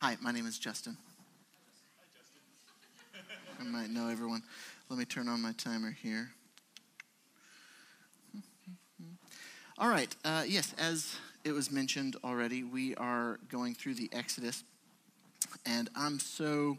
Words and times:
Hi, 0.00 0.16
my 0.20 0.30
name 0.30 0.46
is 0.46 0.60
Justin. 0.60 0.96
I 3.60 3.64
might 3.64 3.90
know 3.90 4.08
everyone. 4.08 4.44
Let 4.88 4.96
me 4.96 5.04
turn 5.04 5.26
on 5.26 5.42
my 5.42 5.50
timer 5.54 5.90
here. 5.90 6.30
All 9.76 9.88
right. 9.88 10.14
Uh, 10.24 10.44
yes, 10.46 10.72
as 10.78 11.16
it 11.42 11.50
was 11.50 11.72
mentioned 11.72 12.14
already, 12.22 12.62
we 12.62 12.94
are 12.94 13.40
going 13.48 13.74
through 13.74 13.94
the 13.94 14.08
Exodus, 14.12 14.62
and 15.66 15.90
I'm 15.96 16.20
so 16.20 16.78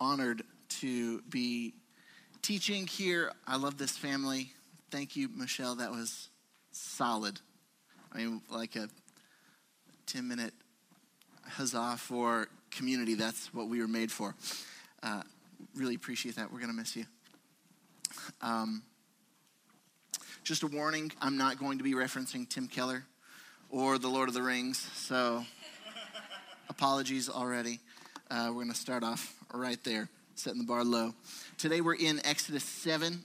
honored 0.00 0.42
to 0.80 1.20
be 1.28 1.74
teaching 2.40 2.86
here. 2.86 3.30
I 3.46 3.56
love 3.56 3.76
this 3.76 3.94
family. 3.98 4.54
Thank 4.90 5.16
you, 5.16 5.28
Michelle. 5.28 5.74
That 5.74 5.90
was 5.90 6.30
solid. 6.72 7.40
I 8.10 8.16
mean, 8.16 8.40
like 8.50 8.74
a 8.74 8.88
10 10.06 10.26
minute 10.26 10.54
huzzah 11.46 11.96
for 11.98 12.48
community. 12.76 13.14
That's 13.14 13.52
what 13.54 13.68
we 13.68 13.80
were 13.80 13.88
made 13.88 14.10
for. 14.10 14.34
Uh, 15.02 15.22
really 15.74 15.94
appreciate 15.94 16.36
that. 16.36 16.52
We're 16.52 16.58
going 16.58 16.70
to 16.70 16.76
miss 16.76 16.96
you. 16.96 17.04
Um, 18.40 18.82
just 20.42 20.62
a 20.62 20.66
warning 20.66 21.12
I'm 21.20 21.36
not 21.36 21.58
going 21.58 21.78
to 21.78 21.84
be 21.84 21.94
referencing 21.94 22.48
Tim 22.48 22.68
Keller 22.68 23.04
or 23.70 23.98
The 23.98 24.08
Lord 24.08 24.28
of 24.28 24.34
the 24.34 24.42
Rings, 24.42 24.78
so 24.94 25.44
apologies 26.68 27.28
already. 27.28 27.80
Uh, 28.30 28.46
we're 28.48 28.62
going 28.62 28.70
to 28.70 28.74
start 28.74 29.02
off 29.02 29.34
right 29.52 29.82
there, 29.84 30.08
setting 30.34 30.60
the 30.60 30.66
bar 30.66 30.84
low. 30.84 31.14
Today 31.58 31.80
we're 31.80 31.94
in 31.94 32.20
Exodus 32.24 32.64
7, 32.64 33.24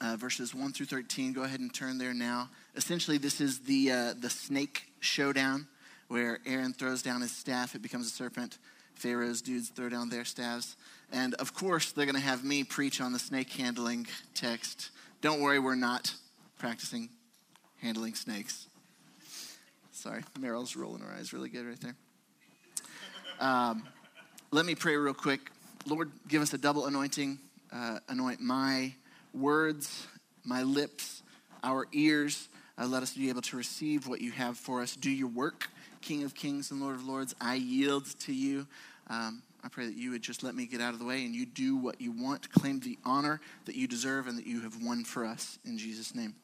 uh, 0.00 0.16
verses 0.16 0.54
1 0.54 0.72
through 0.72 0.86
13. 0.86 1.32
Go 1.32 1.42
ahead 1.42 1.60
and 1.60 1.72
turn 1.72 1.98
there 1.98 2.14
now. 2.14 2.48
Essentially, 2.76 3.18
this 3.18 3.40
is 3.40 3.60
the, 3.60 3.90
uh, 3.90 4.14
the 4.18 4.30
snake 4.30 4.92
showdown 5.00 5.66
where 6.10 6.40
Aaron 6.44 6.72
throws 6.72 7.02
down 7.02 7.20
his 7.20 7.30
staff, 7.30 7.76
it 7.76 7.82
becomes 7.82 8.08
a 8.08 8.10
serpent. 8.10 8.58
Pharaoh's 8.96 9.40
dudes 9.40 9.68
throw 9.68 9.88
down 9.88 10.08
their 10.08 10.24
staffs. 10.24 10.74
And 11.12 11.34
of 11.34 11.54
course, 11.54 11.92
they're 11.92 12.04
going 12.04 12.16
to 12.16 12.20
have 12.20 12.42
me 12.42 12.64
preach 12.64 13.00
on 13.00 13.12
the 13.12 13.20
snake 13.20 13.48
handling 13.52 14.08
text. 14.34 14.90
Don't 15.20 15.40
worry, 15.40 15.60
we're 15.60 15.76
not 15.76 16.12
practicing 16.58 17.10
handling 17.80 18.16
snakes. 18.16 18.66
Sorry, 19.92 20.24
Meryl's 20.40 20.74
rolling 20.74 21.00
her 21.00 21.14
eyes 21.16 21.32
really 21.32 21.48
good 21.48 21.64
right 21.64 21.80
there. 21.80 21.96
Um, 23.38 23.86
let 24.50 24.66
me 24.66 24.74
pray 24.74 24.96
real 24.96 25.14
quick. 25.14 25.52
Lord, 25.86 26.10
give 26.26 26.42
us 26.42 26.52
a 26.52 26.58
double 26.58 26.86
anointing. 26.86 27.38
Uh, 27.72 28.00
anoint 28.08 28.40
my 28.40 28.94
words, 29.32 30.08
my 30.44 30.64
lips, 30.64 31.22
our 31.62 31.86
ears. 31.92 32.48
Uh, 32.76 32.86
let 32.86 33.04
us 33.04 33.14
be 33.14 33.28
able 33.28 33.42
to 33.42 33.56
receive 33.56 34.08
what 34.08 34.20
you 34.20 34.32
have 34.32 34.58
for 34.58 34.82
us. 34.82 34.96
Do 34.96 35.08
your 35.08 35.28
work, 35.28 35.68
King 36.00 36.24
of 36.24 36.34
Kings 36.34 36.70
and 36.70 36.80
Lord 36.80 36.94
of 36.94 37.04
Lords. 37.04 37.34
I 37.40 37.54
yield 37.54 38.06
to 38.20 38.32
you. 38.32 38.66
Um, 39.08 39.42
I 39.62 39.68
pray 39.68 39.86
that 39.86 39.96
you 39.96 40.10
would 40.12 40.22
just 40.22 40.42
let 40.42 40.54
me 40.54 40.66
get 40.66 40.80
out 40.80 40.94
of 40.94 40.98
the 40.98 41.04
way 41.04 41.24
and 41.24 41.34
you 41.34 41.44
do 41.44 41.76
what 41.76 42.00
you 42.00 42.12
want, 42.12 42.50
claim 42.50 42.80
the 42.80 42.98
honor 43.04 43.40
that 43.66 43.74
you 43.74 43.86
deserve 43.86 44.26
and 44.26 44.38
that 44.38 44.46
you 44.46 44.60
have 44.62 44.82
won 44.82 45.04
for 45.04 45.24
us. 45.24 45.58
In 45.64 45.76
Jesus' 45.76 46.14
name, 46.14 46.34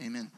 amen. 0.00 0.30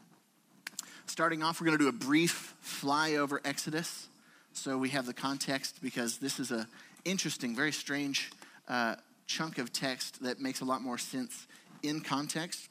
Starting 1.07 1.41
off, 1.43 1.59
we're 1.59 1.67
going 1.67 1.77
to 1.77 1.83
do 1.83 1.89
a 1.89 1.91
brief 1.91 2.55
flyover 2.63 3.39
Exodus. 3.43 4.07
So 4.53 4.77
we 4.77 4.89
have 4.89 5.05
the 5.05 5.13
context 5.13 5.81
because 5.81 6.17
this 6.17 6.39
is 6.39 6.51
a 6.51 6.67
interesting, 7.05 7.55
very 7.55 7.71
strange 7.71 8.31
uh, 8.67 8.95
chunk 9.25 9.57
of 9.57 9.73
text 9.73 10.23
that 10.23 10.39
makes 10.39 10.61
a 10.61 10.65
lot 10.65 10.81
more 10.81 10.97
sense 10.97 11.47
in 11.83 12.01
context. 12.01 12.69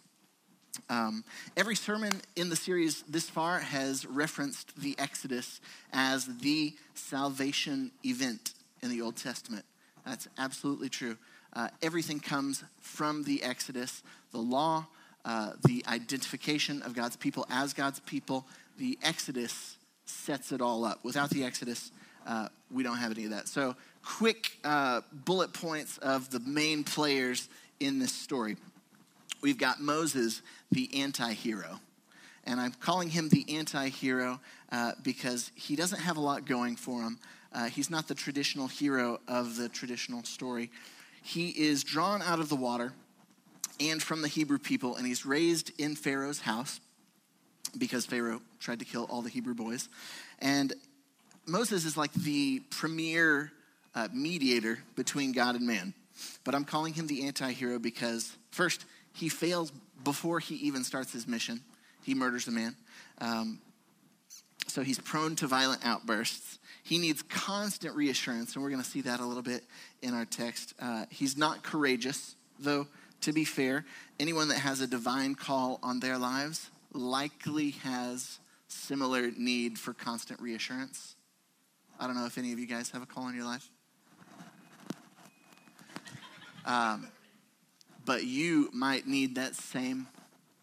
Um, 0.89 1.25
every 1.57 1.77
sermon 1.77 2.21
in 2.37 2.49
the 2.49 2.57
series 2.57 3.03
this 3.03 3.29
far 3.29 3.59
has 3.59 4.07
referenced 4.07 4.81
the 4.81 4.97
Exodus 4.99 5.61
as 5.93 6.27
the 6.39 6.75
salvation 6.95 7.91
event 8.05 8.55
in 8.83 8.91
the 8.91 9.03
Old 9.03 9.17
Testament. 9.17 9.65
That's 10.07 10.29
absolutely 10.39 10.89
true. 10.89 11.17
Uh, 11.53 11.69
everything 11.83 12.21
comes 12.21 12.65
from 12.81 13.25
the 13.25 13.43
Exodus 13.43 14.03
the 14.33 14.39
law, 14.39 14.87
uh, 15.25 15.53
the 15.67 15.85
identification 15.89 16.83
of 16.83 16.95
God's 16.95 17.17
people 17.17 17.47
as 17.51 17.73
God's 17.73 18.01
people. 18.01 18.47
The 18.79 18.99
Exodus 19.03 19.77
sets 20.07 20.53
it 20.53 20.61
all 20.61 20.85
up. 20.85 21.05
Without 21.05 21.31
the 21.31 21.45
Exodus, 21.45 21.91
uh, 22.27 22.49
we 22.71 22.83
don't 22.83 22.97
have 22.97 23.13
any 23.13 23.25
of 23.25 23.31
that. 23.31 23.49
So, 23.49 23.75
quick 24.05 24.57
uh, 24.65 25.03
bullet 25.13 25.53
points 25.53 25.99
of 25.99 26.31
the 26.31 26.41
main 26.41 26.85
players 26.85 27.49
in 27.81 27.99
this 27.99 28.13
story. 28.13 28.57
We've 29.41 29.59
got 29.59 29.81
Moses, 29.81 30.43
the 30.71 31.03
anti 31.03 31.33
hero. 31.33 31.81
And 32.45 32.61
I'm 32.61 32.73
calling 32.73 33.11
him 33.11 33.29
the 33.29 33.45
anti 33.57 33.89
hero 33.89 34.41
uh, 34.73 34.93
because 35.03 35.51
he 35.55 35.77
doesn't 35.77 36.01
have 36.01 36.17
a 36.17 36.21
lot 36.21 36.47
going 36.47 36.77
for 36.77 37.03
him. 37.03 37.19
Uh, 37.53 37.67
he's 37.67 37.91
not 37.91 38.09
the 38.09 38.15
traditional 38.15 38.69
hero 38.69 39.21
of 39.29 39.57
the 39.57 39.69
traditional 39.69 40.25
story. 40.25 40.71
He 41.23 41.49
is 41.51 41.85
drawn 41.85 42.23
out 42.23 42.39
of 42.39 42.49
the 42.49 42.57
water 42.57 42.93
and 43.81 44.03
from 44.03 44.23
the 44.23 44.29
Hebrew 44.29 44.59
people, 44.59 44.97
and 44.97 45.07
he's 45.07 45.25
raised 45.27 45.73
in 45.79 45.97
Pharaoh's 45.97 46.41
house 46.41 46.81
because 47.77 48.07
Pharaoh 48.07 48.43
tried 48.59 48.79
to 48.81 48.85
kill 48.85 49.05
all 49.05 49.23
the 49.23 49.31
Hebrew 49.31 49.55
boys. 49.55 49.89
And 50.39 50.73
Moses 51.47 51.85
is 51.85 51.97
like 51.97 52.13
the 52.13 52.61
premier 52.71 53.53
uh, 53.95 54.09
mediator 54.13 54.79
between 54.97 55.33
God 55.33 55.57
and 55.57 55.67
man. 55.67 55.95
But 56.45 56.55
I'm 56.55 56.65
calling 56.65 56.95
him 56.95 57.07
the 57.07 57.27
anti 57.27 57.53
hero 57.53 57.79
because, 57.79 58.37
first, 58.51 58.85
he 59.13 59.29
fails 59.29 59.73
before 60.05 60.41
he 60.41 60.55
even 60.57 60.85
starts 60.85 61.13
his 61.13 61.27
mission. 61.27 61.61
He 62.03 62.15
murders 62.15 62.49
a 62.49 62.51
man. 62.51 62.77
Um, 63.19 63.61
so 64.67 64.83
he's 64.83 64.99
prone 64.99 65.37
to 65.37 65.47
violent 65.47 65.85
outbursts. 65.85 66.59
He 66.83 66.99
needs 66.99 67.23
constant 67.23 67.95
reassurance, 67.95 68.55
and 68.55 68.63
we're 68.63 68.71
going 68.71 68.83
to 68.83 68.89
see 68.89 69.03
that 69.03 69.21
a 69.21 69.25
little 69.25 69.43
bit 69.43 69.65
in 70.03 70.15
our 70.15 70.25
text. 70.25 70.75
Uh, 70.81 71.05
he's 71.11 71.37
not 71.37 71.63
courageous, 71.63 72.37
though, 72.59 72.87
to 73.23 73.33
be 73.33 73.45
fair, 73.45 73.85
anyone 74.19 74.49
that 74.49 74.59
has 74.59 74.81
a 74.81 74.87
divine 74.87 75.35
call 75.35 75.79
on 75.83 76.01
their 76.01 76.17
lives 76.17 76.71
likely 76.93 77.71
has 77.71 78.39
similar 78.69 79.31
need 79.37 79.79
for 79.79 79.93
constant 79.93 80.41
reassurance. 80.41 81.17
I 81.99 82.07
don't 82.07 82.17
know 82.17 82.27
if 82.27 82.39
any 82.39 82.53
of 82.53 82.59
you 82.59 82.67
guys 82.67 82.91
have 82.91 83.03
a 83.03 83.07
call 83.07 83.25
on 83.25 83.35
your 83.35 83.45
life. 83.45 83.69
Um, 86.65 87.09
but 88.05 88.25
you 88.25 88.71
might 88.73 89.07
need 89.07 89.37
that 89.37 89.55
same 89.55 90.07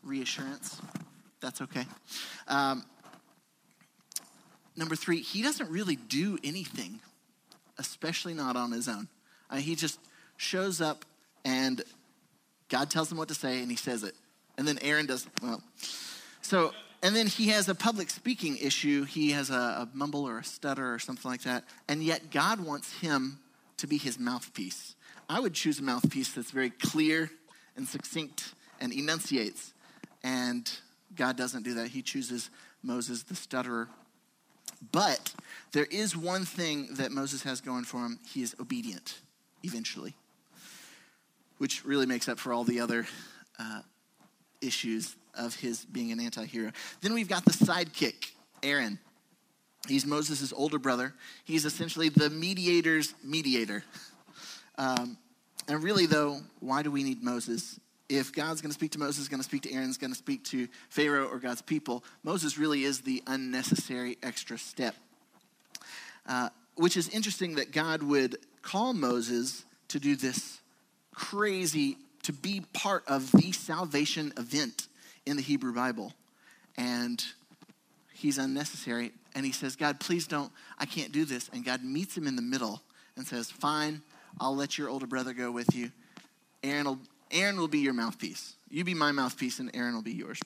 reassurance. 0.03 0.81
That's 1.41 1.61
okay. 1.61 1.85
Um, 2.47 2.83
number 4.75 4.95
three, 4.95 5.21
he 5.21 5.41
doesn't 5.41 5.69
really 5.69 5.95
do 5.95 6.37
anything, 6.43 6.99
especially 7.77 8.33
not 8.33 8.55
on 8.55 8.71
his 8.71 8.87
own. 8.87 9.07
Uh, 9.49 9.57
he 9.57 9.75
just 9.75 9.99
shows 10.37 10.81
up 10.81 11.05
and 11.45 11.83
God 12.69 12.89
tells 12.89 13.11
him 13.11 13.17
what 13.17 13.27
to 13.29 13.35
say 13.35 13.61
and 13.61 13.71
he 13.71 13.77
says 13.77 14.03
it. 14.03 14.15
And 14.57 14.67
then 14.67 14.79
Aaron 14.81 15.05
does, 15.05 15.27
well. 15.41 15.61
So, 16.41 16.73
and 17.03 17.15
then 17.15 17.27
he 17.27 17.49
has 17.49 17.69
a 17.69 17.75
public 17.75 18.09
speaking 18.09 18.57
issue. 18.57 19.03
He 19.03 19.31
has 19.31 19.49
a, 19.49 19.53
a 19.53 19.89
mumble 19.93 20.27
or 20.27 20.39
a 20.39 20.43
stutter 20.43 20.93
or 20.93 20.99
something 20.99 21.29
like 21.29 21.43
that. 21.43 21.63
And 21.87 22.03
yet 22.03 22.31
God 22.31 22.59
wants 22.59 22.91
him 22.99 23.39
to 23.77 23.87
be 23.87 23.97
his 23.97 24.19
mouthpiece. 24.19 24.95
I 25.29 25.39
would 25.39 25.53
choose 25.53 25.79
a 25.79 25.83
mouthpiece 25.83 26.31
that's 26.31 26.51
very 26.51 26.69
clear 26.69 27.29
and 27.75 27.88
succinct 27.88 28.53
and 28.79 28.93
enunciates. 28.93 29.73
And 30.23 30.69
God 31.15 31.35
doesn't 31.35 31.63
do 31.63 31.75
that. 31.75 31.89
He 31.89 32.01
chooses 32.01 32.49
Moses, 32.81 33.23
the 33.23 33.35
stutterer. 33.35 33.89
But 34.91 35.33
there 35.71 35.87
is 35.89 36.16
one 36.16 36.45
thing 36.45 36.89
that 36.95 37.11
Moses 37.11 37.43
has 37.43 37.61
going 37.61 37.83
for 37.83 38.05
him 38.05 38.19
he 38.27 38.41
is 38.41 38.55
obedient 38.59 39.19
eventually, 39.63 40.16
which 41.57 41.83
really 41.83 42.05
makes 42.05 42.29
up 42.29 42.39
for 42.39 42.53
all 42.53 42.63
the 42.63 42.79
other 42.79 43.07
uh, 43.59 43.81
issues 44.61 45.16
of 45.33 45.55
his 45.55 45.85
being 45.85 46.11
an 46.11 46.19
anti 46.19 46.45
hero. 46.45 46.71
Then 47.01 47.13
we've 47.13 47.29
got 47.29 47.43
the 47.45 47.51
sidekick, 47.51 48.31
Aaron. 48.63 48.99
He's 49.87 50.05
Moses' 50.05 50.53
older 50.53 50.79
brother. 50.79 51.13
He's 51.43 51.66
essentially 51.66 52.09
the 52.09 52.29
mediator's 52.29 53.13
mediator. 53.23 53.84
Um, 54.78 55.18
and 55.68 55.84
really, 55.84 56.06
though, 56.06 56.40
why 56.59 56.84
do 56.84 56.91
we 56.91 57.03
need 57.03 57.24
Moses? 57.24 57.79
If 58.09 58.32
God's 58.32 58.62
going 58.62 58.70
to 58.70 58.76
speak 58.76 58.91
to 58.91 59.00
Moses, 59.00 59.28
going 59.28 59.41
to 59.41 59.44
speak 59.44 59.64
to 59.64 59.74
Aaron, 59.74 59.91
going 60.00 60.14
to 60.14 60.18
speak 60.18 60.44
to 60.46 60.68
Pharaoh 60.90 61.28
or 61.28 61.40
God's 61.40 61.62
people, 61.62 62.03
Moses 62.24 62.58
really 62.58 62.84
is 62.84 63.02
the 63.02 63.22
unnecessary 63.28 64.18
extra 64.24 64.58
step. 64.58 64.96
Uh, 66.26 66.50
which 66.76 66.96
is 66.96 67.09
interesting 67.09 67.56
that 67.56 67.72
God 67.72 68.03
would 68.03 68.38
call 68.62 68.94
Moses 68.94 69.66
to 69.90 70.00
do 70.00 70.16
this 70.16 70.59
crazy, 71.14 71.97
to 72.24 72.32
be 72.32 72.62
part 72.74 73.03
of 73.08 73.32
the 73.32 73.52
salvation 73.52 74.32
event 74.38 74.88
in 75.26 75.35
the 75.35 75.41
Hebrew 75.41 75.74
Bible. 75.74 76.14
And 76.78 77.24
he's 78.14 78.38
unnecessary. 78.38 79.12
And 79.34 79.46
he 79.46 79.52
says, 79.52 79.76
God, 79.76 80.00
please 80.00 80.28
don't, 80.28 80.52
I 80.78 80.85
can't 80.85 81.12
do 81.12 81.26
this. 81.26 81.50
And 81.52 81.66
God 81.66 81.84
meets 81.84 82.16
him 82.16 82.28
in 82.28 82.35
the 82.35 82.41
middle 82.41 82.82
and 83.16 83.26
says, 83.26 83.50
Fine, 83.50 84.02
I'll 84.40 84.56
let 84.56 84.78
your 84.78 84.90
older 84.90 85.08
brother 85.08 85.34
go 85.34 85.52
with 85.52 85.76
you. 85.76 85.91
Aaron 86.64 86.85
will, 86.85 87.00
Aaron 87.32 87.58
will 87.58 87.68
be 87.68 87.79
your 87.79 87.94
mouthpiece. 87.94 88.56
You 88.70 88.84
be 88.84 88.94
my 88.94 89.12
mouthpiece, 89.12 89.59
and 89.59 89.70
Aaron 89.74 89.96
will 89.96 90.02
be 90.02 90.14
yours. 90.14 90.40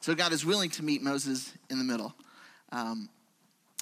So 0.00 0.14
God 0.14 0.32
is 0.32 0.44
willing 0.44 0.70
to 0.70 0.82
meet 0.82 1.02
Moses 1.02 1.52
in 1.70 1.78
the 1.78 1.84
middle. 1.84 2.14
Um, 2.72 3.08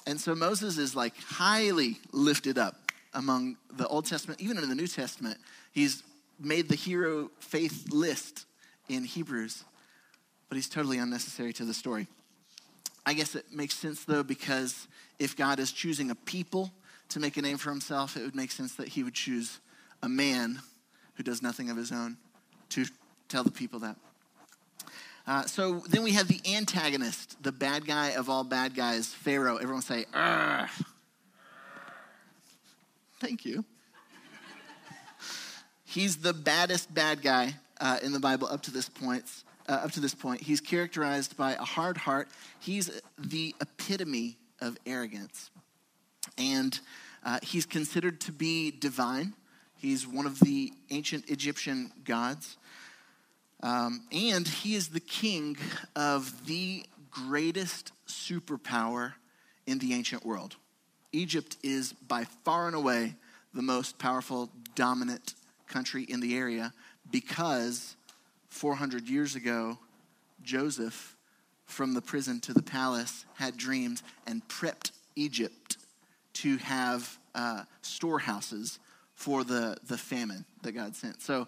And 0.07 0.21
so 0.21 0.35
Moses 0.35 0.77
is 0.77 0.95
like 0.95 1.13
highly 1.17 1.97
lifted 2.11 2.57
up 2.57 2.75
among 3.13 3.57
the 3.73 3.87
Old 3.87 4.05
Testament, 4.05 4.39
even 4.39 4.57
in 4.57 4.69
the 4.69 4.75
New 4.75 4.87
Testament. 4.87 5.37
He's 5.71 6.03
made 6.39 6.69
the 6.69 6.75
hero 6.75 7.31
faith 7.39 7.91
list 7.91 8.45
in 8.87 9.03
Hebrews, 9.03 9.63
but 10.47 10.57
he's 10.57 10.69
totally 10.69 10.99
unnecessary 10.99 11.53
to 11.53 11.65
the 11.65 11.73
story. 11.73 12.07
I 13.05 13.13
guess 13.13 13.35
it 13.35 13.45
makes 13.51 13.75
sense 13.75 14.05
though, 14.05 14.23
because 14.23 14.87
if 15.17 15.35
God 15.35 15.59
is 15.59 15.71
choosing 15.71 16.11
a 16.11 16.15
people 16.15 16.71
to 17.09 17.19
make 17.19 17.37
a 17.37 17.41
name 17.41 17.57
for 17.57 17.69
himself, 17.69 18.17
it 18.17 18.23
would 18.23 18.35
make 18.35 18.51
sense 18.51 18.75
that 18.75 18.89
he 18.89 19.03
would 19.03 19.13
choose 19.13 19.59
a 20.01 20.09
man 20.09 20.59
who 21.15 21.23
does 21.23 21.41
nothing 21.41 21.69
of 21.69 21.77
his 21.77 21.91
own 21.91 22.17
to 22.69 22.85
tell 23.29 23.43
the 23.43 23.51
people 23.51 23.79
that. 23.79 23.95
Uh, 25.27 25.43
so 25.43 25.79
then 25.89 26.03
we 26.03 26.11
have 26.11 26.27
the 26.27 26.39
antagonist, 26.53 27.41
the 27.41 27.51
bad 27.51 27.85
guy 27.87 28.09
of 28.09 28.29
all 28.29 28.43
bad 28.43 28.75
guys, 28.75 29.07
Pharaoh. 29.07 29.57
Everyone 29.57 29.81
say, 29.81 30.05
Arr. 30.13 30.69
Thank 33.19 33.45
you. 33.45 33.65
He's 35.83 36.17
the 36.17 36.33
baddest 36.33 36.93
bad 36.93 37.21
guy 37.21 37.55
uh, 37.79 37.97
in 38.03 38.11
the 38.11 38.19
Bible 38.19 38.47
up 38.47 38.61
to 38.63 38.71
this 38.71 38.89
point. 38.89 39.23
Uh, 39.67 39.71
up 39.71 39.91
to 39.93 39.99
this 39.99 40.13
point, 40.13 40.41
he's 40.41 40.61
characterized 40.61 41.35
by 41.35 41.53
a 41.53 41.63
hard 41.63 41.97
heart. 41.97 42.27
He's 42.59 43.01
the 43.17 43.55
epitome 43.59 44.37
of 44.61 44.77
arrogance, 44.85 45.49
and 46.37 46.79
uh, 47.23 47.39
he's 47.41 47.65
considered 47.65 48.21
to 48.21 48.31
be 48.31 48.71
divine. 48.71 49.33
He's 49.77 50.07
one 50.07 50.25
of 50.25 50.39
the 50.39 50.71
ancient 50.89 51.29
Egyptian 51.29 51.91
gods. 52.03 52.57
Um, 53.63 54.01
and 54.11 54.47
he 54.47 54.75
is 54.75 54.89
the 54.89 54.99
king 54.99 55.57
of 55.95 56.45
the 56.45 56.85
greatest 57.09 57.91
superpower 58.07 59.13
in 59.65 59.79
the 59.79 59.93
ancient 59.93 60.25
world. 60.25 60.55
Egypt 61.11 61.57
is 61.63 61.93
by 61.93 62.25
far 62.43 62.67
and 62.67 62.75
away 62.75 63.15
the 63.53 63.61
most 63.61 63.97
powerful, 63.97 64.49
dominant 64.75 65.33
country 65.67 66.03
in 66.03 66.19
the 66.19 66.37
area 66.37 66.73
because 67.09 67.95
400 68.49 69.07
years 69.07 69.35
ago, 69.35 69.77
Joseph, 70.43 71.15
from 71.65 71.93
the 71.93 72.01
prison 72.01 72.39
to 72.41 72.53
the 72.53 72.61
palace, 72.61 73.25
had 73.35 73.57
dreams 73.57 74.03
and 74.27 74.47
prepped 74.47 74.91
Egypt 75.15 75.64
to 76.35 76.57
have 76.57 77.17
uh, 77.33 77.63
storehouses 77.81 78.79
for 79.13 79.43
the, 79.43 79.77
the 79.87 79.97
famine 79.97 80.45
that 80.63 80.73
God 80.73 80.95
sent. 80.95 81.21
So 81.21 81.47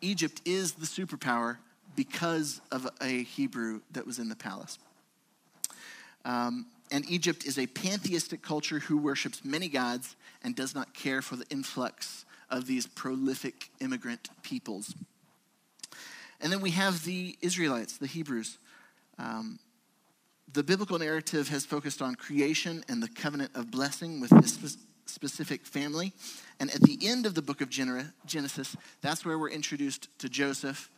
Egypt 0.00 0.40
is 0.44 0.72
the 0.72 0.86
superpower 0.86 1.58
because 1.96 2.60
of 2.70 2.88
a 3.00 3.22
Hebrew 3.24 3.80
that 3.92 4.06
was 4.06 4.18
in 4.18 4.28
the 4.28 4.36
palace. 4.36 4.78
Um, 6.24 6.66
and 6.90 7.08
Egypt 7.10 7.44
is 7.44 7.58
a 7.58 7.66
pantheistic 7.66 8.42
culture 8.42 8.78
who 8.78 8.98
worships 8.98 9.44
many 9.44 9.68
gods 9.68 10.16
and 10.44 10.54
does 10.54 10.74
not 10.74 10.94
care 10.94 11.22
for 11.22 11.36
the 11.36 11.46
influx 11.50 12.24
of 12.50 12.66
these 12.66 12.86
prolific 12.86 13.70
immigrant 13.80 14.28
peoples. 14.42 14.94
And 16.40 16.52
then 16.52 16.60
we 16.60 16.70
have 16.70 17.04
the 17.04 17.36
Israelites, 17.40 17.96
the 17.96 18.06
Hebrews. 18.06 18.58
Um, 19.18 19.58
the 20.50 20.62
biblical 20.62 20.98
narrative 20.98 21.48
has 21.48 21.64
focused 21.64 22.02
on 22.02 22.14
creation 22.14 22.84
and 22.88 23.02
the 23.02 23.08
covenant 23.08 23.52
of 23.54 23.70
blessing 23.70 24.20
with 24.20 24.30
this 24.30 24.76
specific 25.06 25.66
family. 25.66 26.12
And 26.60 26.70
at 26.74 26.80
the 26.80 26.98
end 27.02 27.26
of 27.26 27.34
the 27.34 27.42
book 27.42 27.60
of 27.60 27.70
Genesis, 27.70 28.76
that's 29.00 29.24
where 29.24 29.38
we're 29.38 29.50
introduced 29.50 30.08
to 30.20 30.28
Joseph. 30.28 30.90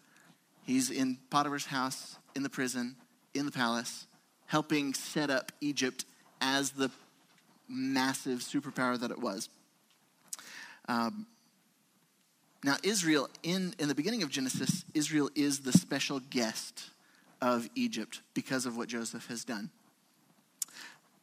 He's 0.64 0.91
in 0.91 1.19
Potiphar's 1.31 1.67
house, 1.67 2.17
in 2.35 2.43
the 2.43 2.49
prison, 2.49 2.96
in 3.35 3.46
the 3.46 3.52
palace, 3.52 4.06
helping 4.46 4.94
set 4.94 5.31
up 5.31 5.52
Egypt 5.61 6.05
as 6.40 6.70
the 6.70 6.90
massive 7.69 8.40
superpower 8.40 8.99
that 8.99 9.11
it 9.11 9.19
was. 9.19 9.49
Um, 10.88 11.26
now, 12.62 12.76
Israel, 12.82 13.29
in, 13.43 13.75
in 13.79 13.88
the 13.88 13.94
beginning 13.94 14.23
of 14.23 14.31
Genesis, 14.31 14.85
Israel 14.94 15.31
is 15.35 15.61
the 15.61 15.73
special 15.73 16.19
guest 16.19 16.90
of 17.40 17.69
Egypt 17.75 18.20
because 18.34 18.66
of 18.66 18.76
what 18.76 18.88
Joseph 18.88 19.26
has 19.28 19.44
done. 19.44 19.70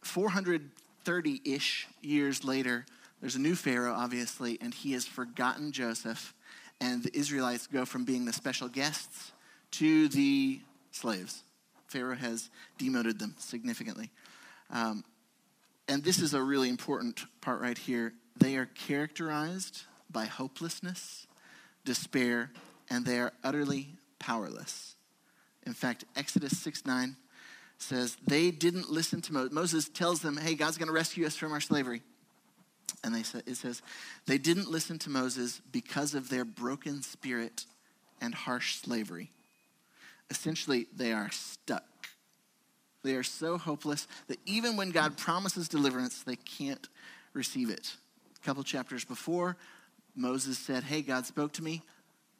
430 0.01 1.41
ish 1.45 1.87
years 2.01 2.43
later, 2.43 2.85
there's 3.19 3.35
a 3.35 3.39
new 3.39 3.55
Pharaoh, 3.55 3.93
obviously, 3.93 4.57
and 4.61 4.73
he 4.73 4.93
has 4.93 5.05
forgotten 5.05 5.71
Joseph, 5.71 6.33
and 6.79 7.03
the 7.03 7.15
Israelites 7.15 7.67
go 7.67 7.85
from 7.85 8.03
being 8.03 8.25
the 8.25 8.33
special 8.33 8.67
guests 8.67 9.31
to 9.71 10.07
the 10.07 10.59
slaves. 10.91 11.43
Pharaoh 11.87 12.15
has 12.15 12.49
demoted 12.77 13.19
them 13.19 13.35
significantly. 13.37 14.09
Um, 14.71 15.03
and 15.87 16.03
this 16.03 16.19
is 16.19 16.33
a 16.33 16.41
really 16.41 16.69
important 16.69 17.25
part 17.41 17.61
right 17.61 17.77
here. 17.77 18.13
They 18.37 18.55
are 18.55 18.65
characterized 18.65 19.83
by 20.09 20.25
hopelessness, 20.25 21.27
despair, 21.85 22.51
and 22.89 23.05
they 23.05 23.19
are 23.19 23.33
utterly 23.43 23.95
powerless. 24.19 24.95
In 25.65 25.73
fact, 25.73 26.05
Exodus 26.15 26.57
6 26.59 26.85
9 26.85 27.15
says, 27.77 28.17
They 28.27 28.51
didn't 28.51 28.89
listen 28.89 29.21
to 29.21 29.33
Moses. 29.33 29.51
Moses 29.51 29.89
tells 29.89 30.21
them, 30.21 30.37
Hey, 30.37 30.55
God's 30.55 30.77
going 30.77 30.87
to 30.87 30.93
rescue 30.93 31.25
us 31.25 31.35
from 31.35 31.51
our 31.51 31.61
slavery. 31.61 32.01
And 33.03 33.15
they 33.15 33.23
say, 33.23 33.41
it 33.45 33.55
says, 33.55 33.81
They 34.27 34.37
didn't 34.37 34.69
listen 34.69 34.99
to 34.99 35.09
Moses 35.09 35.61
because 35.71 36.13
of 36.13 36.29
their 36.29 36.45
broken 36.45 37.01
spirit 37.01 37.65
and 38.19 38.33
harsh 38.33 38.75
slavery. 38.75 39.31
Essentially, 40.29 40.87
they 40.95 41.11
are 41.11 41.29
stuck 41.31 41.83
they 43.03 43.15
are 43.15 43.23
so 43.23 43.57
hopeless 43.57 44.07
that 44.27 44.39
even 44.45 44.77
when 44.77 44.91
God 44.91 45.17
promises 45.17 45.67
deliverance, 45.67 46.23
they 46.23 46.35
can't 46.35 46.87
receive 47.33 47.69
it. 47.69 47.95
A 48.41 48.45
couple 48.45 48.63
chapters 48.63 49.05
before, 49.05 49.57
Moses 50.15 50.57
said, 50.57 50.83
Hey, 50.83 51.01
God 51.01 51.25
spoke 51.25 51.53
to 51.53 51.63
me. 51.63 51.81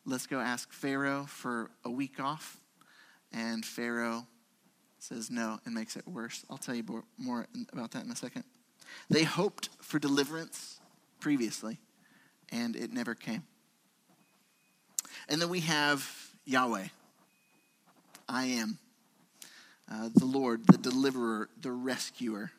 Let's 0.06 0.28
go 0.28 0.40
ask 0.40 0.72
Pharaoh 0.72 1.26
for 1.28 1.72
a 1.84 1.90
week 1.90 2.20
off. 2.20 2.60
And 3.34 3.66
Pharaoh 3.66 4.28
says 5.00 5.32
no 5.32 5.60
and 5.66 5.74
makes 5.74 5.96
it 5.96 6.08
worse. 6.08 6.46
I'll 6.50 6.58
tell 6.58 6.76
you 6.76 7.04
more 7.18 7.48
about 7.72 7.92
that 7.92 8.04
in 8.04 8.12
a 8.12 8.16
second. 8.16 8.44
They 9.10 9.24
hoped 9.24 9.70
for 9.82 10.00
deliverance 10.00 10.80
previously, 11.20 11.80
and 12.52 12.76
it 12.76 12.92
never 12.92 13.16
came. 13.16 13.44
And 15.30 15.42
then 15.42 15.50
we 15.50 15.62
have 15.62 16.10
Yahweh. 16.46 16.88
I 18.28 18.46
am 18.46 18.80
uh, 19.92 20.10
the 20.16 20.26
Lord, 20.26 20.66
the 20.68 20.78
deliverer, 20.78 21.50
the 21.60 21.72
rescuer. 21.72 22.52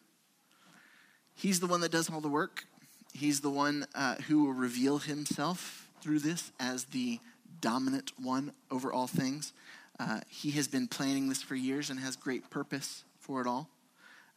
He's 1.34 1.60
the 1.60 1.66
one 1.66 1.80
that 1.80 1.92
does 1.92 2.10
all 2.10 2.20
the 2.20 2.28
work. 2.28 2.64
He's 3.12 3.40
the 3.40 3.50
one 3.50 3.86
uh, 3.94 4.16
who 4.16 4.44
will 4.44 4.52
reveal 4.52 4.98
himself 4.98 5.88
through 6.00 6.20
this 6.20 6.52
as 6.58 6.84
the 6.86 7.20
dominant 7.60 8.12
one 8.18 8.52
over 8.70 8.92
all 8.92 9.06
things. 9.06 9.52
Uh, 9.98 10.20
he 10.28 10.50
has 10.52 10.68
been 10.68 10.88
planning 10.88 11.28
this 11.28 11.42
for 11.42 11.54
years 11.54 11.90
and 11.90 12.00
has 12.00 12.16
great 12.16 12.50
purpose 12.50 13.04
for 13.20 13.40
it 13.40 13.46
all, 13.46 13.68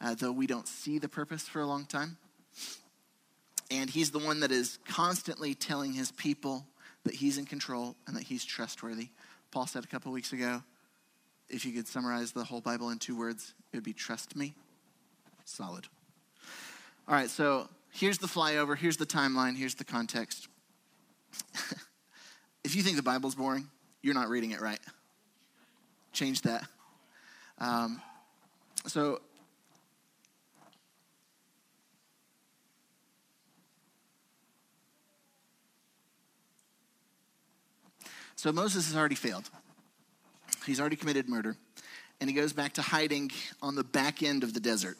uh, 0.01 0.13
though 0.15 0.31
we 0.31 0.47
don't 0.47 0.67
see 0.67 0.99
the 0.99 1.09
purpose 1.09 1.43
for 1.43 1.61
a 1.61 1.65
long 1.65 1.85
time. 1.85 2.17
And 3.71 3.89
he's 3.89 4.11
the 4.11 4.19
one 4.19 4.41
that 4.41 4.51
is 4.51 4.77
constantly 4.87 5.55
telling 5.55 5.93
his 5.93 6.11
people 6.11 6.65
that 7.03 7.15
he's 7.15 7.37
in 7.37 7.45
control 7.45 7.95
and 8.05 8.15
that 8.15 8.23
he's 8.23 8.45
trustworthy. 8.45 9.09
Paul 9.51 9.67
said 9.67 9.83
a 9.83 9.87
couple 9.87 10.11
weeks 10.11 10.33
ago, 10.33 10.61
if 11.49 11.65
you 11.65 11.71
could 11.71 11.87
summarize 11.87 12.31
the 12.31 12.43
whole 12.43 12.61
Bible 12.61 12.89
in 12.89 12.99
two 12.99 13.17
words, 13.17 13.53
it 13.71 13.77
would 13.77 13.83
be 13.83 13.93
trust 13.93 14.35
me. 14.35 14.55
Solid. 15.45 15.87
All 17.07 17.13
right, 17.13 17.29
so 17.29 17.69
here's 17.93 18.17
the 18.17 18.27
flyover, 18.27 18.75
here's 18.75 18.97
the 18.97 19.05
timeline, 19.05 19.55
here's 19.55 19.75
the 19.75 19.83
context. 19.83 20.47
if 22.63 22.75
you 22.75 22.81
think 22.81 22.97
the 22.97 23.03
Bible's 23.03 23.35
boring, 23.35 23.69
you're 24.01 24.15
not 24.15 24.29
reading 24.29 24.51
it 24.51 24.61
right. 24.61 24.79
Change 26.15 26.43
that. 26.43 26.63
Um, 27.57 28.01
so, 28.87 29.19
so 38.37 38.53
Moses 38.53 38.87
has 38.87 38.95
already 38.95 39.15
failed. 39.15 39.49
He's 40.65 40.79
already 40.79 40.95
committed 40.95 41.27
murder. 41.27 41.57
And 42.21 42.29
he 42.29 42.35
goes 42.35 42.53
back 42.53 42.71
to 42.75 42.81
hiding 42.81 43.29
on 43.61 43.75
the 43.75 43.83
back 43.83 44.23
end 44.23 44.43
of 44.43 44.53
the 44.53 44.61
desert. 44.61 44.97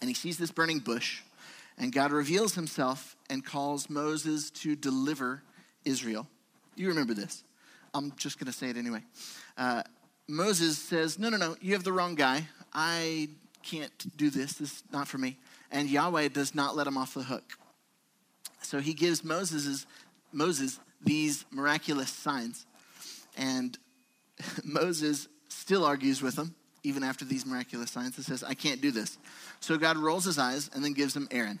And 0.00 0.10
he 0.10 0.14
sees 0.14 0.36
this 0.36 0.50
burning 0.50 0.80
bush. 0.80 1.22
And 1.78 1.92
God 1.92 2.10
reveals 2.10 2.56
himself 2.56 3.14
and 3.30 3.44
calls 3.46 3.88
Moses 3.88 4.50
to 4.50 4.74
deliver 4.74 5.44
Israel. 5.84 6.26
You 6.74 6.88
remember 6.88 7.14
this. 7.14 7.44
I'm 7.94 8.12
just 8.16 8.40
going 8.40 8.50
to 8.50 8.52
say 8.52 8.68
it 8.68 8.76
anyway. 8.76 9.04
Uh, 9.56 9.84
Moses 10.28 10.78
says, 10.78 11.18
No, 11.18 11.30
no, 11.30 11.36
no, 11.36 11.56
you 11.60 11.72
have 11.72 11.84
the 11.84 11.92
wrong 11.92 12.14
guy. 12.14 12.46
I 12.72 13.30
can't 13.62 14.16
do 14.16 14.30
this. 14.30 14.54
This 14.54 14.72
is 14.72 14.84
not 14.92 15.08
for 15.08 15.18
me. 15.18 15.38
And 15.70 15.88
Yahweh 15.88 16.28
does 16.28 16.54
not 16.54 16.76
let 16.76 16.86
him 16.86 16.96
off 16.96 17.14
the 17.14 17.22
hook. 17.22 17.54
So 18.62 18.80
he 18.80 18.94
gives 18.94 19.24
Moses, 19.24 19.86
Moses 20.32 20.78
these 21.02 21.44
miraculous 21.50 22.10
signs. 22.10 22.66
And 23.36 23.78
Moses 24.64 25.28
still 25.48 25.84
argues 25.84 26.22
with 26.22 26.38
him 26.38 26.54
even 26.82 27.02
after 27.02 27.24
these 27.24 27.44
miraculous 27.44 27.90
signs, 27.90 28.16
and 28.16 28.24
says, 28.24 28.42
I 28.42 28.54
can't 28.54 28.80
do 28.80 28.90
this. 28.90 29.18
So 29.60 29.76
God 29.76 29.96
rolls 29.96 30.24
his 30.24 30.38
eyes 30.38 30.70
and 30.74 30.84
then 30.84 30.92
gives 30.92 31.14
him 31.14 31.28
Aaron. 31.30 31.58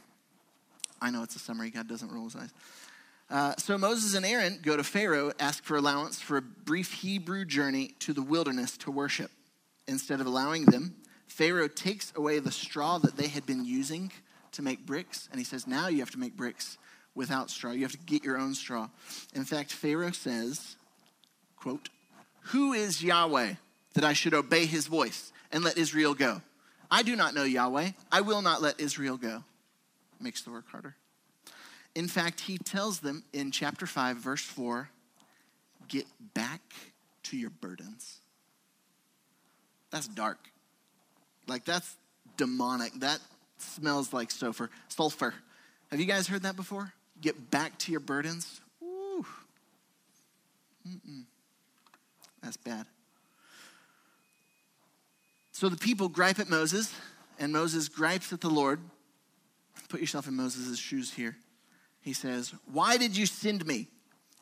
I 1.00 1.10
know 1.10 1.22
it's 1.22 1.36
a 1.36 1.38
summary, 1.38 1.70
God 1.70 1.88
doesn't 1.88 2.10
roll 2.10 2.24
his 2.24 2.36
eyes. 2.36 2.50
Uh, 3.30 3.54
so 3.58 3.76
Moses 3.76 4.14
and 4.14 4.24
Aaron 4.24 4.58
go 4.62 4.76
to 4.76 4.84
Pharaoh, 4.84 5.32
ask 5.38 5.62
for 5.62 5.76
allowance 5.76 6.18
for 6.20 6.38
a 6.38 6.42
brief 6.42 6.92
Hebrew 6.94 7.44
journey 7.44 7.94
to 8.00 8.12
the 8.12 8.22
wilderness 8.22 8.76
to 8.78 8.90
worship. 8.90 9.30
Instead 9.86 10.20
of 10.20 10.26
allowing 10.26 10.64
them, 10.64 10.96
Pharaoh 11.26 11.68
takes 11.68 12.12
away 12.16 12.38
the 12.38 12.50
straw 12.50 12.98
that 12.98 13.16
they 13.16 13.28
had 13.28 13.44
been 13.44 13.64
using 13.64 14.10
to 14.52 14.62
make 14.62 14.86
bricks, 14.86 15.28
and 15.30 15.38
he 15.38 15.44
says, 15.44 15.66
Now 15.66 15.88
you 15.88 15.98
have 16.00 16.10
to 16.12 16.18
make 16.18 16.36
bricks 16.36 16.78
without 17.14 17.50
straw. 17.50 17.72
You 17.72 17.82
have 17.82 17.92
to 17.92 17.98
get 17.98 18.24
your 18.24 18.38
own 18.38 18.54
straw. 18.54 18.88
In 19.34 19.44
fact, 19.44 19.72
Pharaoh 19.72 20.12
says, 20.12 20.76
quote, 21.56 21.90
Who 22.52 22.72
is 22.72 23.02
Yahweh 23.02 23.54
that 23.94 24.04
I 24.04 24.14
should 24.14 24.34
obey 24.34 24.64
his 24.64 24.86
voice 24.86 25.32
and 25.52 25.62
let 25.62 25.76
Israel 25.76 26.14
go? 26.14 26.40
I 26.90 27.02
do 27.02 27.14
not 27.14 27.34
know 27.34 27.44
Yahweh. 27.44 27.90
I 28.10 28.20
will 28.22 28.40
not 28.40 28.62
let 28.62 28.80
Israel 28.80 29.18
go. 29.18 29.44
Makes 30.18 30.42
the 30.42 30.50
work 30.50 30.68
harder. 30.70 30.96
In 31.98 32.06
fact, 32.06 32.38
he 32.42 32.58
tells 32.58 33.00
them 33.00 33.24
in 33.32 33.50
chapter 33.50 33.84
5, 33.84 34.18
verse 34.18 34.44
4 34.44 34.88
get 35.88 36.06
back 36.32 36.60
to 37.24 37.36
your 37.36 37.50
burdens. 37.50 38.18
That's 39.90 40.06
dark. 40.06 40.38
Like, 41.48 41.64
that's 41.64 41.96
demonic. 42.36 42.92
That 43.00 43.18
smells 43.56 44.12
like 44.12 44.30
sulfur. 44.30 44.70
Sulfur. 44.86 45.34
Have 45.90 45.98
you 45.98 46.06
guys 46.06 46.28
heard 46.28 46.42
that 46.42 46.54
before? 46.54 46.92
Get 47.20 47.50
back 47.50 47.76
to 47.80 47.90
your 47.90 48.00
burdens. 48.00 48.60
Ooh. 48.80 49.26
That's 52.44 52.58
bad. 52.58 52.86
So 55.50 55.68
the 55.68 55.76
people 55.76 56.08
gripe 56.08 56.38
at 56.38 56.48
Moses, 56.48 56.94
and 57.40 57.52
Moses 57.52 57.88
gripes 57.88 58.32
at 58.32 58.40
the 58.40 58.50
Lord. 58.50 58.78
Put 59.88 60.00
yourself 60.00 60.28
in 60.28 60.34
Moses' 60.34 60.78
shoes 60.78 61.12
here. 61.12 61.36
He 62.00 62.12
says, 62.12 62.52
Why 62.72 62.96
did 62.96 63.16
you 63.16 63.26
send 63.26 63.66
me? 63.66 63.88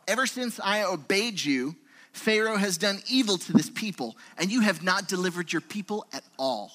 Ever 0.06 0.26
since 0.26 0.60
I 0.62 0.84
obeyed 0.84 1.42
you, 1.42 1.74
Pharaoh 2.12 2.56
has 2.56 2.78
done 2.78 3.02
evil 3.08 3.36
to 3.38 3.52
this 3.52 3.68
people, 3.68 4.16
and 4.38 4.50
you 4.50 4.60
have 4.60 4.82
not 4.82 5.08
delivered 5.08 5.52
your 5.52 5.60
people 5.60 6.06
at 6.12 6.24
all. 6.38 6.72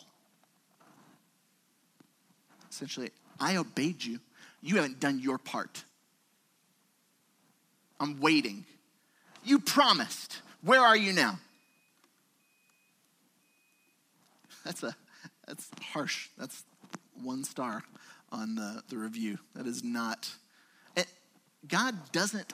Essentially, 2.70 3.12
I 3.40 3.56
obeyed 3.58 4.04
you. 4.04 4.20
You 4.62 4.76
haven't 4.76 5.00
done 5.00 5.20
your 5.20 5.38
part. 5.38 5.84
I'm 8.00 8.20
waiting. 8.20 8.66
You 9.44 9.60
promised. 9.60 10.42
Where 10.62 10.82
are 10.82 10.98
you 10.98 11.14
now? 11.14 11.40
That's 14.64 14.84
a 14.84 14.96
that's 15.48 15.70
harsh. 15.92 16.30
That's 16.38 16.64
one 17.22 17.44
star 17.44 17.84
on 18.32 18.56
the, 18.56 18.84
the 18.88 18.98
review. 18.98 19.38
That 19.56 19.68
is 19.68 19.84
not 19.84 20.30
God 21.68 22.12
doesn't 22.12 22.54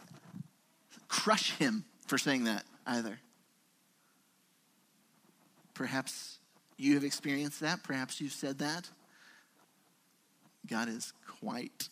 crush 1.08 1.52
him 1.52 1.86
for 2.06 2.18
saying 2.18 2.46
that 2.46 2.64
either. 2.86 3.20
Perhaps 5.74 6.38
you 6.78 6.96
have 6.96 7.04
experienced 7.04 7.60
that. 7.62 7.84
Perhaps 7.84 8.20
you've 8.20 8.32
said 8.32 8.60
that. 8.60 8.90
God 10.68 10.90
is 10.90 11.14
quite 11.40 11.90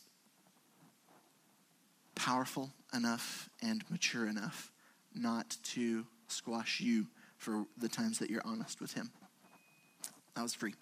powerful 2.16 2.72
enough 2.94 3.50
and 3.62 3.84
mature 3.90 4.28
enough 4.28 4.72
not 5.14 5.56
to 5.64 6.06
squash 6.28 6.82
you 6.82 7.08
for 7.38 7.66
the 7.78 7.88
times 7.88 8.20
that 8.20 8.30
you're 8.30 8.42
honest 8.44 8.82
with 8.82 8.94
Him. 8.94 9.12
That 10.36 10.42
was 10.42 10.54
free. 10.54 10.74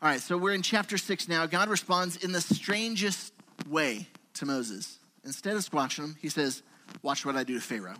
All 0.00 0.08
right, 0.08 0.20
so 0.20 0.38
we're 0.38 0.54
in 0.54 0.62
chapter 0.62 0.96
six 0.96 1.28
now. 1.28 1.44
God 1.46 1.68
responds 1.68 2.16
in 2.16 2.32
the 2.32 2.40
strangest 2.40 3.34
way 3.68 4.06
to 4.34 4.46
Moses. 4.46 4.99
Instead 5.24 5.56
of 5.56 5.64
squashing 5.64 6.04
him, 6.04 6.16
he 6.20 6.28
says, 6.28 6.62
Watch 7.02 7.24
what 7.24 7.36
I 7.36 7.44
do 7.44 7.54
to 7.54 7.60
Pharaoh. 7.60 7.94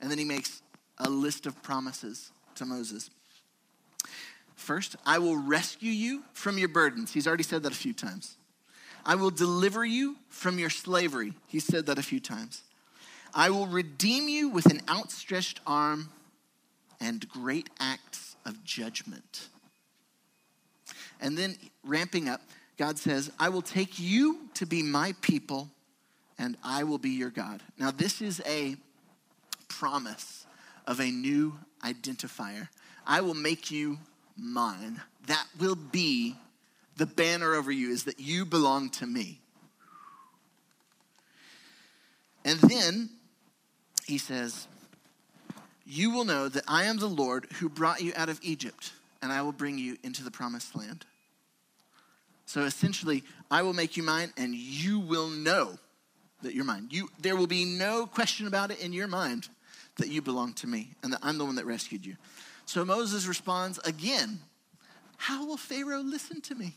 And 0.00 0.10
then 0.10 0.18
he 0.18 0.24
makes 0.24 0.62
a 0.98 1.08
list 1.08 1.46
of 1.46 1.62
promises 1.62 2.30
to 2.56 2.64
Moses. 2.64 3.10
First, 4.56 4.96
I 5.06 5.18
will 5.18 5.36
rescue 5.36 5.92
you 5.92 6.24
from 6.32 6.58
your 6.58 6.68
burdens. 6.68 7.12
He's 7.12 7.26
already 7.26 7.44
said 7.44 7.62
that 7.62 7.72
a 7.72 7.76
few 7.76 7.92
times. 7.92 8.36
I 9.06 9.14
will 9.14 9.30
deliver 9.30 9.84
you 9.84 10.16
from 10.28 10.58
your 10.58 10.70
slavery. 10.70 11.32
He 11.46 11.60
said 11.60 11.86
that 11.86 11.98
a 11.98 12.02
few 12.02 12.20
times. 12.20 12.62
I 13.34 13.50
will 13.50 13.66
redeem 13.66 14.28
you 14.28 14.48
with 14.48 14.66
an 14.66 14.82
outstretched 14.88 15.60
arm 15.66 16.10
and 17.00 17.28
great 17.28 17.70
acts 17.78 18.36
of 18.44 18.64
judgment. 18.64 19.48
And 21.20 21.38
then 21.38 21.56
ramping 21.84 22.28
up, 22.28 22.40
God 22.76 22.98
says, 22.98 23.30
I 23.38 23.48
will 23.48 23.62
take 23.62 23.98
you 23.98 24.48
to 24.54 24.66
be 24.66 24.82
my 24.82 25.14
people 25.20 25.70
and 26.38 26.56
I 26.62 26.84
will 26.84 26.98
be 26.98 27.10
your 27.10 27.30
God. 27.30 27.62
Now, 27.78 27.90
this 27.90 28.22
is 28.22 28.40
a 28.46 28.76
promise 29.68 30.46
of 30.86 31.00
a 31.00 31.10
new 31.10 31.58
identifier. 31.84 32.68
I 33.06 33.20
will 33.20 33.34
make 33.34 33.70
you 33.70 33.98
mine. 34.36 35.00
That 35.26 35.46
will 35.58 35.74
be 35.74 36.36
the 36.96 37.06
banner 37.06 37.54
over 37.54 37.70
you, 37.70 37.90
is 37.90 38.04
that 38.04 38.20
you 38.20 38.44
belong 38.44 38.90
to 38.90 39.06
me. 39.06 39.40
And 42.44 42.58
then 42.60 43.10
he 44.06 44.18
says, 44.18 44.66
You 45.84 46.10
will 46.10 46.24
know 46.24 46.48
that 46.48 46.64
I 46.66 46.84
am 46.84 46.98
the 46.98 47.06
Lord 47.06 47.46
who 47.58 47.68
brought 47.68 48.00
you 48.00 48.12
out 48.16 48.28
of 48.28 48.40
Egypt, 48.42 48.92
and 49.20 49.32
I 49.32 49.42
will 49.42 49.52
bring 49.52 49.78
you 49.78 49.96
into 50.02 50.24
the 50.24 50.30
promised 50.30 50.74
land. 50.74 51.04
So 52.46 52.62
essentially, 52.62 53.24
I 53.50 53.62
will 53.62 53.74
make 53.74 53.96
you 53.96 54.02
mine, 54.02 54.32
and 54.36 54.54
you 54.54 54.98
will 54.98 55.28
know 55.28 55.78
that 56.42 56.54
you're 56.54 56.64
mine. 56.64 56.88
You, 56.90 57.08
there 57.20 57.36
will 57.36 57.46
be 57.46 57.64
no 57.64 58.06
question 58.06 58.46
about 58.46 58.70
it 58.70 58.80
in 58.80 58.92
your 58.92 59.08
mind 59.08 59.48
that 59.96 60.08
you 60.08 60.22
belong 60.22 60.52
to 60.54 60.66
me 60.66 60.94
and 61.02 61.12
that 61.12 61.20
I'm 61.22 61.38
the 61.38 61.44
one 61.44 61.56
that 61.56 61.66
rescued 61.66 62.06
you. 62.06 62.16
So 62.66 62.84
Moses 62.84 63.26
responds 63.26 63.78
again 63.78 64.40
How 65.16 65.46
will 65.46 65.56
Pharaoh 65.56 66.00
listen 66.00 66.40
to 66.42 66.54
me? 66.54 66.76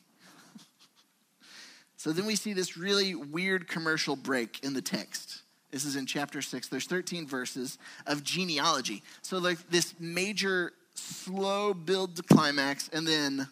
so 1.98 2.12
then 2.12 2.25
we 2.25 2.36
see 2.36 2.53
this 2.53 2.77
really 2.77 3.13
weird 3.15 3.68
commercial 3.68 4.15
break 4.15 4.63
in 4.63 4.74
the 4.74 4.82
text. 4.82 5.41
This 5.72 5.86
is 5.86 5.96
in 5.96 6.06
chapter 6.06 6.41
6. 6.41 6.68
There's 6.68 6.86
13 6.86 7.27
verses 7.27 7.77
of 8.06 8.24
genealogy. 8.24 9.03
So, 9.22 9.38
like 9.38 9.70
this 9.70 9.94
major 10.00 10.74
slow 10.96 11.74
build 11.74 12.18
to 12.18 12.24
climax, 12.24 12.89
and 12.91 13.08
then 13.08 13.48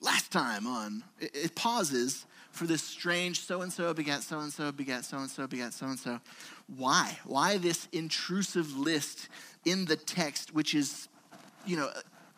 last 0.00 0.32
time 0.32 0.66
on, 0.66 1.04
it, 1.20 1.30
it 1.34 1.54
pauses 1.54 2.26
for 2.54 2.66
this 2.66 2.82
strange 2.82 3.40
so 3.40 3.62
and 3.62 3.72
so 3.72 3.92
begat 3.92 4.22
so 4.22 4.38
and 4.38 4.52
so 4.52 4.70
begat 4.70 5.04
so 5.04 5.18
and 5.18 5.30
so 5.30 5.46
begat 5.46 5.74
so 5.74 5.86
and 5.86 5.98
so. 5.98 6.20
Why? 6.76 7.18
Why 7.24 7.58
this 7.58 7.88
intrusive 7.92 8.76
list 8.76 9.28
in 9.64 9.84
the 9.86 9.96
text, 9.96 10.54
which 10.54 10.74
is, 10.74 11.08
you 11.66 11.76
know, 11.76 11.90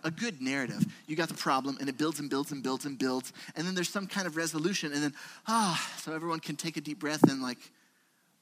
a 0.05 0.11
good 0.11 0.41
narrative. 0.41 0.85
You 1.07 1.17
got 1.17 1.29
the 1.29 1.35
problem, 1.35 1.79
and 1.81 1.89
it 1.89 1.99
builds 1.99 2.21
and 2.21 2.31
builds 2.31 2.53
and 2.53 2.63
builds 2.63 2.85
and 2.85 2.99
builds, 2.99 3.33
and 3.57 3.67
then 3.67 3.75
there's 3.75 3.89
some 3.89 4.07
kind 4.07 4.27
of 4.27 4.37
resolution, 4.37 4.93
and 4.93 5.03
then 5.03 5.15
ah, 5.49 5.93
so 5.99 6.13
everyone 6.13 6.41
can 6.41 6.57
take 6.57 6.77
a 6.77 6.81
deep 6.81 7.01
breath 7.01 7.29
and 7.29 7.43
like, 7.43 7.59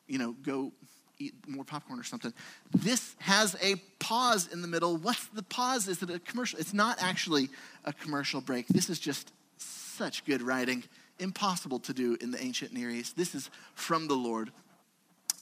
you 0.06 0.18
know, 0.18 0.34
go 0.42 0.72
eat 1.18 1.34
more 1.48 1.64
popcorn 1.64 1.98
or 1.98 2.02
something. 2.04 2.34
This 2.72 3.16
has 3.20 3.56
a 3.62 3.76
pause 3.98 4.52
in 4.52 4.62
the 4.62 4.68
middle. 4.68 4.96
What's 4.96 5.26
the 5.28 5.42
pause? 5.42 5.88
Is 5.88 6.02
it 6.02 6.10
a 6.10 6.18
commercial? 6.18 6.58
It's 6.58 6.74
not 6.74 6.98
actually 7.00 7.48
a 7.84 7.92
commercial 7.92 8.40
break. 8.40 8.68
This 8.68 8.90
is 8.90 8.98
just 8.98 9.32
such 9.56 10.24
good 10.24 10.42
writing. 10.42 10.84
Impossible 11.18 11.78
to 11.80 11.92
do 11.92 12.16
in 12.20 12.30
the 12.30 12.42
ancient 12.42 12.72
Near 12.72 12.90
East. 12.90 13.16
This 13.16 13.34
is 13.34 13.50
from 13.74 14.08
the 14.08 14.14
Lord. 14.14 14.50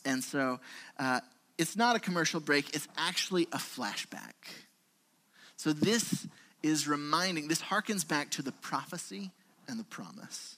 And 0.05 0.23
so 0.23 0.61
uh, 0.99 1.21
it's 1.59 1.77
not 1.77 1.97
a 1.97 2.01
commercial 2.01 2.41
break, 2.41 2.75
it's 2.75 2.89
actually 2.97 3.45
a 3.53 3.59
flashback. 3.59 4.35
So 5.57 5.73
this 5.73 6.27
is 6.63 6.89
reminding, 6.89 7.49
this 7.49 7.63
harkens 7.63 8.07
back 8.07 8.31
to 8.31 8.43
the 8.43 8.53
prophecy 8.53 9.31
and 9.69 9.79
the 9.79 9.85
promise. 9.85 10.57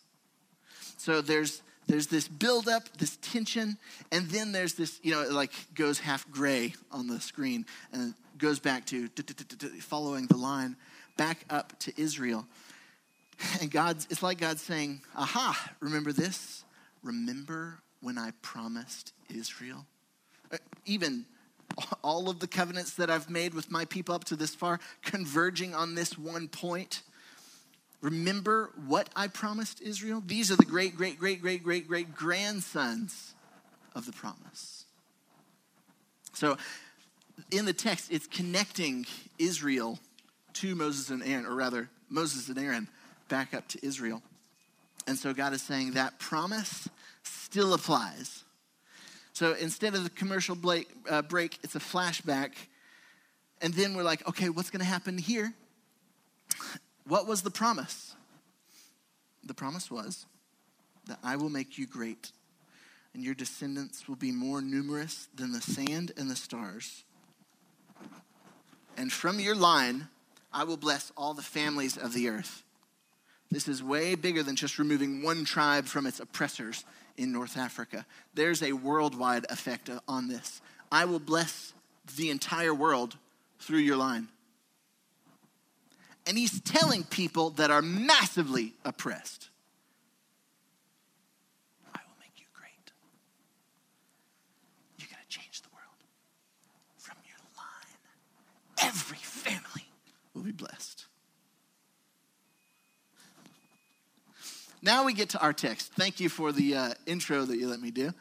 So 0.97 1.21
there's 1.21 1.63
there's 1.87 2.07
this 2.07 2.29
buildup, 2.29 2.97
this 2.97 3.19
tension, 3.21 3.77
and 4.11 4.29
then 4.31 4.53
there's 4.53 4.75
this, 4.75 4.99
you 5.03 5.13
know, 5.13 5.21
it 5.21 5.33
like 5.33 5.53
goes 5.75 5.99
half 5.99 6.31
gray 6.31 6.75
on 6.91 7.09
the 7.09 7.21
screen 7.21 7.67
and 7.93 8.15
goes 8.39 8.59
back 8.59 8.87
to 8.87 9.09
following 9.81 10.27
the 10.27 10.37
line 10.37 10.77
back 11.17 11.45
up 11.51 11.79
to 11.81 11.93
Israel. 12.01 12.47
And 13.61 13.71
God's, 13.71 14.07
it's 14.11 14.23
like 14.23 14.39
God 14.39 14.59
saying, 14.59 15.01
Aha, 15.15 15.71
remember 15.81 16.13
this? 16.13 16.65
Remember 17.03 17.81
when 18.01 18.19
I 18.19 18.33
promised 18.43 19.13
Israel? 19.29 19.87
Uh, 20.53 20.59
even 20.85 21.27
all 22.03 22.29
of 22.29 22.39
the 22.39 22.47
covenants 22.47 22.95
that 22.95 23.11
I've 23.11 23.31
made 23.31 23.55
with 23.55 23.71
my 23.71 23.85
people 23.85 24.15
up 24.15 24.25
to 24.25 24.37
this 24.37 24.55
far, 24.55 24.79
converging 25.03 25.75
on 25.75 25.95
this 25.95 26.17
one 26.17 26.49
point. 26.49 27.03
Remember 28.01 28.71
what 28.87 29.09
I 29.17 29.29
promised 29.29 29.81
Israel? 29.81 30.23
These 30.25 30.51
are 30.51 30.57
the 30.57 30.65
great, 30.65 30.97
great, 30.97 31.19
great, 31.19 31.41
great, 31.41 31.63
great, 31.63 31.89
great 31.89 32.15
grandsons 32.15 33.35
of 33.95 34.07
the 34.07 34.13
promise. 34.13 34.85
So 36.35 36.59
in 37.51 37.65
the 37.65 37.73
text, 37.73 38.13
it's 38.13 38.27
connecting 38.27 39.07
Israel 39.39 39.99
to 40.55 40.75
Moses 40.75 41.11
and 41.11 41.23
Aaron, 41.23 41.47
or 41.47 41.55
rather, 41.55 41.89
Moses 42.09 42.49
and 42.49 42.59
Aaron 42.59 42.89
back 43.29 43.55
up 43.55 43.69
to 43.69 43.87
Israel. 43.87 44.23
And 45.07 45.19
so 45.19 45.35
God 45.35 45.53
is 45.53 45.63
saying 45.63 45.93
that 45.93 46.19
promise 46.19 46.89
still 47.23 47.75
applies. 47.75 48.45
So 49.33 49.55
instead 49.55 49.95
of 49.95 50.05
the 50.05 50.11
commercial 50.11 50.55
break, 50.55 50.89
uh, 51.09 51.23
break 51.23 51.59
it's 51.63 51.75
a 51.75 51.81
flashback. 51.81 52.53
And 53.61 53.75
then 53.75 53.95
we're 53.95 54.03
like, 54.03 54.27
okay, 54.29 54.49
what's 54.49 54.71
going 54.71 54.81
to 54.81 54.87
happen 54.87 55.19
here? 55.19 55.53
What 57.07 57.27
was 57.27 57.43
the 57.43 57.51
promise? 57.51 58.15
The 59.45 59.55
promise 59.55 59.91
was 59.91 60.27
that 61.07 61.19
I 61.23 61.37
will 61.37 61.51
make 61.51 61.77
you 61.77 61.87
great, 61.87 62.33
and 63.13 63.23
your 63.23 63.35
descendants 63.35 64.09
will 64.09 64.17
be 64.17 64.33
more 64.33 64.63
numerous 64.63 65.29
than 65.35 65.53
the 65.53 65.61
sand 65.61 66.13
and 66.17 66.31
the 66.31 66.37
stars. 66.37 67.05
And 68.97 69.13
from 69.13 69.39
your 69.39 69.55
line, 69.55 70.09
I 70.53 70.65
will 70.65 70.79
bless 70.79 71.13
all 71.17 71.35
the 71.35 71.43
families 71.43 71.99
of 71.99 72.15
the 72.15 72.29
earth. 72.29 72.64
This 73.55 73.69
is 73.69 73.85
way 73.85 74.17
bigger 74.17 74.43
than 74.43 74.57
just 74.57 74.81
removing 74.81 75.23
one 75.23 75.45
tribe 75.45 75.85
from 75.85 76.07
its 76.07 76.19
oppressors 76.19 76.85
in 77.17 77.31
North 77.31 77.57
Africa. 77.57 78.05
There's 78.35 78.65
a 78.65 78.73
worldwide 78.73 79.47
effect 79.49 79.89
on 80.09 80.27
this. 80.27 80.61
I 80.91 81.05
will 81.05 81.21
bless 81.21 81.73
the 82.17 82.31
entire 82.31 82.75
world 82.75 83.17
through 83.61 83.79
your 83.79 83.97
line. 83.97 84.27
And 86.27 86.37
he's 86.37 86.61
telling 86.63 87.05
people 87.05 87.51
that 87.51 87.71
are 87.71 87.81
massively 87.81 88.73
oppressed 88.85 89.51
I 91.95 92.01
will 92.09 92.17
make 92.19 92.41
you 92.41 92.47
great. 92.55 92.91
You're 94.99 95.07
going 95.09 95.23
to 95.23 95.29
change 95.29 95.63
the 95.63 95.69
world. 95.73 96.03
From 96.99 97.19
your 97.25 97.39
line, 97.57 98.91
every 98.91 99.19
family 99.19 99.87
will 100.35 100.43
be 100.43 100.51
blessed. 100.51 101.04
Now 104.85 105.07
we 105.07 105.15
get 105.15 105.31
to 105.31 105.41
our 105.41 105.55
text. 105.55 105.93
Thank 105.95 106.21
you 106.21 106.29
for 106.29 106.53
the 106.53 106.77
uh, 106.77 106.95
intro 107.07 107.47
that 107.47 107.57
you 107.57 107.69
let 107.69 107.81
me 107.81 107.91
do. 107.91 108.13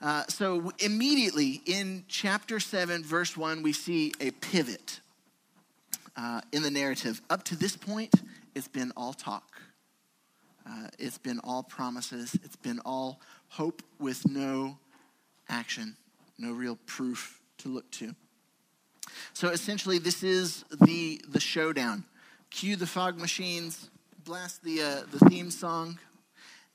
Uh, 0.00 0.24
so, 0.26 0.72
immediately 0.80 1.62
in 1.66 2.02
chapter 2.08 2.58
7, 2.58 3.04
verse 3.04 3.36
1, 3.36 3.62
we 3.62 3.72
see 3.72 4.12
a 4.20 4.32
pivot 4.32 4.98
uh, 6.16 6.40
in 6.50 6.62
the 6.62 6.70
narrative. 6.72 7.20
Up 7.30 7.44
to 7.44 7.54
this 7.54 7.76
point, 7.76 8.12
it's 8.56 8.66
been 8.66 8.92
all 8.96 9.12
talk, 9.12 9.62
uh, 10.68 10.88
it's 10.98 11.18
been 11.18 11.38
all 11.44 11.62
promises, 11.62 12.34
it's 12.42 12.56
been 12.56 12.80
all 12.84 13.20
hope 13.50 13.82
with 14.00 14.28
no 14.28 14.76
action, 15.48 15.96
no 16.38 16.50
real 16.50 16.76
proof 16.86 17.40
to 17.58 17.68
look 17.68 17.88
to. 17.92 18.16
So, 19.32 19.50
essentially, 19.50 20.00
this 20.00 20.24
is 20.24 20.64
the, 20.80 21.24
the 21.28 21.38
showdown. 21.38 22.02
Cue 22.50 22.74
the 22.74 22.88
fog 22.88 23.16
machines, 23.16 23.88
blast 24.24 24.62
the, 24.62 24.80
uh, 24.80 25.02
the 25.10 25.18
theme 25.28 25.50
song 25.50 25.98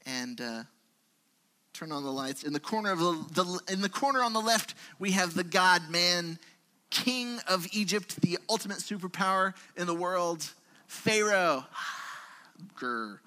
and 0.05 0.41
uh, 0.41 0.63
turn 1.73 1.91
on 1.91 2.03
the 2.03 2.11
lights. 2.11 2.43
In 2.43 2.51
the 2.51 2.59
corner 2.59 2.91
of 2.91 2.99
the, 2.99 3.43
the, 3.43 3.73
in 3.73 3.81
the 3.81 3.89
corner 3.89 4.21
on 4.21 4.33
the 4.33 4.41
left, 4.41 4.75
we 4.99 5.11
have 5.11 5.33
the 5.33 5.43
God 5.43 5.89
man, 5.89 6.39
king 6.89 7.39
of 7.47 7.67
Egypt, 7.71 8.19
the 8.21 8.37
ultimate 8.49 8.79
superpower 8.79 9.53
in 9.77 9.87
the 9.87 9.93
world, 9.93 10.49
Pharaoh. 10.87 11.65
Grr. 12.75 13.19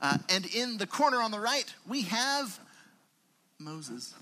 Uh, 0.00 0.18
and 0.30 0.46
in 0.54 0.78
the 0.78 0.86
corner 0.86 1.20
on 1.20 1.30
the 1.30 1.40
right, 1.40 1.74
we 1.86 2.02
have 2.02 2.58
Moses, 3.58 4.14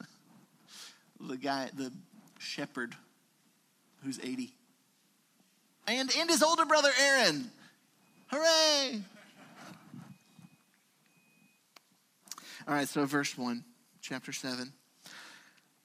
the 1.20 1.36
guy, 1.36 1.68
the 1.76 1.92
shepherd 2.38 2.96
who's 4.02 4.18
80. 4.18 4.52
And, 5.86 6.10
and 6.18 6.30
his 6.30 6.42
older 6.42 6.64
brother 6.64 6.90
Aaron, 7.00 7.50
Hooray! 8.32 9.02
All 12.66 12.74
right, 12.74 12.88
so 12.88 13.04
verse 13.04 13.36
1, 13.36 13.62
chapter 14.00 14.32
7. 14.32 14.72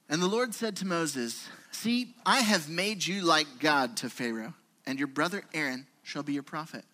And 0.08 0.22
the 0.22 0.28
Lord 0.28 0.54
said 0.54 0.78
to 0.78 0.88
Moses, 0.88 1.50
See, 1.72 2.14
I 2.26 2.40
have 2.40 2.70
made 2.70 3.06
you 3.06 3.24
like 3.24 3.48
God 3.60 3.98
to 3.98 4.10
Pharaoh, 4.10 4.54
and 4.86 4.98
your 4.98 5.10
brother 5.10 5.44
Aaron 5.54 5.88
shall 6.04 6.24
be 6.24 6.32
your 6.32 6.44
prophet. 6.44 6.86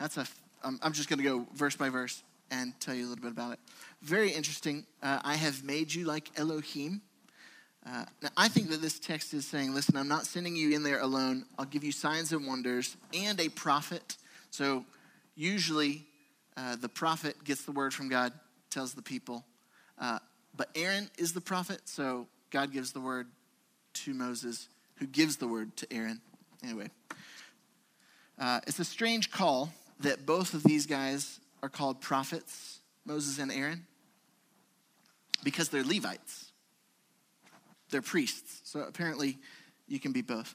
That's 0.00 0.16
a, 0.16 0.26
I'm 0.64 0.92
just 0.92 1.08
going 1.08 1.18
to 1.18 1.24
go 1.24 1.46
verse 1.54 1.76
by 1.76 1.88
verse 1.88 2.24
and 2.50 2.72
tell 2.80 2.94
you 2.94 3.06
a 3.06 3.08
little 3.08 3.22
bit 3.22 3.30
about 3.30 3.52
it. 3.52 3.60
Very 4.02 4.30
interesting. 4.32 4.86
Uh, 5.00 5.20
I 5.22 5.36
have 5.36 5.62
made 5.62 5.94
you 5.94 6.04
like 6.04 6.30
Elohim. 6.36 7.02
Uh, 7.86 8.06
now, 8.22 8.30
I 8.36 8.48
think 8.48 8.70
that 8.70 8.82
this 8.82 8.98
text 8.98 9.34
is 9.34 9.46
saying, 9.46 9.72
listen, 9.72 9.96
I'm 9.96 10.08
not 10.08 10.26
sending 10.26 10.56
you 10.56 10.74
in 10.74 10.82
there 10.82 11.00
alone. 11.00 11.44
I'll 11.56 11.64
give 11.64 11.84
you 11.84 11.92
signs 11.92 12.32
and 12.32 12.44
wonders 12.44 12.96
and 13.14 13.38
a 13.40 13.48
prophet 13.50 14.16
so 14.50 14.84
usually 15.34 16.06
uh, 16.56 16.76
the 16.76 16.88
prophet 16.88 17.42
gets 17.44 17.64
the 17.64 17.72
word 17.72 17.94
from 17.94 18.08
God, 18.08 18.32
tells 18.70 18.94
the 18.94 19.02
people. 19.02 19.44
Uh, 19.98 20.18
but 20.56 20.68
Aaron 20.74 21.08
is 21.18 21.32
the 21.32 21.40
prophet, 21.40 21.82
so 21.84 22.26
God 22.50 22.72
gives 22.72 22.92
the 22.92 23.00
word 23.00 23.28
to 23.94 24.14
Moses, 24.14 24.68
who 24.96 25.06
gives 25.06 25.36
the 25.36 25.46
word 25.46 25.76
to 25.76 25.92
Aaron. 25.92 26.20
Anyway, 26.62 26.90
uh, 28.38 28.60
it's 28.66 28.78
a 28.78 28.84
strange 28.84 29.30
call 29.30 29.72
that 30.00 30.26
both 30.26 30.54
of 30.54 30.62
these 30.62 30.86
guys 30.86 31.40
are 31.62 31.68
called 31.68 32.00
prophets, 32.00 32.80
Moses 33.04 33.38
and 33.38 33.52
Aaron, 33.52 33.86
because 35.44 35.68
they're 35.68 35.84
Levites. 35.84 36.52
They're 37.90 38.02
priests. 38.02 38.60
So 38.64 38.80
apparently 38.80 39.38
you 39.86 39.98
can 39.98 40.12
be 40.12 40.22
both. 40.22 40.54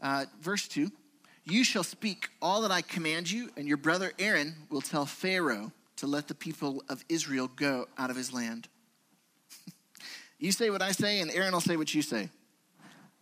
Uh, 0.00 0.24
verse 0.40 0.66
2 0.68 0.90
you 1.44 1.62
shall 1.62 1.84
speak 1.84 2.28
all 2.40 2.62
that 2.62 2.70
I 2.70 2.80
command 2.80 3.30
you, 3.30 3.50
and 3.56 3.68
your 3.68 3.76
brother 3.76 4.12
Aaron 4.18 4.54
will 4.70 4.80
tell 4.80 5.04
Pharaoh 5.04 5.72
to 5.96 6.06
let 6.06 6.26
the 6.26 6.34
people 6.34 6.82
of 6.88 7.04
Israel 7.08 7.50
go 7.54 7.86
out 7.98 8.10
of 8.10 8.16
his 8.16 8.32
land. 8.32 8.68
you 10.38 10.52
say 10.52 10.70
what 10.70 10.82
I 10.82 10.92
say, 10.92 11.20
and 11.20 11.30
Aaron 11.30 11.52
will 11.52 11.60
say 11.60 11.76
what 11.76 11.94
you 11.94 12.00
say. 12.00 12.30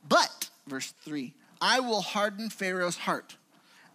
But, 0.09 0.51
verse 0.69 0.95
3, 1.05 1.35
I 1.61 1.81
will 1.81 2.01
harden 2.01 2.49
Pharaoh's 2.49 2.97
heart, 2.97 3.37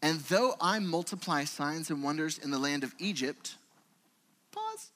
and 0.01 0.19
though 0.21 0.55
I 0.59 0.79
multiply 0.79 1.45
signs 1.45 1.89
and 1.89 2.03
wonders 2.03 2.37
in 2.37 2.51
the 2.51 2.59
land 2.59 2.83
of 2.83 2.93
Egypt, 2.99 3.55
pause. 4.51 4.91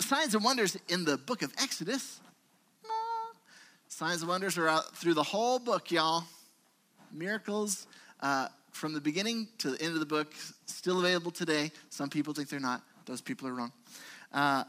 Signs 0.00 0.34
and 0.34 0.42
wonders 0.42 0.78
in 0.88 1.04
the 1.04 1.18
book 1.18 1.42
of 1.42 1.52
Exodus, 1.60 2.20
signs 3.88 4.20
and 4.20 4.28
wonders 4.28 4.56
are 4.56 4.68
out 4.68 4.96
through 4.96 5.14
the 5.14 5.22
whole 5.22 5.58
book, 5.58 5.90
y'all. 5.90 6.24
Miracles 7.16 7.86
uh, 8.20 8.48
from 8.72 8.92
the 8.92 9.00
beginning 9.00 9.48
to 9.58 9.70
the 9.70 9.82
end 9.82 9.94
of 9.94 10.00
the 10.00 10.06
book, 10.06 10.32
still 10.66 10.98
available 11.00 11.30
today. 11.30 11.72
Some 11.88 12.10
people 12.10 12.34
think 12.34 12.48
they're 12.48 12.60
not. 12.60 12.82
Those 13.06 13.20
people 13.20 13.48
are 13.48 13.54
wrong. 13.54 13.72
Uh, 14.32 14.64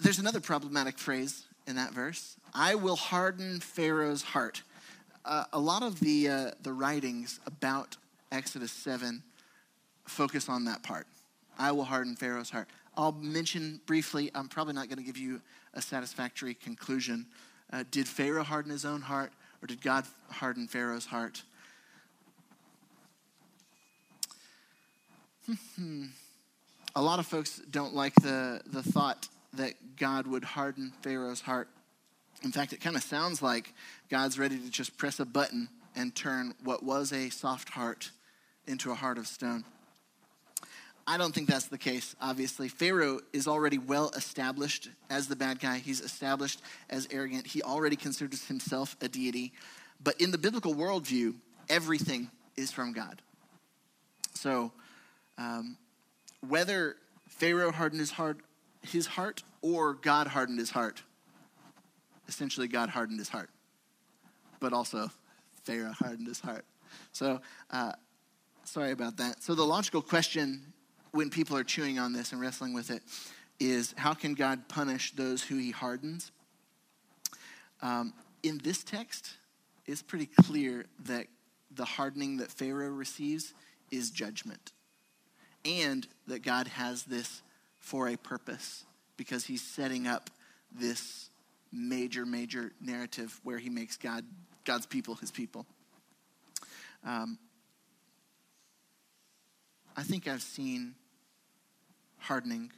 there's 0.00 0.18
another 0.18 0.40
problematic 0.40 0.98
phrase 0.98 1.44
in 1.66 1.76
that 1.76 1.92
verse 1.92 2.36
I 2.52 2.74
will 2.74 2.96
harden 2.96 3.60
Pharaoh's 3.60 4.22
heart. 4.22 4.62
Uh, 5.24 5.44
a 5.52 5.58
lot 5.58 5.82
of 5.82 6.00
the, 6.00 6.28
uh, 6.28 6.50
the 6.62 6.72
writings 6.72 7.40
about 7.46 7.96
Exodus 8.30 8.72
7 8.72 9.22
focus 10.06 10.48
on 10.48 10.66
that 10.66 10.82
part. 10.82 11.06
I 11.58 11.72
will 11.72 11.84
harden 11.84 12.14
Pharaoh's 12.14 12.50
heart. 12.50 12.68
I'll 12.96 13.12
mention 13.12 13.80
briefly, 13.86 14.30
I'm 14.34 14.48
probably 14.48 14.74
not 14.74 14.88
going 14.88 14.98
to 14.98 15.04
give 15.04 15.16
you 15.16 15.40
a 15.72 15.80
satisfactory 15.80 16.54
conclusion. 16.54 17.26
Uh, 17.72 17.84
did 17.90 18.06
Pharaoh 18.06 18.44
harden 18.44 18.70
his 18.70 18.84
own 18.84 19.00
heart? 19.00 19.32
Or 19.64 19.66
did 19.66 19.80
God 19.80 20.04
harden 20.28 20.68
Pharaoh's 20.68 21.06
heart? 21.06 21.42
Hmm. 25.76 26.04
a 26.94 27.00
lot 27.00 27.18
of 27.18 27.26
folks 27.26 27.62
don't 27.70 27.94
like 27.94 28.14
the, 28.16 28.60
the 28.66 28.82
thought 28.82 29.26
that 29.54 29.96
God 29.96 30.26
would 30.26 30.44
harden 30.44 30.92
Pharaoh's 31.00 31.40
heart. 31.40 31.68
In 32.42 32.52
fact, 32.52 32.74
it 32.74 32.82
kind 32.82 32.94
of 32.94 33.02
sounds 33.02 33.40
like 33.40 33.72
God's 34.10 34.38
ready 34.38 34.58
to 34.58 34.68
just 34.70 34.98
press 34.98 35.18
a 35.18 35.24
button 35.24 35.70
and 35.96 36.14
turn 36.14 36.54
what 36.62 36.82
was 36.82 37.10
a 37.10 37.30
soft 37.30 37.70
heart 37.70 38.10
into 38.66 38.90
a 38.90 38.94
heart 38.94 39.16
of 39.16 39.26
stone. 39.26 39.64
I 41.06 41.18
don't 41.18 41.34
think 41.34 41.48
that's 41.48 41.66
the 41.66 41.78
case, 41.78 42.16
obviously. 42.20 42.68
Pharaoh 42.68 43.20
is 43.32 43.46
already 43.46 43.76
well 43.76 44.10
established 44.16 44.88
as 45.10 45.28
the 45.28 45.36
bad 45.36 45.60
guy. 45.60 45.78
He's 45.78 46.00
established 46.00 46.62
as 46.88 47.06
arrogant. 47.10 47.46
He 47.46 47.62
already 47.62 47.96
considers 47.96 48.46
himself 48.46 48.96
a 49.02 49.08
deity. 49.08 49.52
But 50.02 50.20
in 50.20 50.30
the 50.30 50.38
biblical 50.38 50.74
worldview, 50.74 51.34
everything 51.68 52.30
is 52.56 52.70
from 52.70 52.92
God. 52.92 53.20
So, 54.34 54.72
um, 55.36 55.76
whether 56.46 56.96
Pharaoh 57.28 57.72
hardened 57.72 58.00
his 58.00 58.10
heart, 58.10 58.38
his 58.82 59.06
heart 59.06 59.42
or 59.60 59.94
God 59.94 60.26
hardened 60.26 60.58
his 60.58 60.70
heart, 60.70 61.02
essentially, 62.28 62.68
God 62.68 62.88
hardened 62.88 63.18
his 63.18 63.28
heart. 63.28 63.50
But 64.58 64.72
also, 64.72 65.10
Pharaoh 65.64 65.92
hardened 65.92 66.28
his 66.28 66.40
heart. 66.40 66.64
So, 67.12 67.40
uh, 67.70 67.92
sorry 68.64 68.92
about 68.92 69.18
that. 69.18 69.42
So, 69.42 69.54
the 69.54 69.64
logical 69.64 70.02
question 70.02 70.73
when 71.14 71.30
people 71.30 71.56
are 71.56 71.62
chewing 71.62 71.96
on 71.96 72.12
this 72.12 72.32
and 72.32 72.40
wrestling 72.40 72.74
with 72.74 72.90
it 72.90 73.00
is 73.60 73.94
how 73.96 74.14
can 74.14 74.34
God 74.34 74.68
punish 74.68 75.12
those 75.12 75.44
who 75.44 75.56
he 75.56 75.70
hardens? 75.70 76.32
Um, 77.82 78.12
in 78.42 78.58
this 78.58 78.82
text, 78.82 79.34
it's 79.86 80.02
pretty 80.02 80.26
clear 80.26 80.86
that 81.04 81.28
the 81.70 81.84
hardening 81.84 82.38
that 82.38 82.50
Pharaoh 82.50 82.90
receives 82.90 83.54
is 83.92 84.10
judgment. 84.10 84.72
And 85.64 86.06
that 86.26 86.42
God 86.42 86.66
has 86.66 87.04
this 87.04 87.42
for 87.76 88.08
a 88.08 88.16
purpose 88.16 88.84
because 89.16 89.44
he's 89.44 89.62
setting 89.62 90.08
up 90.08 90.30
this 90.72 91.30
major, 91.72 92.26
major 92.26 92.72
narrative 92.80 93.40
where 93.44 93.58
he 93.58 93.70
makes 93.70 93.96
God, 93.96 94.24
God's 94.64 94.86
people 94.86 95.14
his 95.14 95.30
people. 95.30 95.64
Um, 97.06 97.38
I 99.96 100.02
think 100.02 100.26
I've 100.26 100.42
seen 100.42 100.96
hardening 102.24 102.72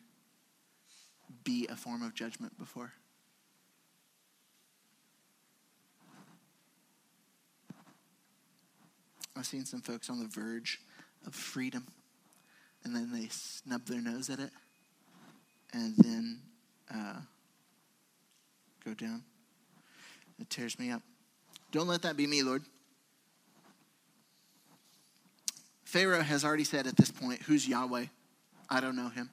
be 1.45 1.69
a 1.71 1.77
form 1.77 2.03
of 2.03 2.15
judgment 2.15 2.59
before. 2.59 2.93
I've 9.37 9.47
seen 9.47 9.65
some 9.65 9.81
folks 9.81 10.11
on 10.11 10.19
the 10.19 10.27
verge 10.27 10.81
of 11.27 11.35
freedom, 11.35 11.87
and 12.83 12.95
then 12.95 13.13
they 13.13 13.29
snub 13.31 13.87
their 13.87 14.01
nose 14.01 14.31
at 14.31 14.41
it, 14.41 14.51
and 15.73 15.95
then 15.97 16.41
uh, 16.93 17.21
go 18.85 18.95
down. 18.95 19.23
It 20.41 20.51
tears 20.51 20.77
me 20.79 20.91
up. 20.91 21.03
Don't 21.71 21.87
let 21.87 22.03
that 22.03 22.17
be 22.17 22.27
me, 22.27 22.43
Lord. 22.43 22.63
Pharaoh 25.85 26.23
has 26.23 26.45
already 26.45 26.65
said 26.65 26.89
at 26.89 26.97
this 26.97 27.13
point, 27.13 27.43
Who's 27.43 27.69
Yahweh? 27.69 28.07
I 28.69 28.81
don't 28.81 28.97
know 28.97 29.09
him. 29.09 29.31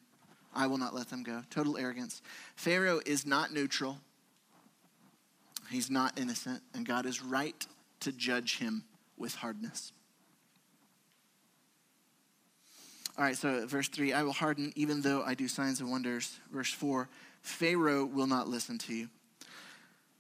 I 0.56 0.68
will 0.68 0.78
not 0.78 0.94
let 0.94 1.10
them 1.10 1.24
go. 1.24 1.44
Total 1.50 1.78
arrogance. 1.78 2.22
Pharaoh 2.56 3.02
is 3.06 3.26
not 3.26 3.54
neutral, 3.54 3.98
he's 5.70 5.90
not 5.90 6.20
innocent, 6.20 6.62
and 6.74 6.86
God 6.86 7.06
is 7.06 7.22
right 7.24 7.66
to 8.02 8.12
judge 8.12 8.58
him 8.58 8.84
with 9.18 9.36
hardness. 9.36 9.92
All 13.18 13.24
right, 13.24 13.38
so 13.38 13.66
verse 13.68 13.88
3 13.90 14.14
I 14.14 14.24
will 14.24 14.34
harden 14.34 14.74
even 14.76 15.02
though 15.02 15.24
I 15.24 15.36
do 15.36 15.48
signs 15.48 15.80
and 15.80 15.92
wonders. 15.92 16.40
Verse 16.52 16.72
4 16.72 17.08
Pharaoh 17.42 18.06
will 18.06 18.28
not 18.28 18.48
listen 18.48 18.78
to 18.80 18.94
you. 18.94 19.10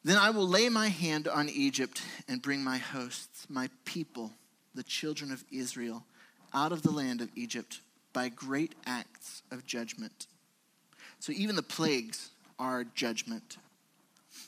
Then 0.03 0.17
I 0.17 0.31
will 0.31 0.47
lay 0.47 0.67
my 0.67 0.89
hand 0.89 1.27
on 1.27 1.47
Egypt 1.47 2.01
and 2.27 2.41
bring 2.41 2.61
my 2.61 2.77
hosts, 2.77 3.47
my 3.49 3.69
people, 3.85 4.31
the 4.75 4.83
children 4.83 5.31
of 5.31 5.43
Israel, 5.49 6.03
out 6.53 6.73
of 6.73 6.81
the 6.81 6.91
land 6.91 7.21
of 7.21 7.29
Egypt 7.35 7.79
by 8.13 8.29
great 8.29 8.75
acts 8.85 9.41
of 9.51 9.65
judgment. 9.65 10.27
So 11.19 11.33
even 11.33 11.55
the 11.55 11.63
plagues 11.63 12.29
are 12.59 12.83
judgment. 12.83 13.57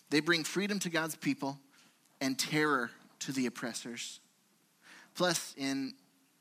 They 0.09 0.19
bring 0.19 0.43
freedom 0.43 0.79
to 0.79 0.89
God's 0.89 1.15
people 1.15 1.59
and 2.21 2.37
terror 2.37 2.91
to 3.19 3.31
the 3.31 3.45
oppressors. 3.45 4.19
Plus, 5.15 5.53
in 5.57 5.93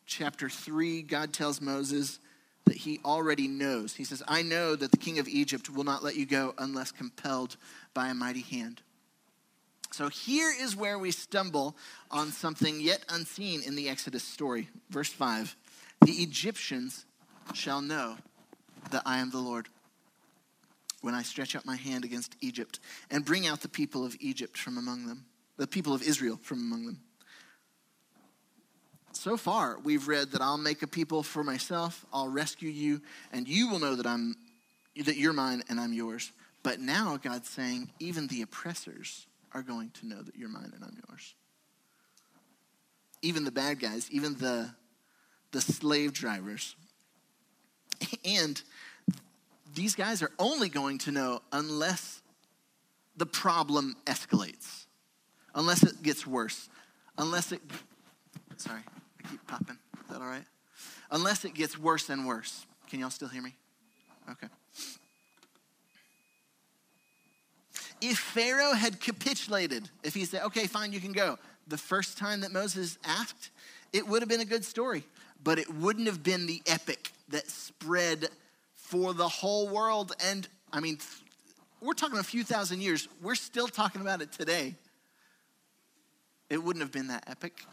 chapter 0.06 0.48
3, 0.48 1.02
God 1.02 1.32
tells 1.32 1.60
Moses 1.60 2.18
that 2.64 2.76
he 2.76 3.00
already 3.04 3.48
knows. 3.48 3.94
He 3.94 4.04
says, 4.04 4.22
I 4.26 4.42
know 4.42 4.74
that 4.76 4.90
the 4.90 4.96
king 4.96 5.18
of 5.18 5.28
Egypt 5.28 5.70
will 5.70 5.84
not 5.84 6.02
let 6.02 6.16
you 6.16 6.26
go 6.26 6.54
unless 6.58 6.90
compelled 6.90 7.56
by 7.92 8.08
a 8.08 8.14
mighty 8.14 8.40
hand. 8.40 8.82
So 9.92 10.08
here 10.08 10.52
is 10.60 10.74
where 10.74 10.98
we 10.98 11.12
stumble 11.12 11.76
on 12.10 12.32
something 12.32 12.80
yet 12.80 13.04
unseen 13.08 13.62
in 13.62 13.76
the 13.76 13.88
Exodus 13.88 14.24
story. 14.24 14.68
Verse 14.90 15.12
5 15.12 15.54
The 16.04 16.12
Egyptians 16.12 17.04
shall 17.52 17.83
know 17.83 18.16
that 18.90 19.02
I 19.04 19.18
am 19.18 19.30
the 19.30 19.38
Lord 19.38 19.68
when 21.00 21.14
I 21.14 21.22
stretch 21.22 21.54
out 21.54 21.66
my 21.66 21.76
hand 21.76 22.04
against 22.04 22.35
Egypt 22.40 22.80
and 23.11 23.24
bring 23.24 23.46
out 23.46 23.61
the 23.61 23.68
people 23.68 24.04
of 24.04 24.16
Egypt 24.20 24.57
from 24.57 24.78
among 24.78 25.07
them, 25.07 25.26
the 25.59 25.66
people 25.66 25.92
of 25.92 26.02
Israel 26.02 26.38
from 26.42 26.61
among 26.61 26.87
them. 26.87 27.00
So 29.12 29.37
far, 29.37 29.78
we've 29.78 30.09
read 30.09 30.33
that 30.33 30.40
I'll 30.40 30.59
make 30.59 30.83
a 30.83 30.87
people 30.87 31.22
for 31.22 31.44
myself, 31.44 32.04
I'll 32.12 32.28
rescue 32.28 32.70
you, 32.70 33.00
and 33.33 33.46
you 33.46 33.68
will 33.68 33.78
know 33.78 33.94
that 33.96 34.07
I'm 34.07 34.35
that 34.96 35.16
you're 35.16 35.33
mine 35.33 35.62
and 35.68 35.80
I'm 35.80 35.92
yours. 35.92 36.33
But 36.62 36.80
now 36.80 37.16
God's 37.16 37.48
saying 37.48 37.90
even 37.98 38.28
the 38.28 38.42
oppressors 38.42 39.26
are 39.52 39.62
going 39.62 39.90
to 40.00 40.07
know 40.07 40.22
that 40.22 40.37
you're 40.37 40.48
mine 40.48 40.72
and 40.74 40.85
I'm 40.85 40.96
yours. 41.09 41.35
Even 43.22 43.44
the 43.44 43.52
bad 43.52 43.80
guys, 43.80 44.11
even 44.11 44.37
the 44.38 44.70
the 45.52 45.61
slave 45.61 46.12
drivers. 46.12 46.76
And 48.24 48.61
these 49.74 49.94
guys 49.94 50.22
are 50.22 50.30
only 50.38 50.68
going 50.68 50.98
to 50.98 51.11
know 51.11 51.42
unless 51.52 52.22
the 53.16 53.26
problem 53.26 53.96
escalates, 54.07 54.87
unless 55.54 55.83
it 55.83 56.02
gets 56.02 56.26
worse, 56.26 56.68
unless 57.18 57.52
it, 57.52 57.61
sorry, 58.57 58.80
I 59.24 59.28
keep 59.28 59.46
popping. 59.46 59.78
Is 60.00 60.09
that 60.11 60.20
all 60.20 60.28
right? 60.28 60.44
Unless 61.11 61.44
it 61.44 61.54
gets 61.54 61.78
worse 61.78 62.09
and 62.09 62.26
worse. 62.26 62.66
Can 62.88 63.00
y'all 63.00 63.11
still 63.11 63.28
hear 63.28 63.42
me? 63.42 63.54
Okay. 64.30 64.48
If 68.00 68.18
Pharaoh 68.18 68.74
had 68.74 69.00
capitulated, 69.00 69.88
if 70.02 70.14
he 70.14 70.24
said, 70.24 70.42
okay, 70.42 70.66
fine, 70.66 70.92
you 70.92 71.00
can 71.00 71.12
go, 71.12 71.38
the 71.66 71.78
first 71.78 72.18
time 72.18 72.42
that 72.42 72.52
Moses 72.52 72.98
asked, 73.04 73.50
it 73.92 74.07
would 74.07 74.20
have 74.20 74.28
been 74.28 74.40
a 74.40 74.44
good 74.44 74.64
story, 74.64 75.04
but 75.42 75.59
it 75.59 75.72
wouldn't 75.72 76.07
have 76.07 76.22
been 76.22 76.46
the 76.46 76.61
epic 76.66 77.12
that 77.28 77.48
spread 77.48 78.28
for 78.74 79.14
the 79.14 79.28
whole 79.28 79.68
world. 79.68 80.12
And 80.24 80.46
I 80.72 80.80
mean, 80.80 80.98
we're 81.80 81.94
talking 81.94 82.18
a 82.18 82.24
few 82.24 82.44
thousand 82.44 82.80
years. 82.80 83.08
We're 83.22 83.34
still 83.34 83.68
talking 83.68 84.00
about 84.00 84.22
it 84.22 84.32
today. 84.32 84.74
It 86.50 86.62
wouldn't 86.62 86.82
have 86.82 86.92
been 86.92 87.08
that 87.08 87.24
epic. 87.26 87.64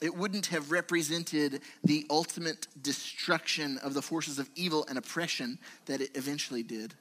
It 0.00 0.14
wouldn't 0.14 0.46
have 0.46 0.70
represented 0.70 1.60
the 1.82 2.06
ultimate 2.08 2.68
destruction 2.80 3.78
of 3.78 3.94
the 3.94 4.02
forces 4.02 4.38
of 4.38 4.48
evil 4.54 4.86
and 4.88 4.96
oppression 4.96 5.58
that 5.86 6.00
it 6.00 6.10
eventually 6.14 6.62
did. 6.62 6.94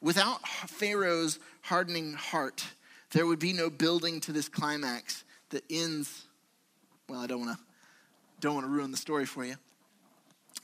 Without 0.00 0.46
Pharaoh's 0.46 1.38
hardening 1.62 2.14
heart, 2.14 2.64
there 3.12 3.26
would 3.26 3.38
be 3.38 3.52
no 3.52 3.70
building 3.70 4.20
to 4.20 4.32
this 4.32 4.48
climax 4.48 5.24
that 5.50 5.62
ends. 5.70 6.26
Well, 7.08 7.20
I 7.20 7.26
don't 7.26 7.40
want 7.40 7.56
to 7.56 7.65
don't 8.46 8.54
want 8.54 8.66
to 8.66 8.70
ruin 8.70 8.92
the 8.92 8.96
story 8.96 9.26
for 9.26 9.44
you. 9.44 9.56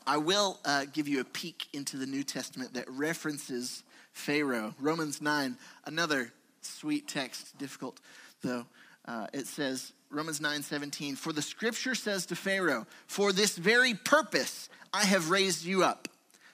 I 0.06 0.16
will 0.16 0.60
uh, 0.64 0.84
give 0.92 1.08
you 1.08 1.20
a 1.20 1.24
peek 1.24 1.66
into 1.72 1.96
the 1.96 2.06
New 2.06 2.22
Testament 2.22 2.74
that 2.74 2.88
references 2.88 3.82
Pharaoh. 4.12 4.72
Romans 4.78 5.20
9, 5.20 5.56
another 5.84 6.32
sweet 6.60 7.08
text, 7.08 7.58
difficult 7.58 7.98
though. 8.42 8.66
Uh, 9.04 9.26
it 9.32 9.48
says, 9.48 9.92
Romans 10.10 10.40
9, 10.40 10.62
17, 10.62 11.16
For 11.16 11.32
the 11.32 11.42
scripture 11.42 11.96
says 11.96 12.24
to 12.26 12.36
Pharaoh, 12.36 12.86
For 13.08 13.32
this 13.32 13.58
very 13.58 13.94
purpose 13.94 14.68
I 14.92 15.04
have 15.04 15.30
raised 15.30 15.64
you 15.64 15.82
up, 15.82 16.06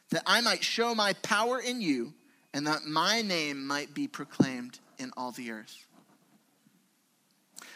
that 0.09 0.23
I 0.27 0.41
might 0.41 0.64
show 0.64 0.95
my 0.95 1.12
power 1.12 1.61
in 1.61 1.83
you, 1.83 2.14
and 2.55 2.67
that 2.67 2.85
my 2.87 3.21
name 3.21 3.67
might 3.67 3.93
be 3.93 4.09
proclaimed 4.09 4.79
in 4.99 5.11
all 5.14 5.33
the 5.33 5.51
earth. 5.51 5.85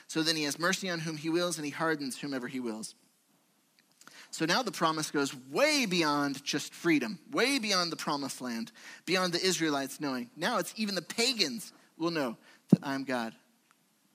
So 0.08 0.22
then 0.22 0.36
he 0.36 0.44
has 0.44 0.58
mercy 0.58 0.88
on 0.88 1.00
whom 1.00 1.18
he 1.18 1.28
wills, 1.28 1.58
and 1.58 1.66
he 1.66 1.70
hardens 1.70 2.18
whomever 2.18 2.48
he 2.48 2.58
wills. 2.58 2.94
So 4.32 4.46
now 4.46 4.62
the 4.62 4.72
promise 4.72 5.10
goes 5.10 5.34
way 5.50 5.84
beyond 5.84 6.42
just 6.42 6.72
freedom, 6.72 7.18
way 7.30 7.58
beyond 7.58 7.92
the 7.92 7.96
promised 7.96 8.40
land, 8.40 8.72
beyond 9.04 9.34
the 9.34 9.44
Israelites 9.44 10.00
knowing. 10.00 10.30
Now 10.36 10.56
it's 10.56 10.72
even 10.74 10.94
the 10.94 11.02
pagans 11.02 11.70
will 11.98 12.10
know 12.10 12.38
that 12.70 12.80
I'm 12.82 13.04
God. 13.04 13.34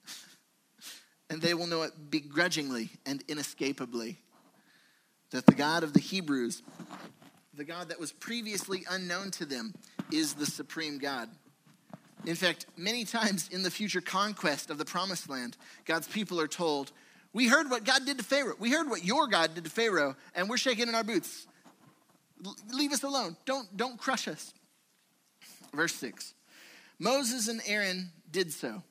and 1.30 1.40
they 1.40 1.54
will 1.54 1.68
know 1.68 1.82
it 1.82 1.92
begrudgingly 2.10 2.90
and 3.06 3.22
inescapably 3.28 4.18
that 5.30 5.46
the 5.46 5.54
God 5.54 5.84
of 5.84 5.92
the 5.92 6.00
Hebrews, 6.00 6.64
the 7.54 7.64
God 7.64 7.88
that 7.90 8.00
was 8.00 8.10
previously 8.10 8.84
unknown 8.90 9.30
to 9.32 9.44
them, 9.44 9.72
is 10.10 10.34
the 10.34 10.46
supreme 10.46 10.98
God. 10.98 11.28
In 12.26 12.34
fact, 12.34 12.66
many 12.76 13.04
times 13.04 13.48
in 13.52 13.62
the 13.62 13.70
future 13.70 14.00
conquest 14.00 14.68
of 14.68 14.78
the 14.78 14.84
promised 14.84 15.28
land, 15.30 15.56
God's 15.84 16.08
people 16.08 16.40
are 16.40 16.48
told, 16.48 16.90
we 17.32 17.48
heard 17.48 17.70
what 17.70 17.84
God 17.84 18.04
did 18.06 18.18
to 18.18 18.24
Pharaoh. 18.24 18.54
We 18.58 18.70
heard 18.70 18.88
what 18.88 19.04
your 19.04 19.26
God 19.26 19.54
did 19.54 19.64
to 19.64 19.70
Pharaoh, 19.70 20.16
and 20.34 20.48
we're 20.48 20.56
shaking 20.56 20.88
in 20.88 20.94
our 20.94 21.04
boots. 21.04 21.46
leave 22.72 22.92
us 22.92 23.02
alone. 23.02 23.36
Don't, 23.44 23.76
don't 23.76 23.98
crush 23.98 24.28
us. 24.28 24.52
Verse 25.72 25.94
6 25.94 26.34
Moses 26.98 27.48
and 27.48 27.60
Aaron 27.66 28.10
did 28.30 28.52
so. 28.52 28.82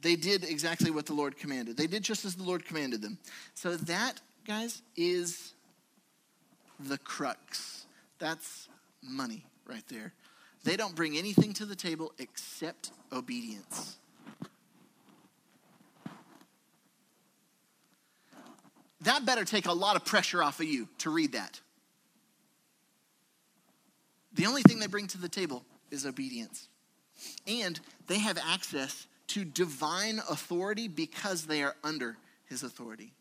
They 0.00 0.14
did 0.14 0.44
exactly 0.44 0.90
what 0.90 1.06
the 1.06 1.12
Lord 1.12 1.36
commanded. 1.36 1.76
They 1.76 1.88
did 1.88 2.04
just 2.04 2.24
as 2.24 2.36
the 2.36 2.44
Lord 2.44 2.64
commanded 2.64 3.02
them. 3.02 3.18
So, 3.54 3.76
that, 3.76 4.20
guys, 4.46 4.80
is 4.96 5.54
the 6.78 6.98
crux. 6.98 7.86
That's 8.20 8.68
money 9.02 9.44
right 9.66 9.82
there. 9.88 10.12
They 10.64 10.76
don't 10.76 10.94
bring 10.94 11.16
anything 11.16 11.52
to 11.54 11.66
the 11.66 11.74
table 11.74 12.12
except 12.18 12.92
obedience. 13.12 13.96
That 19.08 19.24
better 19.24 19.44
take 19.44 19.66
a 19.66 19.72
lot 19.72 19.96
of 19.96 20.04
pressure 20.04 20.42
off 20.42 20.60
of 20.60 20.66
you 20.66 20.86
to 20.98 21.10
read 21.10 21.32
that. 21.32 21.60
The 24.34 24.46
only 24.46 24.62
thing 24.62 24.78
they 24.78 24.86
bring 24.86 25.06
to 25.08 25.18
the 25.18 25.28
table 25.28 25.64
is 25.90 26.04
obedience. 26.04 26.68
And 27.46 27.80
they 28.06 28.18
have 28.18 28.38
access 28.38 29.06
to 29.28 29.44
divine 29.44 30.20
authority 30.30 30.88
because 30.88 31.46
they 31.46 31.62
are 31.62 31.74
under 31.82 32.18
his 32.46 32.62
authority. 32.62 33.12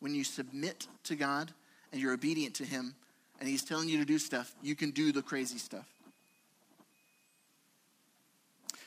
When 0.00 0.14
you 0.14 0.24
submit 0.24 0.86
to 1.04 1.16
God 1.16 1.52
and 1.90 2.00
you're 2.00 2.12
obedient 2.12 2.54
to 2.56 2.64
him 2.64 2.94
and 3.40 3.48
he's 3.48 3.64
telling 3.64 3.88
you 3.88 3.98
to 3.98 4.04
do 4.04 4.18
stuff, 4.18 4.54
you 4.62 4.76
can 4.76 4.90
do 4.90 5.10
the 5.10 5.22
crazy 5.22 5.58
stuff. 5.58 5.86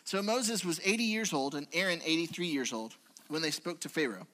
So 0.04 0.22
Moses 0.22 0.64
was 0.64 0.80
80 0.86 1.04
years 1.04 1.34
old 1.34 1.56
and 1.56 1.68
Aaron 1.74 2.00
83 2.06 2.48
years 2.48 2.72
old 2.72 2.96
when 3.28 3.42
they 3.42 3.52
spoke 3.52 3.80
to 3.82 3.90
Pharaoh. 3.90 4.28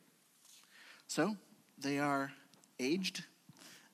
So 1.07 1.37
they 1.77 1.99
are 1.99 2.31
aged. 2.79 3.23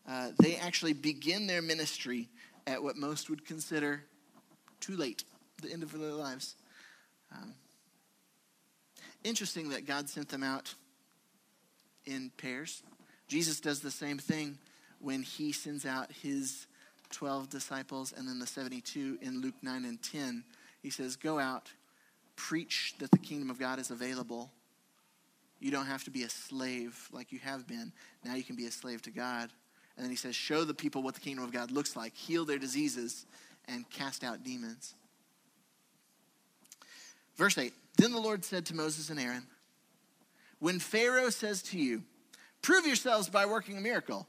Uh, 0.08 0.32
they 0.40 0.56
actually 0.56 0.94
begin 0.94 1.48
their 1.48 1.62
ministry 1.62 2.30
at 2.66 2.82
what 2.82 2.96
most 2.96 3.30
would 3.30 3.46
consider 3.46 4.04
too 4.80 4.96
late, 4.96 5.24
the 5.62 5.72
end 5.72 5.84
of 5.84 5.92
their 5.92 6.12
lives. 6.12 6.56
Um, 7.32 7.54
interesting 9.24 9.70
that 9.70 9.86
God 9.86 10.10
sent 10.10 10.30
them 10.30 10.44
out 10.44 10.74
in 12.06 12.32
pairs. 12.38 12.82
Jesus 13.28 13.60
does 13.60 13.82
the 13.82 13.92
same 13.92 14.18
thing 14.18 14.58
when 15.00 15.22
he 15.22 15.52
sends 15.52 15.86
out 15.86 16.12
his 16.24 16.66
12 17.12 17.50
disciples 17.50 18.14
and 18.16 18.28
then 18.28 18.40
the 18.40 18.48
72 18.48 19.20
in 19.22 19.42
Luke 19.42 19.56
9 19.62 19.86
and 19.86 20.02
10. 20.02 20.44
He 20.82 20.90
says, 20.90 21.16
Go 21.16 21.40
out, 21.40 21.72
preach 22.36 22.96
that 23.00 23.12
the 23.12 23.18
kingdom 23.18 23.50
of 23.50 23.60
God 23.60 23.80
is 23.80 23.92
available. 23.92 24.52
You 25.60 25.72
don't 25.72 25.86
have 25.86 26.04
to 26.06 26.12
be 26.12 26.24
a 26.24 26.30
slave 26.30 27.10
like 27.12 27.32
you 27.32 27.40
have 27.40 27.68
been. 27.68 27.92
Now 28.24 28.36
you 28.36 28.44
can 28.44 28.56
be 28.56 28.66
a 28.66 28.72
slave 28.72 29.02
to 29.04 29.12
God. 29.12 29.50
And 29.96 30.06
then 30.06 30.10
he 30.10 30.16
says, 30.16 30.36
Show 30.36 30.64
the 30.64 30.74
people 30.74 31.04
what 31.04 31.16
the 31.16 31.22
kingdom 31.22 31.44
of 31.44 31.52
God 31.52 31.72
looks 31.72 31.96
like, 31.96 32.16
heal 32.16 32.46
their 32.46 32.58
diseases, 32.58 33.26
and 33.68 33.90
cast 33.90 34.24
out 34.24 34.44
demons. 34.44 34.96
Verse 37.36 37.58
8 37.58 37.74
Then 37.98 38.12
the 38.12 38.20
Lord 38.20 38.46
said 38.46 38.66
to 38.68 38.76
Moses 38.76 39.10
and 39.10 39.20
Aaron, 39.20 39.46
When 40.60 40.80
Pharaoh 40.80 41.30
says 41.30 41.62
to 41.64 41.78
you, 41.78 42.04
Prove 42.62 42.86
yourselves 42.86 43.30
by 43.30 43.46
working 43.46 43.78
a 43.78 43.82
miracle, 43.82 44.28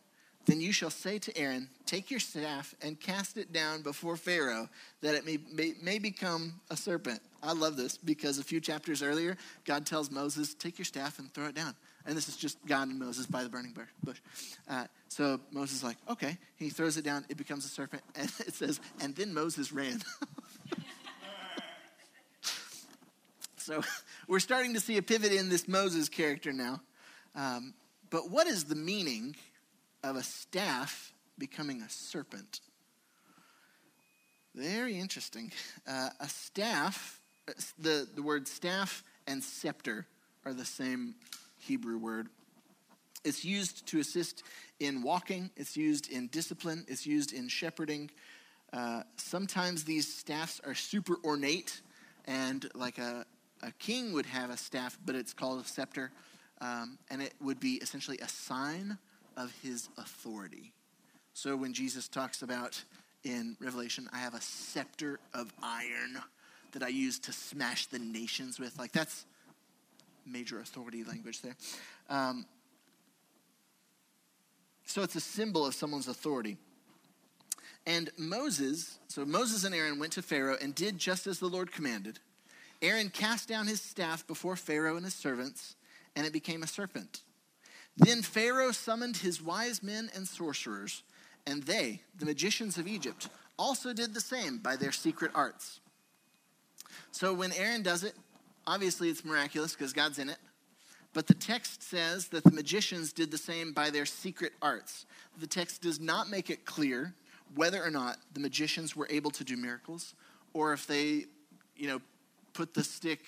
then 0.50 0.60
you 0.60 0.72
shall 0.72 0.90
say 0.90 1.18
to 1.20 1.36
Aaron, 1.38 1.68
Take 1.86 2.10
your 2.10 2.18
staff 2.18 2.74
and 2.82 2.98
cast 2.98 3.36
it 3.36 3.52
down 3.52 3.82
before 3.82 4.16
Pharaoh, 4.16 4.68
that 5.00 5.14
it 5.14 5.24
may, 5.24 5.38
may, 5.52 5.74
may, 5.80 5.98
become 5.98 6.54
a 6.70 6.76
serpent. 6.76 7.20
I 7.42 7.52
love 7.52 7.76
this 7.76 7.96
because 7.96 8.38
a 8.38 8.44
few 8.44 8.60
chapters 8.60 9.02
earlier, 9.02 9.36
God 9.64 9.86
tells 9.86 10.10
Moses, 10.10 10.54
Take 10.54 10.78
your 10.78 10.84
staff 10.84 11.20
and 11.20 11.32
throw 11.32 11.46
it 11.46 11.54
down. 11.54 11.76
And 12.04 12.16
this 12.16 12.28
is 12.28 12.36
just 12.36 12.58
God 12.66 12.88
and 12.88 12.98
Moses 12.98 13.26
by 13.26 13.44
the 13.44 13.48
burning 13.48 13.76
bush. 14.02 14.18
Uh, 14.68 14.86
so 15.08 15.40
Moses 15.52 15.76
is 15.78 15.84
like, 15.84 15.98
Okay. 16.08 16.36
He 16.56 16.68
throws 16.68 16.96
it 16.96 17.04
down, 17.04 17.24
it 17.28 17.36
becomes 17.36 17.64
a 17.64 17.68
serpent. 17.68 18.02
And 18.16 18.32
it 18.40 18.54
says, 18.54 18.80
And 19.00 19.14
then 19.14 19.32
Moses 19.32 19.72
ran. 19.72 20.00
so 23.56 23.82
we're 24.26 24.40
starting 24.40 24.74
to 24.74 24.80
see 24.80 24.96
a 24.96 25.02
pivot 25.02 25.32
in 25.32 25.48
this 25.48 25.68
Moses 25.68 26.08
character 26.08 26.52
now. 26.52 26.80
Um, 27.36 27.74
but 28.10 28.30
what 28.30 28.48
is 28.48 28.64
the 28.64 28.74
meaning 28.74 29.36
of 30.02 30.16
a 30.16 30.22
staff 30.22 31.12
becoming 31.38 31.82
a 31.82 31.88
serpent. 31.88 32.60
Very 34.54 34.98
interesting. 34.98 35.52
Uh, 35.86 36.10
a 36.18 36.28
staff, 36.28 37.20
the, 37.78 38.08
the 38.14 38.22
word 38.22 38.48
staff 38.48 39.04
and 39.26 39.42
scepter 39.42 40.06
are 40.44 40.52
the 40.52 40.64
same 40.64 41.14
Hebrew 41.58 41.98
word. 41.98 42.28
It's 43.24 43.44
used 43.44 43.86
to 43.88 44.00
assist 44.00 44.42
in 44.80 45.02
walking, 45.02 45.50
it's 45.56 45.76
used 45.76 46.10
in 46.10 46.28
discipline, 46.28 46.84
it's 46.88 47.06
used 47.06 47.32
in 47.32 47.48
shepherding. 47.48 48.10
Uh, 48.72 49.02
sometimes 49.16 49.84
these 49.84 50.12
staffs 50.12 50.60
are 50.64 50.74
super 50.74 51.16
ornate, 51.24 51.80
and 52.24 52.68
like 52.74 52.98
a, 52.98 53.26
a 53.62 53.72
king 53.72 54.12
would 54.12 54.26
have 54.26 54.48
a 54.50 54.56
staff, 54.56 54.98
but 55.04 55.14
it's 55.14 55.34
called 55.34 55.60
a 55.60 55.68
scepter. 55.68 56.10
Um, 56.62 56.98
and 57.10 57.22
it 57.22 57.34
would 57.40 57.60
be 57.60 57.74
essentially 57.74 58.18
a 58.18 58.28
sign 58.28 58.98
of 59.42 59.52
his 59.62 59.88
authority. 59.96 60.72
So 61.32 61.56
when 61.56 61.72
Jesus 61.72 62.08
talks 62.08 62.42
about 62.42 62.82
in 63.24 63.56
Revelation, 63.60 64.08
I 64.12 64.18
have 64.18 64.34
a 64.34 64.40
scepter 64.40 65.18
of 65.32 65.52
iron 65.62 66.18
that 66.72 66.82
I 66.82 66.88
use 66.88 67.18
to 67.20 67.32
smash 67.32 67.86
the 67.86 67.98
nations 67.98 68.60
with, 68.60 68.78
like 68.78 68.92
that's 68.92 69.24
major 70.26 70.60
authority 70.60 71.04
language 71.04 71.40
there. 71.40 71.56
Um, 72.08 72.46
so 74.86 75.02
it's 75.02 75.16
a 75.16 75.20
symbol 75.20 75.66
of 75.66 75.74
someone's 75.74 76.08
authority. 76.08 76.56
And 77.86 78.10
Moses, 78.18 78.98
so 79.08 79.24
Moses 79.24 79.64
and 79.64 79.74
Aaron 79.74 79.98
went 79.98 80.12
to 80.12 80.22
Pharaoh 80.22 80.56
and 80.60 80.74
did 80.74 80.98
just 80.98 81.26
as 81.26 81.38
the 81.38 81.46
Lord 81.46 81.72
commanded. 81.72 82.18
Aaron 82.82 83.08
cast 83.08 83.48
down 83.48 83.66
his 83.66 83.80
staff 83.80 84.26
before 84.26 84.56
Pharaoh 84.56 84.96
and 84.96 85.04
his 85.04 85.14
servants, 85.14 85.76
and 86.14 86.26
it 86.26 86.32
became 86.32 86.62
a 86.62 86.66
serpent. 86.66 87.22
Then 87.96 88.22
Pharaoh 88.22 88.72
summoned 88.72 89.18
his 89.18 89.42
wise 89.42 89.82
men 89.82 90.10
and 90.14 90.26
sorcerers, 90.26 91.02
and 91.46 91.62
they, 91.64 92.00
the 92.18 92.26
magicians 92.26 92.78
of 92.78 92.86
Egypt, 92.86 93.28
also 93.58 93.92
did 93.92 94.14
the 94.14 94.20
same 94.20 94.58
by 94.58 94.76
their 94.76 94.92
secret 94.92 95.30
arts. 95.34 95.80
So 97.12 97.34
when 97.34 97.52
Aaron 97.52 97.82
does 97.82 98.04
it, 98.04 98.14
obviously 98.66 99.08
it's 99.08 99.24
miraculous 99.24 99.74
because 99.74 99.92
God's 99.92 100.18
in 100.18 100.28
it. 100.28 100.38
But 101.12 101.26
the 101.26 101.34
text 101.34 101.82
says 101.82 102.28
that 102.28 102.44
the 102.44 102.52
magicians 102.52 103.12
did 103.12 103.30
the 103.30 103.38
same 103.38 103.72
by 103.72 103.90
their 103.90 104.06
secret 104.06 104.52
arts. 104.62 105.06
The 105.38 105.46
text 105.46 105.82
does 105.82 105.98
not 105.98 106.30
make 106.30 106.50
it 106.50 106.64
clear 106.64 107.14
whether 107.54 107.82
or 107.82 107.90
not 107.90 108.18
the 108.32 108.40
magicians 108.40 108.94
were 108.94 109.08
able 109.10 109.32
to 109.32 109.44
do 109.44 109.56
miracles 109.56 110.14
or 110.52 110.72
if 110.72 110.86
they, 110.86 111.24
you 111.76 111.88
know, 111.88 112.00
put 112.52 112.74
the 112.74 112.84
stick, 112.84 113.20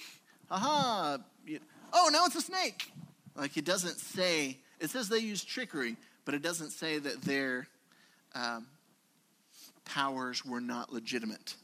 aha, 0.51 1.19
oh, 1.93 2.11
now 2.13 2.25
it's 2.27 2.37
a 2.37 2.41
snake. 2.41 2.93
Like 3.35 3.57
it 3.57 3.65
doesn't 3.65 3.99
say, 3.99 4.59
it 4.81 4.91
says 4.91 5.09
they 5.09 5.19
use 5.19 5.45
trickery, 5.45 5.97
but 6.25 6.35
it 6.35 6.43
doesn't 6.43 6.71
say 6.71 6.99
that 6.99 7.23
their 7.23 7.67
um, 8.35 8.67
powers 9.85 10.45
were 10.45 10.61
not 10.61 10.93
legitimate. 10.93 11.55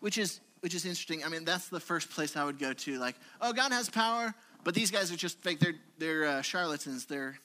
Which 0.00 0.18
is 0.18 0.40
which 0.60 0.74
is 0.76 0.84
interesting. 0.84 1.24
I 1.24 1.28
mean, 1.28 1.44
that's 1.44 1.68
the 1.68 1.80
first 1.80 2.08
place 2.10 2.36
I 2.36 2.44
would 2.44 2.58
go 2.58 2.72
to. 2.72 2.98
Like, 2.98 3.16
oh, 3.40 3.52
God 3.52 3.72
has 3.72 3.90
power, 3.90 4.32
but 4.62 4.74
these 4.74 4.92
guys 4.92 5.10
are 5.10 5.16
just 5.16 5.42
fake. 5.42 5.58
They're 5.58 5.74
they're 5.98 6.24
uh, 6.24 6.42
charlatans. 6.42 7.04
They're 7.04 7.38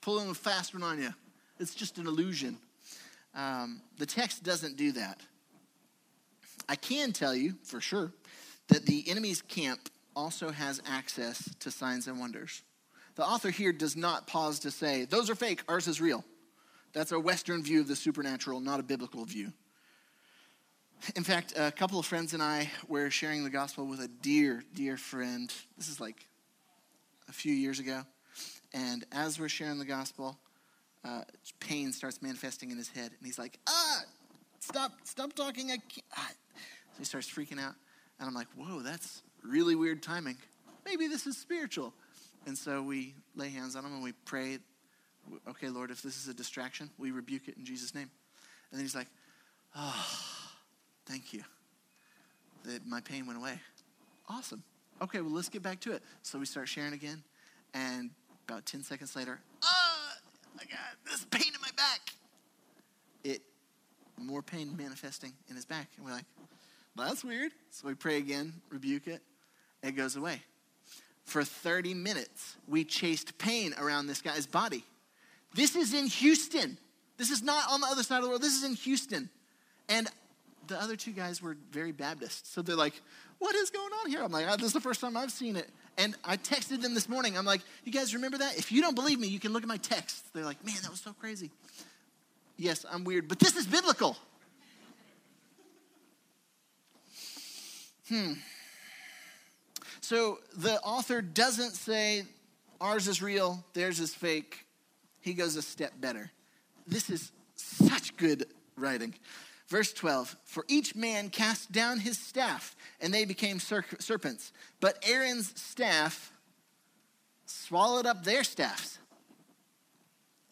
pulling 0.00 0.28
a 0.30 0.34
fast 0.34 0.74
one 0.74 0.82
on 0.82 1.00
you. 1.00 1.14
It's 1.58 1.74
just 1.74 1.98
an 1.98 2.06
illusion. 2.06 2.58
Um, 3.34 3.80
the 3.98 4.06
text 4.06 4.42
doesn't 4.42 4.76
do 4.76 4.92
that. 4.92 5.20
I 6.68 6.76
can 6.76 7.12
tell 7.12 7.34
you 7.34 7.54
for 7.64 7.80
sure 7.80 8.12
that 8.68 8.86
the 8.86 9.08
enemy's 9.08 9.42
camp 9.42 9.88
also 10.14 10.50
has 10.50 10.80
access 10.86 11.54
to 11.60 11.70
signs 11.70 12.06
and 12.06 12.18
wonders. 12.18 12.62
The 13.14 13.24
author 13.24 13.50
here 13.50 13.72
does 13.72 13.96
not 13.96 14.26
pause 14.26 14.60
to 14.60 14.70
say, 14.70 15.04
those 15.04 15.28
are 15.28 15.34
fake, 15.34 15.62
ours 15.68 15.86
is 15.86 16.00
real. 16.00 16.24
That's 16.92 17.12
a 17.12 17.20
Western 17.20 17.62
view 17.62 17.80
of 17.80 17.88
the 17.88 17.96
supernatural, 17.96 18.60
not 18.60 18.80
a 18.80 18.82
biblical 18.82 19.24
view. 19.24 19.52
In 21.16 21.24
fact, 21.24 21.54
a 21.56 21.72
couple 21.72 21.98
of 21.98 22.06
friends 22.06 22.32
and 22.32 22.42
I 22.42 22.70
were 22.86 23.10
sharing 23.10 23.44
the 23.44 23.50
gospel 23.50 23.86
with 23.86 24.00
a 24.00 24.08
dear, 24.08 24.62
dear 24.74 24.96
friend. 24.96 25.52
This 25.76 25.88
is 25.88 26.00
like 26.00 26.26
a 27.28 27.32
few 27.32 27.52
years 27.52 27.80
ago. 27.80 28.02
And 28.72 29.04
as 29.10 29.38
we're 29.38 29.48
sharing 29.48 29.78
the 29.78 29.84
gospel, 29.84 30.38
uh, 31.04 31.22
pain 31.60 31.92
starts 31.92 32.22
manifesting 32.22 32.70
in 32.70 32.78
his 32.78 32.88
head. 32.88 33.10
And 33.10 33.26
he's 33.26 33.38
like, 33.38 33.58
ah, 33.68 34.02
stop, 34.60 34.92
stop 35.04 35.32
talking. 35.32 35.70
I 35.72 35.78
can't. 35.78 36.06
Ah. 36.16 36.30
So 36.92 36.98
he 36.98 37.04
starts 37.04 37.28
freaking 37.28 37.58
out. 37.58 37.74
And 38.20 38.28
I'm 38.28 38.34
like, 38.34 38.48
whoa, 38.56 38.80
that's 38.80 39.22
really 39.42 39.74
weird 39.74 40.02
timing. 40.02 40.36
Maybe 40.84 41.08
this 41.08 41.26
is 41.26 41.36
spiritual. 41.36 41.92
And 42.46 42.56
so 42.56 42.82
we 42.82 43.14
lay 43.36 43.50
hands 43.50 43.76
on 43.76 43.84
him 43.84 43.94
and 43.94 44.02
we 44.02 44.12
pray, 44.24 44.58
okay, 45.48 45.68
Lord, 45.68 45.90
if 45.90 46.02
this 46.02 46.16
is 46.16 46.28
a 46.28 46.34
distraction, 46.34 46.90
we 46.98 47.10
rebuke 47.10 47.48
it 47.48 47.56
in 47.56 47.64
Jesus' 47.64 47.94
name. 47.94 48.10
And 48.70 48.78
then 48.78 48.80
he's 48.80 48.94
like, 48.94 49.06
oh, 49.76 50.06
thank 51.06 51.32
you. 51.32 51.42
That 52.64 52.86
my 52.86 53.00
pain 53.00 53.26
went 53.26 53.38
away. 53.38 53.60
Awesome. 54.28 54.62
Okay, 55.00 55.20
well, 55.20 55.32
let's 55.32 55.48
get 55.48 55.62
back 55.62 55.80
to 55.80 55.92
it. 55.92 56.02
So 56.22 56.38
we 56.38 56.46
start 56.46 56.68
sharing 56.68 56.92
again. 56.92 57.22
And 57.74 58.10
about 58.48 58.66
10 58.66 58.82
seconds 58.82 59.16
later, 59.16 59.40
oh, 59.64 60.10
I 60.56 60.64
got 60.64 60.78
this 61.10 61.24
pain 61.30 61.52
in 61.54 61.60
my 61.60 61.70
back. 61.76 62.00
It, 63.24 63.42
more 64.16 64.42
pain 64.42 64.76
manifesting 64.76 65.32
in 65.48 65.56
his 65.56 65.64
back. 65.64 65.88
And 65.96 66.06
we're 66.06 66.12
like, 66.12 66.24
that's 66.96 67.24
weird. 67.24 67.52
So 67.70 67.88
we 67.88 67.94
pray 67.94 68.18
again, 68.18 68.52
rebuke 68.70 69.06
it, 69.06 69.22
it 69.82 69.92
goes 69.92 70.16
away. 70.16 70.42
For 71.24 71.44
30 71.44 71.94
minutes, 71.94 72.56
we 72.66 72.84
chased 72.84 73.38
pain 73.38 73.74
around 73.78 74.06
this 74.06 74.20
guy's 74.20 74.46
body. 74.46 74.84
This 75.54 75.76
is 75.76 75.94
in 75.94 76.06
Houston. 76.06 76.78
This 77.16 77.30
is 77.30 77.42
not 77.42 77.70
on 77.70 77.80
the 77.80 77.86
other 77.86 78.02
side 78.02 78.16
of 78.18 78.22
the 78.22 78.28
world. 78.28 78.42
This 78.42 78.54
is 78.54 78.64
in 78.64 78.74
Houston. 78.74 79.28
And 79.88 80.08
the 80.66 80.80
other 80.80 80.96
two 80.96 81.12
guys 81.12 81.42
were 81.42 81.56
very 81.70 81.92
Baptist. 81.92 82.52
So 82.52 82.62
they're 82.62 82.76
like, 82.76 82.94
what 83.38 83.54
is 83.54 83.70
going 83.70 83.92
on 84.02 84.10
here? 84.10 84.22
I'm 84.22 84.32
like, 84.32 84.46
oh, 84.48 84.56
this 84.56 84.66
is 84.66 84.72
the 84.72 84.80
first 84.80 85.00
time 85.00 85.16
I've 85.16 85.32
seen 85.32 85.56
it. 85.56 85.68
And 85.98 86.14
I 86.24 86.36
texted 86.36 86.80
them 86.80 86.94
this 86.94 87.08
morning. 87.08 87.36
I'm 87.36 87.44
like, 87.44 87.60
you 87.84 87.92
guys 87.92 88.14
remember 88.14 88.38
that? 88.38 88.56
If 88.56 88.72
you 88.72 88.80
don't 88.80 88.94
believe 88.94 89.20
me, 89.20 89.28
you 89.28 89.38
can 89.38 89.52
look 89.52 89.62
at 89.62 89.68
my 89.68 89.76
text. 89.76 90.32
They're 90.32 90.44
like, 90.44 90.64
man, 90.64 90.76
that 90.82 90.90
was 90.90 91.00
so 91.00 91.12
crazy. 91.12 91.50
Yes, 92.56 92.86
I'm 92.90 93.04
weird, 93.04 93.28
but 93.28 93.38
this 93.38 93.56
is 93.56 93.66
biblical. 93.66 94.16
hmm. 98.08 98.32
So 100.02 100.40
the 100.56 100.80
author 100.80 101.22
doesn't 101.22 101.72
say 101.72 102.24
ours 102.80 103.06
is 103.08 103.22
real, 103.22 103.64
theirs 103.72 104.00
is 104.00 104.12
fake. 104.12 104.66
He 105.20 105.32
goes 105.32 105.56
a 105.56 105.62
step 105.62 105.92
better. 106.00 106.30
This 106.86 107.08
is 107.08 107.30
such 107.54 108.16
good 108.16 108.46
writing. 108.76 109.14
Verse 109.68 109.92
12 109.92 110.36
For 110.44 110.64
each 110.68 110.96
man 110.96 111.30
cast 111.30 111.70
down 111.70 112.00
his 112.00 112.18
staff, 112.18 112.76
and 113.00 113.14
they 113.14 113.24
became 113.24 113.60
serpents. 113.60 114.52
But 114.80 115.02
Aaron's 115.08 115.58
staff 115.58 116.32
swallowed 117.46 118.04
up 118.04 118.24
their 118.24 118.42
staffs. 118.42 118.98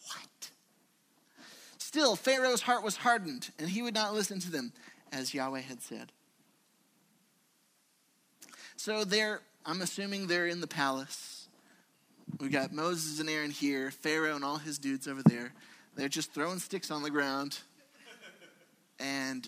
What? 0.07 0.51
Still, 1.79 2.15
Pharaoh's 2.15 2.63
heart 2.63 2.85
was 2.85 2.97
hardened, 2.97 3.51
and 3.59 3.69
he 3.69 3.83
would 3.83 3.95
not 3.95 4.15
listen 4.15 4.39
to 4.41 4.51
them, 4.51 4.73
as 5.11 5.35
Yahweh 5.35 5.61
had 5.61 5.83
said. 5.83 6.13
So 8.83 9.05
they're, 9.05 9.43
I'm 9.67 9.83
assuming 9.83 10.27
they're 10.27 10.47
in 10.47 10.63
the 10.63 10.67
palace. 10.67 11.49
We 12.41 12.49
got 12.49 12.73
Moses 12.73 13.21
and 13.21 13.29
Aaron 13.29 13.51
here, 13.51 13.91
Pharaoh 13.91 14.35
and 14.35 14.43
all 14.43 14.57
his 14.57 14.79
dudes 14.79 15.07
over 15.07 15.21
there. 15.23 15.53
They're 15.97 16.09
just 16.09 16.33
throwing 16.33 16.61
sticks 16.61 16.91
on 16.91 17.03
the 17.03 17.11
ground. 17.11 17.59
And 18.99 19.47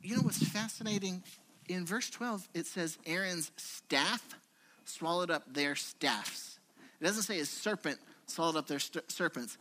you 0.00 0.14
know 0.14 0.22
what's 0.22 0.40
fascinating? 0.46 1.24
In 1.68 1.84
verse 1.84 2.08
12, 2.08 2.48
it 2.54 2.66
says 2.66 2.98
Aaron's 3.04 3.50
staff 3.56 4.36
swallowed 4.84 5.32
up 5.32 5.52
their 5.52 5.74
staffs. 5.74 6.60
It 7.00 7.04
doesn't 7.04 7.24
say 7.24 7.38
his 7.38 7.50
serpent 7.50 7.98
swallowed 8.28 8.54
up 8.54 8.68
their 8.68 8.78
st- 8.78 9.10
serpents. 9.10 9.58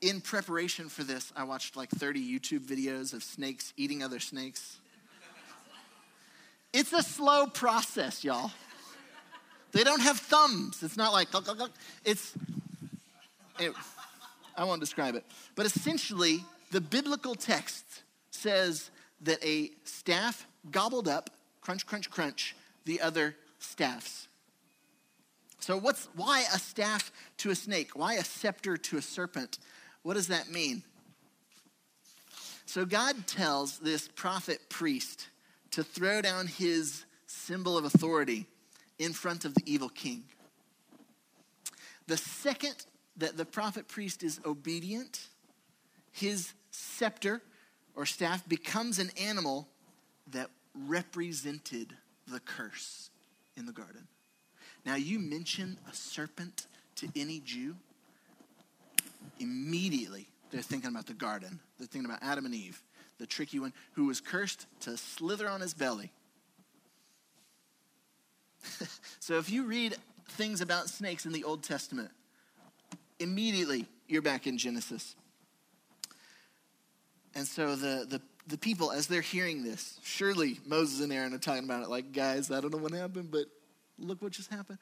In 0.00 0.20
preparation 0.20 0.88
for 0.88 1.02
this, 1.02 1.32
I 1.34 1.42
watched 1.42 1.74
like 1.74 1.90
30 1.90 2.22
YouTube 2.22 2.60
videos 2.60 3.12
of 3.12 3.24
snakes 3.24 3.72
eating 3.76 4.00
other 4.00 4.20
snakes. 4.20 4.78
It's 6.72 6.92
a 6.92 7.02
slow 7.02 7.46
process, 7.46 8.22
y'all. 8.22 8.52
They 9.72 9.84
don't 9.84 10.00
have 10.00 10.18
thumbs. 10.18 10.82
It's 10.82 10.96
not 10.96 11.12
like, 11.12 11.28
it's, 12.04 12.32
it, 13.58 13.72
I 14.56 14.64
won't 14.64 14.80
describe 14.80 15.14
it. 15.14 15.24
But 15.54 15.66
essentially, 15.66 16.44
the 16.70 16.80
biblical 16.80 17.34
text 17.34 17.84
says 18.30 18.90
that 19.22 19.44
a 19.44 19.70
staff 19.84 20.46
gobbled 20.70 21.08
up, 21.08 21.30
crunch, 21.60 21.86
crunch, 21.86 22.10
crunch, 22.10 22.56
the 22.84 23.00
other 23.00 23.36
staffs. 23.58 24.28
So, 25.60 25.76
what's, 25.76 26.08
why 26.16 26.44
a 26.54 26.58
staff 26.58 27.12
to 27.38 27.50
a 27.50 27.54
snake? 27.54 27.90
Why 27.94 28.14
a 28.14 28.24
scepter 28.24 28.76
to 28.76 28.96
a 28.96 29.02
serpent? 29.02 29.58
What 30.02 30.14
does 30.14 30.28
that 30.28 30.50
mean? 30.50 30.82
So, 32.64 32.86
God 32.86 33.26
tells 33.26 33.78
this 33.78 34.08
prophet 34.08 34.60
priest 34.70 35.28
to 35.72 35.82
throw 35.82 36.20
down 36.20 36.46
his 36.46 37.04
symbol 37.26 37.78
of 37.78 37.84
authority 37.84 38.46
in 38.98 39.12
front 39.12 39.44
of 39.44 39.54
the 39.54 39.62
evil 39.66 39.88
king. 39.88 40.24
The 42.06 42.16
second 42.16 42.74
that 43.16 43.36
the 43.36 43.44
prophet 43.44 43.86
priest 43.88 44.22
is 44.22 44.40
obedient, 44.44 45.28
his 46.10 46.52
scepter 46.70 47.40
or 47.94 48.06
staff 48.06 48.46
becomes 48.48 48.98
an 48.98 49.10
animal 49.20 49.68
that 50.32 50.48
represented 50.74 51.94
the 52.26 52.40
curse 52.40 53.10
in 53.56 53.66
the 53.66 53.72
garden. 53.72 54.06
Now, 54.84 54.96
you 54.96 55.18
mention 55.18 55.78
a 55.90 55.94
serpent 55.94 56.66
to 56.96 57.08
any 57.14 57.40
Jew, 57.40 57.76
immediately 59.38 60.26
they're 60.50 60.62
thinking 60.62 60.90
about 60.90 61.06
the 61.06 61.14
garden. 61.14 61.60
They're 61.78 61.86
thinking 61.86 62.10
about 62.10 62.22
Adam 62.22 62.44
and 62.44 62.54
Eve 62.54 62.82
the 63.20 63.26
tricky 63.26 63.60
one, 63.60 63.72
who 63.92 64.06
was 64.06 64.20
cursed 64.20 64.66
to 64.80 64.96
slither 64.96 65.48
on 65.48 65.60
his 65.60 65.74
belly. 65.74 66.10
so 69.20 69.38
if 69.38 69.50
you 69.50 69.64
read 69.64 69.94
things 70.30 70.60
about 70.60 70.88
snakes 70.88 71.26
in 71.26 71.32
the 71.32 71.44
Old 71.44 71.62
Testament, 71.62 72.10
immediately 73.18 73.86
you're 74.08 74.22
back 74.22 74.46
in 74.46 74.58
Genesis. 74.58 75.14
And 77.34 77.46
so 77.46 77.76
the, 77.76 78.06
the, 78.08 78.22
the 78.48 78.58
people, 78.58 78.90
as 78.90 79.06
they're 79.06 79.20
hearing 79.20 79.62
this, 79.62 80.00
surely 80.02 80.58
Moses 80.66 81.00
and 81.00 81.12
Aaron 81.12 81.34
are 81.34 81.38
talking 81.38 81.64
about 81.64 81.82
it 81.82 81.90
like, 81.90 82.12
guys, 82.12 82.50
I 82.50 82.60
don't 82.60 82.72
know 82.72 82.82
what 82.82 82.92
happened, 82.92 83.30
but 83.30 83.44
look 83.98 84.22
what 84.22 84.32
just 84.32 84.50
happened. 84.50 84.78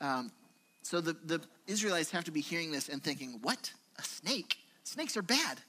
Um, 0.00 0.32
so 0.82 1.00
the, 1.00 1.12
the 1.24 1.40
Israelites 1.66 2.10
have 2.10 2.24
to 2.24 2.32
be 2.32 2.40
hearing 2.40 2.72
this 2.72 2.88
and 2.88 3.02
thinking, 3.02 3.38
what? 3.42 3.70
A 3.98 4.02
snake? 4.02 4.56
Snakes 4.82 5.16
are 5.16 5.22
bad. 5.22 5.60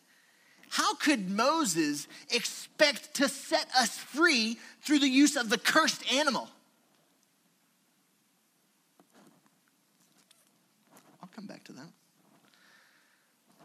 How 0.73 0.95
could 0.95 1.29
Moses 1.29 2.07
expect 2.31 3.13
to 3.17 3.29
set 3.29 3.67
us 3.77 3.95
free 3.95 4.57
through 4.81 4.97
the 4.99 5.07
use 5.07 5.35
of 5.35 5.51
the 5.51 5.59
cursed 5.59 6.11
animal? 6.11 6.49
I'll 11.21 11.29
come 11.35 11.45
back 11.45 11.63
to 11.65 11.73
that. 11.73 11.85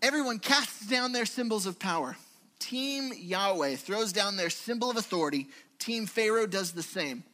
Everyone 0.02 0.38
casts 0.38 0.86
down 0.86 1.12
their 1.12 1.24
symbols 1.24 1.64
of 1.64 1.78
power. 1.78 2.14
Team 2.58 3.14
Yahweh 3.16 3.76
throws 3.76 4.12
down 4.12 4.36
their 4.36 4.50
symbol 4.50 4.90
of 4.90 4.98
authority. 4.98 5.48
Team 5.78 6.04
Pharaoh 6.04 6.46
does 6.46 6.72
the 6.72 6.82
same. 6.82 7.24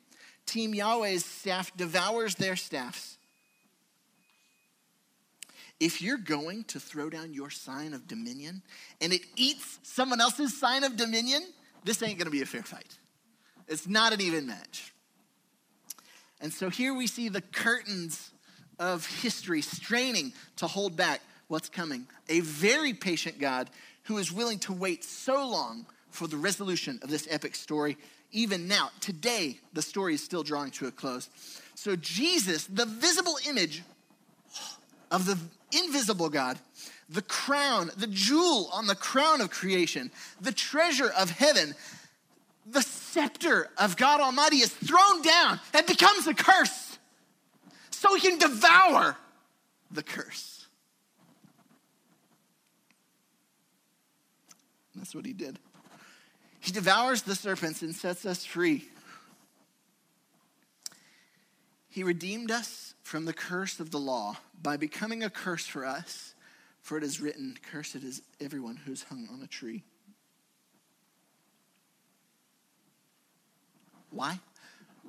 Team 0.46 0.72
Yahweh's 0.72 1.24
staff 1.24 1.76
devours 1.76 2.37
their 2.37 2.54
staffs. 2.54 3.18
If 5.84 6.00
you're 6.00 6.16
going 6.16 6.64
to 6.68 6.80
throw 6.80 7.10
down 7.10 7.34
your 7.34 7.50
sign 7.50 7.92
of 7.92 8.08
dominion 8.08 8.62
and 9.02 9.12
it 9.12 9.20
eats 9.36 9.80
someone 9.82 10.18
else's 10.18 10.58
sign 10.58 10.82
of 10.82 10.96
dominion, 10.96 11.42
this 11.84 12.02
ain't 12.02 12.18
gonna 12.18 12.30
be 12.30 12.40
a 12.40 12.46
fair 12.46 12.62
fight. 12.62 12.96
It's 13.68 13.86
not 13.86 14.14
an 14.14 14.22
even 14.22 14.46
match. 14.46 14.94
And 16.40 16.50
so 16.50 16.70
here 16.70 16.94
we 16.94 17.06
see 17.06 17.28
the 17.28 17.42
curtains 17.42 18.30
of 18.78 19.06
history 19.20 19.60
straining 19.60 20.32
to 20.56 20.66
hold 20.66 20.96
back 20.96 21.20
what's 21.48 21.68
coming. 21.68 22.06
A 22.30 22.40
very 22.40 22.94
patient 22.94 23.38
God 23.38 23.68
who 24.04 24.16
is 24.16 24.32
willing 24.32 24.60
to 24.60 24.72
wait 24.72 25.04
so 25.04 25.46
long 25.46 25.84
for 26.08 26.26
the 26.26 26.38
resolution 26.38 26.98
of 27.02 27.10
this 27.10 27.28
epic 27.28 27.54
story. 27.54 27.98
Even 28.32 28.66
now, 28.66 28.88
today, 29.00 29.60
the 29.74 29.82
story 29.82 30.14
is 30.14 30.24
still 30.24 30.42
drawing 30.42 30.70
to 30.70 30.86
a 30.86 30.90
close. 30.90 31.28
So, 31.74 31.94
Jesus, 31.94 32.64
the 32.64 32.86
visible 32.86 33.36
image 33.46 33.82
of 35.10 35.26
the 35.26 35.38
invisible 35.78 36.28
God, 36.28 36.58
the 37.08 37.22
crown, 37.22 37.90
the 37.96 38.06
jewel 38.06 38.70
on 38.72 38.87
the 38.87 38.94
crown 38.94 39.40
of 39.40 39.50
creation, 39.50 40.10
the 40.40 40.52
treasure 40.52 41.10
of 41.10 41.30
heaven, 41.30 41.74
the 42.66 42.82
scepter 42.82 43.68
of 43.78 43.96
God 43.96 44.20
Almighty 44.20 44.56
is 44.56 44.72
thrown 44.72 45.22
down 45.22 45.60
and 45.74 45.87
becomes 45.87 46.26
a 46.26 46.34
curse 46.34 46.98
so 47.90 48.14
he 48.14 48.20
can 48.20 48.38
devour 48.38 49.16
the 49.90 50.02
curse. 50.02 50.66
That's 54.94 55.14
what 55.14 55.26
he 55.26 55.32
did. 55.32 55.58
He 56.60 56.72
devours 56.72 57.22
the 57.22 57.34
serpents 57.34 57.82
and 57.82 57.94
sets 57.94 58.24
us 58.24 58.44
free. 58.44 58.88
He 61.88 62.02
redeemed 62.02 62.50
us 62.50 62.93
from 63.04 63.26
the 63.26 63.32
curse 63.32 63.78
of 63.78 63.90
the 63.90 64.00
law 64.00 64.38
by 64.60 64.76
becoming 64.76 65.22
a 65.22 65.30
curse 65.30 65.66
for 65.66 65.84
us. 65.84 66.34
For 66.80 66.98
it 66.98 67.04
is 67.04 67.20
written, 67.20 67.56
Cursed 67.70 67.96
is 67.96 68.22
everyone 68.40 68.76
who's 68.76 69.04
hung 69.04 69.28
on 69.32 69.40
a 69.42 69.46
tree. 69.46 69.84
Why? 74.10 74.38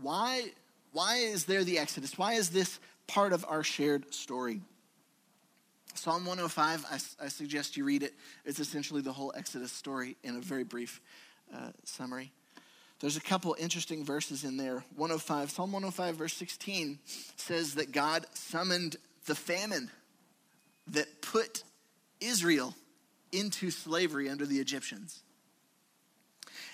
Why, 0.01 0.51
why 0.91 1.15
is 1.17 1.45
there 1.45 1.63
the 1.63 1.79
Exodus? 1.79 2.17
Why 2.17 2.34
is 2.34 2.49
this 2.49 2.79
part 3.08 3.34
of 3.34 3.45
our 3.47 3.63
shared 3.63 4.13
story? 4.13 4.62
Psalm 5.95 6.25
105, 6.25 6.86
I, 6.89 7.25
I 7.25 7.27
suggest 7.29 7.77
you 7.77 7.86
read 7.86 8.03
it. 8.03 8.13
It's 8.45 8.60
essentially 8.60 9.01
the 9.01 9.13
whole 9.13 9.34
Exodus 9.36 9.71
story 9.71 10.17
in 10.23 10.36
a 10.36 10.41
very 10.41 10.63
brief 10.63 11.01
uh, 11.53 11.72
summary. 11.84 12.32
There's 13.06 13.18
a 13.18 13.22
couple 13.22 13.56
interesting 13.60 14.03
verses 14.03 14.43
in 14.43 14.58
there. 14.58 14.84
105, 14.95 15.51
Psalm 15.51 15.72
105, 15.72 16.16
verse 16.16 16.34
16 16.34 16.97
says 17.36 17.76
that 17.76 17.91
God 17.91 18.26
summoned 18.34 18.95
the 19.28 19.36
famine 19.36 19.91
that 20.88 21.22
put 21.22 21.62
Israel 22.20 22.74
into 23.32 23.70
slavery 23.70 24.28
under 24.28 24.47
the 24.47 24.58
Egyptians. 24.58 25.22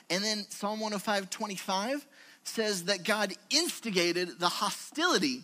And 0.10 0.24
then 0.24 0.46
Psalm 0.48 0.80
105, 0.80 1.30
25 1.30 2.08
says 2.46 2.86
that 2.86 3.04
God 3.04 3.34
instigated 3.50 4.40
the 4.40 4.48
hostility 4.48 5.42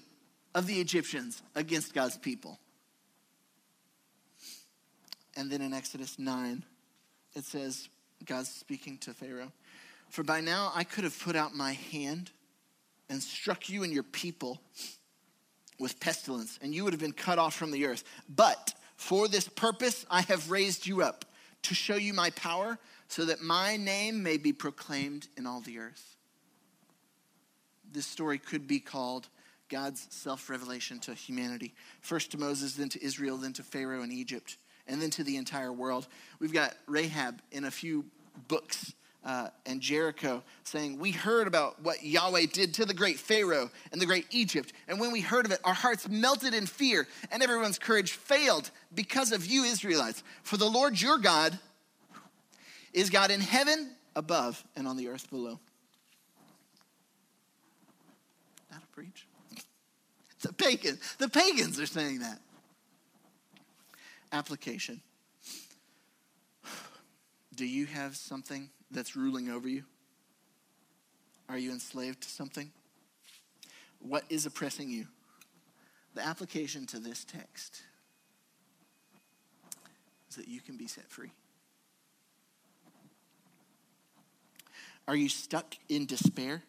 of 0.55 0.67
the 0.67 0.79
Egyptians 0.79 1.41
against 1.53 1.93
God's 1.93 2.15
people. 2.15 2.59
And 5.35 5.51
then 5.51 5.61
in 5.61 5.73
Exodus 5.73 6.17
9, 6.17 6.63
it 7.35 7.43
says, 7.43 7.89
God's 8.23 8.49
speaking 8.49 8.97
to 8.99 9.13
Pharaoh. 9.13 9.51
For 10.09 10.23
by 10.23 10.41
now 10.41 10.71
I 10.75 10.83
could 10.83 11.03
have 11.03 11.17
put 11.19 11.35
out 11.35 11.55
my 11.55 11.73
hand 11.73 12.31
and 13.09 13.21
struck 13.21 13.69
you 13.69 13.83
and 13.83 13.93
your 13.93 14.03
people 14.03 14.61
with 15.79 15.99
pestilence, 15.99 16.57
and 16.61 16.73
you 16.73 16.83
would 16.83 16.93
have 16.93 16.99
been 16.99 17.13
cut 17.13 17.37
off 17.39 17.53
from 17.55 17.71
the 17.71 17.85
earth. 17.85 18.03
But 18.27 18.73
for 18.95 19.27
this 19.27 19.47
purpose 19.47 20.05
I 20.09 20.21
have 20.21 20.49
raised 20.49 20.87
you 20.87 21.03
up 21.03 21.25
to 21.63 21.75
show 21.75 21.95
you 21.95 22.13
my 22.13 22.29
power, 22.31 22.77
so 23.07 23.25
that 23.25 23.41
my 23.41 23.77
name 23.77 24.21
may 24.23 24.37
be 24.37 24.53
proclaimed 24.53 25.27
in 25.37 25.45
all 25.45 25.61
the 25.61 25.79
earth. 25.79 26.15
this 27.91 28.05
story 28.05 28.37
could 28.37 28.67
be 28.67 28.79
called 28.79 29.27
God's 29.69 30.07
self 30.09 30.49
revelation 30.49 30.99
to 30.99 31.13
humanity. 31.13 31.73
First 32.01 32.31
to 32.31 32.37
Moses, 32.37 32.75
then 32.75 32.89
to 32.89 33.03
Israel, 33.03 33.37
then 33.37 33.53
to 33.53 33.63
Pharaoh 33.63 34.03
in 34.03 34.11
Egypt, 34.11 34.57
and 34.87 35.01
then 35.01 35.09
to 35.11 35.23
the 35.23 35.37
entire 35.37 35.71
world. 35.71 36.07
We've 36.39 36.53
got 36.53 36.75
Rahab 36.85 37.41
in 37.51 37.65
a 37.65 37.71
few 37.71 38.05
books 38.47 38.93
uh, 39.27 39.49
and 39.65 39.81
Jericho 39.81 40.41
saying, 40.63 40.97
We 40.97 41.11
heard 41.11 41.47
about 41.47 41.83
what 41.83 42.01
Yahweh 42.01 42.45
did 42.53 42.73
to 42.75 42.85
the 42.85 42.93
great 42.93 43.19
Pharaoh 43.19 43.69
and 43.91 44.01
the 44.01 44.05
great 44.05 44.25
Egypt. 44.31 44.71
And 44.87 45.01
when 45.01 45.11
we 45.11 45.19
heard 45.19 45.45
of 45.45 45.51
it, 45.51 45.59
our 45.65 45.73
hearts 45.73 46.07
melted 46.07 46.53
in 46.53 46.65
fear, 46.65 47.05
and 47.29 47.43
everyone's 47.43 47.77
courage 47.77 48.13
failed 48.13 48.71
because 48.95 49.33
of 49.33 49.45
you, 49.45 49.65
Israelites. 49.65 50.23
For 50.43 50.55
the 50.55 50.69
Lord 50.69 50.99
your 50.99 51.17
God 51.17 51.59
is 52.93 53.09
God 53.09 53.29
in 53.29 53.41
heaven 53.41 53.91
above 54.15 54.63
and 54.77 54.87
on 54.87 54.95
the 54.95 55.09
earth 55.09 55.29
below. 55.29 55.59
Not 58.71 58.81
a 58.81 58.95
preach. 58.95 59.27
The 60.39 60.53
pagan, 60.53 60.99
the 61.17 61.27
pagans 61.27 61.79
are 61.79 61.87
saying 61.87 62.19
that. 62.19 62.39
Application. 64.31 65.01
Do 67.55 67.65
you 67.65 67.87
have 67.87 68.15
something 68.15 68.69
that's 68.91 69.15
ruling 69.15 69.49
over 69.49 69.67
you? 69.67 69.83
Are 71.49 71.57
you 71.57 71.71
enslaved 71.71 72.21
to 72.21 72.29
something? 72.29 72.71
What 73.99 74.23
is 74.29 74.45
oppressing 74.45 74.89
you? 74.89 75.07
The 76.13 76.25
application 76.25 76.85
to 76.87 76.99
this 76.99 77.23
text 77.23 77.81
is 80.29 80.35
that 80.35 80.47
you 80.47 80.61
can 80.61 80.77
be 80.77 80.87
set 80.87 81.09
free. 81.09 81.31
Are 85.07 85.15
you 85.15 85.29
stuck 85.29 85.75
in 85.87 86.05
despair? 86.05 86.63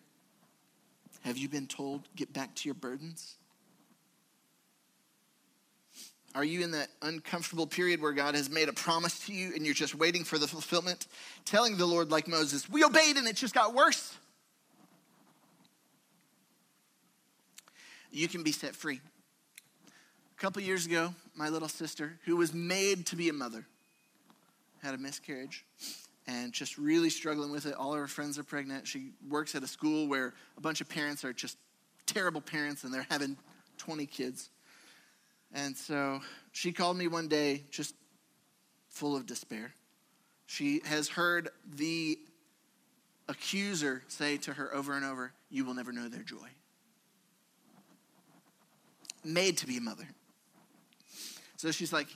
Have 1.22 1.36
you 1.36 1.48
been 1.48 1.66
told, 1.66 2.08
get 2.14 2.32
back 2.32 2.54
to 2.56 2.68
your 2.68 2.74
burdens? 2.74 3.36
Are 6.38 6.44
you 6.44 6.62
in 6.62 6.70
that 6.70 6.86
uncomfortable 7.02 7.66
period 7.66 8.00
where 8.00 8.12
God 8.12 8.36
has 8.36 8.48
made 8.48 8.68
a 8.68 8.72
promise 8.72 9.26
to 9.26 9.32
you 9.32 9.50
and 9.56 9.64
you're 9.64 9.74
just 9.74 9.96
waiting 9.96 10.22
for 10.22 10.38
the 10.38 10.46
fulfillment? 10.46 11.08
Telling 11.44 11.76
the 11.76 11.84
Lord, 11.84 12.12
like 12.12 12.28
Moses, 12.28 12.70
we 12.70 12.84
obeyed 12.84 13.16
and 13.16 13.26
it 13.26 13.34
just 13.34 13.54
got 13.54 13.74
worse. 13.74 14.16
You 18.12 18.28
can 18.28 18.44
be 18.44 18.52
set 18.52 18.76
free. 18.76 19.00
A 20.36 20.40
couple 20.40 20.62
years 20.62 20.86
ago, 20.86 21.12
my 21.34 21.48
little 21.48 21.66
sister, 21.66 22.20
who 22.24 22.36
was 22.36 22.54
made 22.54 23.06
to 23.06 23.16
be 23.16 23.28
a 23.28 23.32
mother, 23.32 23.66
had 24.80 24.94
a 24.94 24.98
miscarriage 24.98 25.64
and 26.28 26.52
just 26.52 26.78
really 26.78 27.10
struggling 27.10 27.50
with 27.50 27.66
it. 27.66 27.74
All 27.74 27.94
her 27.94 28.06
friends 28.06 28.38
are 28.38 28.44
pregnant. 28.44 28.86
She 28.86 29.10
works 29.28 29.56
at 29.56 29.64
a 29.64 29.68
school 29.68 30.06
where 30.06 30.34
a 30.56 30.60
bunch 30.60 30.80
of 30.80 30.88
parents 30.88 31.24
are 31.24 31.32
just 31.32 31.58
terrible 32.06 32.40
parents 32.40 32.84
and 32.84 32.94
they're 32.94 33.08
having 33.10 33.36
20 33.78 34.06
kids. 34.06 34.50
And 35.52 35.76
so 35.76 36.20
she 36.52 36.72
called 36.72 36.96
me 36.96 37.08
one 37.08 37.28
day 37.28 37.64
just 37.70 37.94
full 38.88 39.16
of 39.16 39.26
despair. 39.26 39.72
She 40.46 40.80
has 40.84 41.08
heard 41.08 41.50
the 41.74 42.18
accuser 43.28 44.02
say 44.08 44.38
to 44.38 44.54
her 44.54 44.74
over 44.74 44.94
and 44.94 45.04
over, 45.04 45.32
You 45.50 45.64
will 45.64 45.74
never 45.74 45.92
know 45.92 46.08
their 46.08 46.22
joy. 46.22 46.48
Made 49.24 49.58
to 49.58 49.66
be 49.66 49.76
a 49.76 49.80
mother. 49.80 50.08
So 51.56 51.70
she's 51.70 51.92
like 51.92 52.08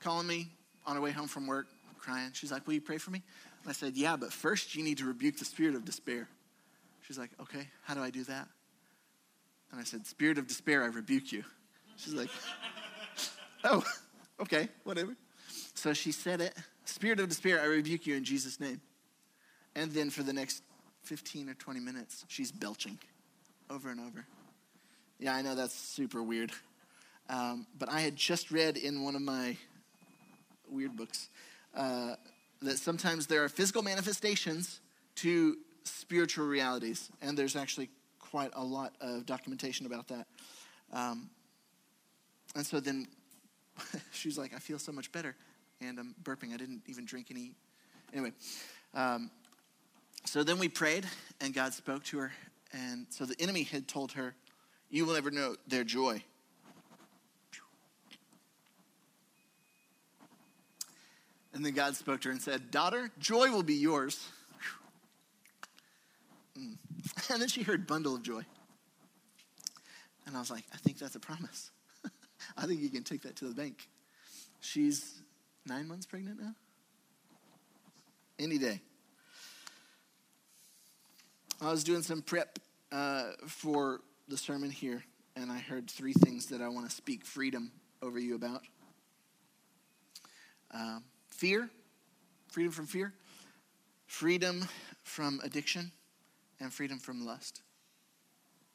calling 0.00 0.26
me 0.26 0.48
on 0.84 0.96
her 0.96 1.02
way 1.02 1.10
home 1.10 1.28
from 1.28 1.46
work, 1.46 1.66
crying. 1.98 2.30
She's 2.32 2.50
like, 2.50 2.66
Will 2.66 2.74
you 2.74 2.80
pray 2.80 2.98
for 2.98 3.10
me? 3.10 3.22
And 3.62 3.70
I 3.70 3.72
said, 3.72 3.96
Yeah, 3.96 4.16
but 4.16 4.32
first 4.32 4.74
you 4.74 4.82
need 4.82 4.98
to 4.98 5.04
rebuke 5.04 5.38
the 5.38 5.44
spirit 5.44 5.74
of 5.74 5.84
despair. 5.84 6.28
She's 7.02 7.18
like, 7.18 7.30
Okay, 7.40 7.68
how 7.84 7.94
do 7.94 8.02
I 8.02 8.10
do 8.10 8.24
that? 8.24 8.48
And 9.70 9.80
I 9.80 9.84
said, 9.84 10.06
Spirit 10.06 10.38
of 10.38 10.46
despair, 10.46 10.82
I 10.82 10.86
rebuke 10.86 11.32
you. 11.32 11.44
She's 11.96 12.14
like, 12.14 12.30
oh, 13.64 13.82
okay, 14.40 14.68
whatever. 14.84 15.16
So 15.74 15.92
she 15.92 16.12
said 16.12 16.40
it. 16.40 16.54
Spirit 16.84 17.20
of 17.20 17.28
despair, 17.28 17.60
I 17.60 17.66
rebuke 17.66 18.06
you 18.06 18.14
in 18.14 18.24
Jesus' 18.24 18.60
name. 18.60 18.80
And 19.74 19.92
then 19.92 20.10
for 20.10 20.22
the 20.22 20.32
next 20.32 20.62
15 21.02 21.48
or 21.48 21.54
20 21.54 21.80
minutes, 21.80 22.24
she's 22.28 22.50
belching 22.50 22.98
over 23.70 23.90
and 23.90 24.00
over. 24.00 24.24
Yeah, 25.18 25.34
I 25.34 25.42
know 25.42 25.54
that's 25.54 25.74
super 25.74 26.22
weird. 26.22 26.52
Um, 27.28 27.66
but 27.78 27.90
I 27.90 28.00
had 28.00 28.16
just 28.16 28.50
read 28.50 28.76
in 28.76 29.02
one 29.02 29.16
of 29.16 29.22
my 29.22 29.56
weird 30.68 30.96
books 30.96 31.28
uh, 31.74 32.14
that 32.62 32.78
sometimes 32.78 33.26
there 33.26 33.44
are 33.44 33.48
physical 33.48 33.82
manifestations 33.82 34.80
to 35.16 35.56
spiritual 35.84 36.46
realities. 36.46 37.10
And 37.20 37.36
there's 37.36 37.56
actually 37.56 37.90
quite 38.18 38.50
a 38.54 38.62
lot 38.62 38.94
of 39.00 39.26
documentation 39.26 39.86
about 39.86 40.08
that. 40.08 40.26
Um, 40.92 41.30
and 42.56 42.66
so 42.66 42.80
then 42.80 43.06
she's 44.10 44.38
like, 44.38 44.54
I 44.54 44.58
feel 44.58 44.78
so 44.78 44.90
much 44.90 45.12
better. 45.12 45.36
And 45.80 45.98
I'm 45.98 46.14
burping. 46.22 46.54
I 46.54 46.56
didn't 46.56 46.82
even 46.86 47.04
drink 47.04 47.26
any. 47.30 47.52
Anyway, 48.12 48.32
um, 48.94 49.30
so 50.24 50.42
then 50.42 50.58
we 50.58 50.68
prayed, 50.68 51.06
and 51.40 51.52
God 51.52 51.74
spoke 51.74 52.02
to 52.04 52.18
her. 52.18 52.32
And 52.72 53.06
so 53.10 53.26
the 53.26 53.36
enemy 53.40 53.62
had 53.62 53.86
told 53.86 54.12
her, 54.12 54.34
You 54.90 55.04
will 55.04 55.14
never 55.14 55.30
know 55.30 55.56
their 55.68 55.84
joy. 55.84 56.22
And 61.52 61.64
then 61.64 61.72
God 61.72 61.94
spoke 61.94 62.22
to 62.22 62.28
her 62.28 62.32
and 62.32 62.40
said, 62.40 62.70
Daughter, 62.70 63.10
joy 63.18 63.50
will 63.50 63.62
be 63.62 63.74
yours. 63.74 64.26
Mm. 66.58 66.78
And 67.30 67.40
then 67.40 67.48
she 67.48 67.62
heard 67.62 67.86
bundle 67.86 68.14
of 68.14 68.22
joy. 68.22 68.42
And 70.26 70.36
I 70.36 70.40
was 70.40 70.50
like, 70.50 70.64
I 70.72 70.76
think 70.78 70.98
that's 70.98 71.14
a 71.14 71.20
promise. 71.20 71.70
I 72.56 72.66
think 72.66 72.80
you 72.80 72.88
can 72.88 73.02
take 73.02 73.22
that 73.22 73.36
to 73.36 73.48
the 73.48 73.54
bank. 73.54 73.88
She's 74.60 75.20
nine 75.66 75.86
months 75.86 76.06
pregnant 76.06 76.40
now? 76.40 76.54
Any 78.38 78.58
day. 78.58 78.80
I 81.60 81.70
was 81.70 81.84
doing 81.84 82.02
some 82.02 82.22
prep 82.22 82.58
uh, 82.92 83.30
for 83.46 84.00
the 84.28 84.36
sermon 84.36 84.70
here, 84.70 85.02
and 85.36 85.50
I 85.50 85.58
heard 85.58 85.90
three 85.90 86.12
things 86.12 86.46
that 86.46 86.60
I 86.60 86.68
want 86.68 86.88
to 86.88 86.94
speak 86.94 87.24
freedom 87.24 87.72
over 88.02 88.18
you 88.18 88.34
about 88.34 88.62
um, 90.72 91.04
fear, 91.28 91.70
freedom 92.50 92.72
from 92.72 92.86
fear, 92.86 93.14
freedom 94.06 94.66
from 95.02 95.40
addiction, 95.42 95.92
and 96.60 96.72
freedom 96.72 96.98
from 96.98 97.24
lust. 97.24 97.62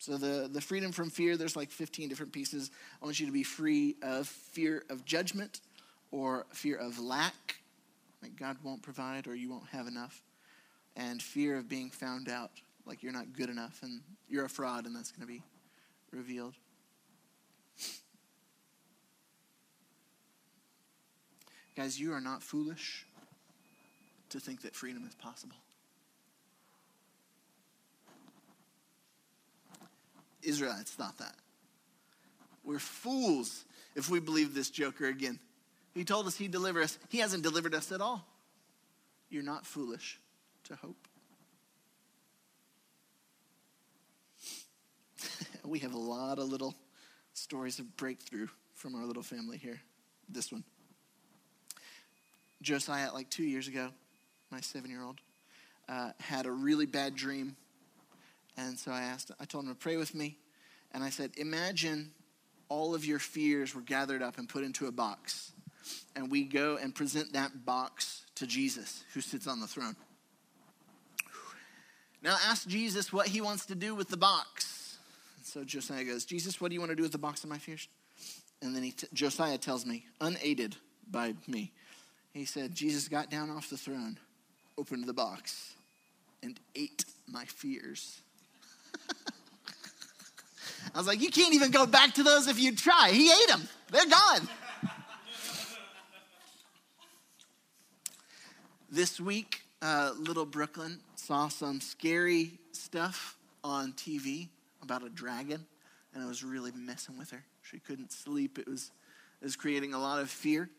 So 0.01 0.17
the, 0.17 0.49
the 0.51 0.61
freedom 0.61 0.91
from 0.91 1.11
fear, 1.11 1.37
there's 1.37 1.55
like 1.55 1.69
15 1.69 2.09
different 2.09 2.31
pieces. 2.31 2.71
I 2.99 3.05
want 3.05 3.19
you 3.19 3.27
to 3.27 3.31
be 3.31 3.43
free 3.43 3.97
of 4.01 4.27
fear 4.27 4.83
of 4.89 5.05
judgment 5.05 5.61
or 6.09 6.47
fear 6.53 6.75
of 6.75 6.97
lack, 6.97 7.57
like 8.23 8.35
God 8.35 8.57
won't 8.63 8.81
provide 8.81 9.27
or 9.27 9.35
you 9.35 9.51
won't 9.51 9.67
have 9.67 9.85
enough, 9.85 10.23
and 10.95 11.21
fear 11.21 11.55
of 11.55 11.69
being 11.69 11.91
found 11.91 12.29
out, 12.29 12.49
like 12.87 13.03
you're 13.03 13.13
not 13.13 13.31
good 13.33 13.47
enough 13.47 13.77
and 13.83 14.01
you're 14.27 14.45
a 14.45 14.49
fraud 14.49 14.87
and 14.87 14.95
that's 14.95 15.11
going 15.11 15.21
to 15.21 15.31
be 15.31 15.43
revealed. 16.11 16.55
Guys, 21.75 21.99
you 21.99 22.11
are 22.11 22.21
not 22.21 22.41
foolish 22.41 23.05
to 24.29 24.39
think 24.39 24.63
that 24.63 24.75
freedom 24.75 25.05
is 25.07 25.13
possible. 25.13 25.57
Israelites 30.43 30.91
thought 30.91 31.17
that. 31.17 31.35
We're 32.63 32.79
fools 32.79 33.65
if 33.95 34.09
we 34.09 34.19
believe 34.19 34.53
this 34.53 34.69
joker 34.69 35.07
again. 35.07 35.39
He 35.93 36.03
told 36.05 36.27
us 36.27 36.37
he'd 36.37 36.51
deliver 36.51 36.81
us. 36.81 36.97
He 37.09 37.17
hasn't 37.19 37.43
delivered 37.43 37.73
us 37.73 37.91
at 37.91 38.01
all. 38.01 38.25
You're 39.29 39.43
not 39.43 39.65
foolish 39.65 40.19
to 40.65 40.75
hope. 40.75 41.07
we 45.65 45.79
have 45.79 45.93
a 45.93 45.97
lot 45.97 46.39
of 46.39 46.49
little 46.49 46.75
stories 47.33 47.79
of 47.79 47.97
breakthrough 47.97 48.47
from 48.75 48.95
our 48.95 49.05
little 49.05 49.23
family 49.23 49.57
here. 49.57 49.81
This 50.29 50.51
one. 50.51 50.63
Josiah, 52.61 53.11
like 53.13 53.29
two 53.29 53.43
years 53.43 53.67
ago, 53.67 53.89
my 54.51 54.61
seven 54.61 54.89
year 54.91 55.03
old, 55.03 55.19
uh, 55.89 56.11
had 56.19 56.45
a 56.45 56.51
really 56.51 56.85
bad 56.85 57.15
dream 57.15 57.55
and 58.57 58.77
so 58.77 58.91
I 58.91 59.01
asked, 59.01 59.31
I 59.39 59.45
told 59.45 59.65
him 59.65 59.71
to 59.71 59.75
pray 59.75 59.97
with 59.97 60.13
me. 60.13 60.37
And 60.93 61.03
I 61.03 61.09
said, 61.09 61.31
Imagine 61.37 62.11
all 62.69 62.93
of 62.95 63.05
your 63.05 63.19
fears 63.19 63.73
were 63.75 63.81
gathered 63.81 64.21
up 64.21 64.37
and 64.37 64.47
put 64.47 64.63
into 64.63 64.87
a 64.87 64.91
box. 64.91 65.51
And 66.15 66.29
we 66.29 66.43
go 66.43 66.77
and 66.77 66.93
present 66.93 67.33
that 67.33 67.65
box 67.65 68.23
to 68.35 68.47
Jesus, 68.47 69.03
who 69.13 69.21
sits 69.21 69.47
on 69.47 69.59
the 69.59 69.67
throne. 69.67 69.95
Now 72.21 72.37
ask 72.47 72.67
Jesus 72.67 73.11
what 73.11 73.27
he 73.27 73.41
wants 73.41 73.65
to 73.67 73.75
do 73.75 73.95
with 73.95 74.09
the 74.09 74.17
box. 74.17 74.97
And 75.37 75.45
so 75.45 75.63
Josiah 75.63 76.03
goes, 76.03 76.23
Jesus, 76.23 76.61
what 76.61 76.69
do 76.69 76.75
you 76.75 76.79
want 76.79 76.91
to 76.91 76.95
do 76.95 77.03
with 77.03 77.11
the 77.11 77.17
box 77.17 77.43
of 77.43 77.49
my 77.49 77.57
fears? 77.57 77.87
And 78.61 78.75
then 78.75 78.83
he 78.83 78.91
t- 78.91 79.07
Josiah 79.13 79.57
tells 79.57 79.85
me, 79.85 80.05
unaided 80.19 80.75
by 81.09 81.33
me, 81.47 81.71
he 82.33 82.45
said, 82.45 82.75
Jesus 82.75 83.07
got 83.07 83.31
down 83.31 83.49
off 83.49 83.69
the 83.69 83.77
throne, 83.77 84.19
opened 84.77 85.05
the 85.05 85.13
box, 85.13 85.73
and 86.43 86.59
ate 86.75 87.05
my 87.27 87.45
fears. 87.45 88.21
I 90.93 90.97
was 90.97 91.07
like, 91.07 91.21
you 91.21 91.29
can't 91.29 91.53
even 91.53 91.71
go 91.71 91.85
back 91.85 92.13
to 92.15 92.23
those 92.23 92.47
if 92.47 92.59
you 92.59 92.75
try. 92.75 93.11
He 93.11 93.31
ate 93.31 93.47
them, 93.47 93.67
they're 93.91 94.05
gone. 94.05 94.47
this 98.91 99.19
week, 99.19 99.61
uh, 99.81 100.11
little 100.17 100.45
Brooklyn 100.45 100.99
saw 101.15 101.47
some 101.47 101.81
scary 101.81 102.59
stuff 102.71 103.37
on 103.63 103.93
TV 103.93 104.49
about 104.81 105.03
a 105.03 105.09
dragon, 105.09 105.65
and 106.13 106.23
it 106.23 106.27
was 106.27 106.43
really 106.43 106.71
messing 106.71 107.17
with 107.17 107.31
her. 107.31 107.43
She 107.61 107.79
couldn't 107.79 108.11
sleep. 108.11 108.59
It 108.59 108.67
was, 108.67 108.91
it 109.41 109.45
was 109.45 109.55
creating 109.55 109.93
a 109.93 109.99
lot 109.99 110.19
of 110.19 110.29
fear 110.29 110.69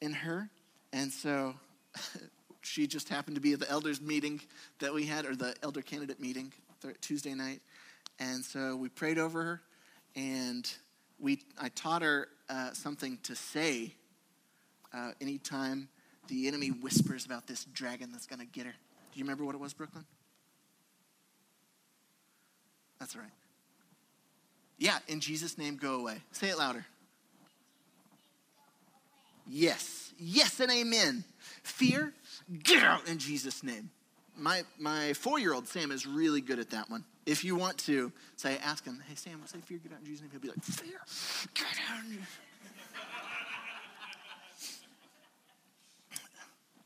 in 0.00 0.12
her. 0.12 0.48
And 0.92 1.10
so 1.10 1.54
she 2.62 2.86
just 2.86 3.08
happened 3.08 3.36
to 3.36 3.40
be 3.40 3.52
at 3.52 3.60
the 3.60 3.70
elders 3.70 4.00
meeting 4.00 4.40
that 4.78 4.92
we 4.92 5.04
had, 5.04 5.24
or 5.26 5.34
the 5.34 5.54
elder 5.62 5.82
candidate 5.82 6.20
meeting 6.20 6.52
Tuesday 6.94 7.34
night. 7.34 7.60
And 8.18 8.44
so 8.44 8.76
we 8.76 8.88
prayed 8.88 9.18
over 9.18 9.42
her, 9.42 9.62
and 10.14 10.70
we, 11.18 11.42
I 11.60 11.68
taught 11.68 12.02
her 12.02 12.28
uh, 12.48 12.72
something 12.72 13.18
to 13.24 13.34
say 13.34 13.94
uh, 14.94 15.12
anytime 15.20 15.88
the 16.28 16.48
enemy 16.48 16.68
whispers 16.68 17.26
about 17.26 17.46
this 17.46 17.64
dragon 17.64 18.10
that's 18.12 18.26
going 18.26 18.40
to 18.40 18.46
get 18.46 18.66
her. 18.66 18.72
Do 18.72 19.18
you 19.18 19.24
remember 19.24 19.44
what 19.44 19.54
it 19.54 19.60
was, 19.60 19.74
Brooklyn? 19.74 20.04
That's 22.98 23.14
all 23.14 23.22
right. 23.22 23.30
Yeah, 24.78 24.98
in 25.08 25.20
Jesus' 25.20 25.56
name, 25.58 25.76
go 25.76 26.00
away. 26.00 26.16
Say 26.32 26.48
it 26.48 26.58
louder. 26.58 26.84
Yes. 29.46 30.12
Yes 30.18 30.60
and 30.60 30.70
amen. 30.70 31.24
Fear, 31.62 32.12
get 32.62 32.82
out 32.82 33.06
in 33.08 33.18
Jesus' 33.18 33.62
name. 33.62 33.90
My, 34.38 34.62
my 34.78 35.12
four 35.14 35.38
year 35.38 35.54
old 35.54 35.66
Sam 35.66 35.90
is 35.90 36.06
really 36.06 36.40
good 36.40 36.58
at 36.58 36.70
that 36.70 36.90
one. 36.90 37.04
If 37.24 37.44
you 37.44 37.56
want 37.56 37.78
to 37.78 38.12
say, 38.36 38.58
ask 38.58 38.84
him, 38.84 39.02
hey, 39.08 39.14
Sam, 39.14 39.40
say 39.46 39.58
fear, 39.58 39.78
get 39.78 39.92
out 39.92 39.98
in 40.00 40.06
Jesus' 40.06 40.22
name. 40.22 40.30
He'll 40.30 40.40
be 40.40 40.48
like, 40.48 40.62
fear, 40.62 41.00
get 41.54 41.66
out. 41.90 42.04
In 42.04 42.10
Jesus' 42.12 42.28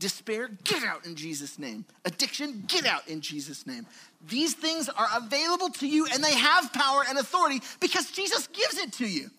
Despair, 0.00 0.48
get 0.64 0.82
out 0.82 1.04
in 1.04 1.14
Jesus' 1.14 1.58
name. 1.58 1.84
Addiction, 2.06 2.64
get 2.66 2.86
out 2.86 3.06
in 3.06 3.20
Jesus' 3.20 3.66
name. 3.66 3.86
These 4.26 4.54
things 4.54 4.88
are 4.88 5.08
available 5.14 5.68
to 5.68 5.86
you 5.86 6.06
and 6.12 6.24
they 6.24 6.34
have 6.34 6.72
power 6.72 7.04
and 7.06 7.18
authority 7.18 7.60
because 7.80 8.10
Jesus 8.10 8.46
gives 8.46 8.78
it 8.78 8.94
to 8.94 9.06
you. 9.06 9.30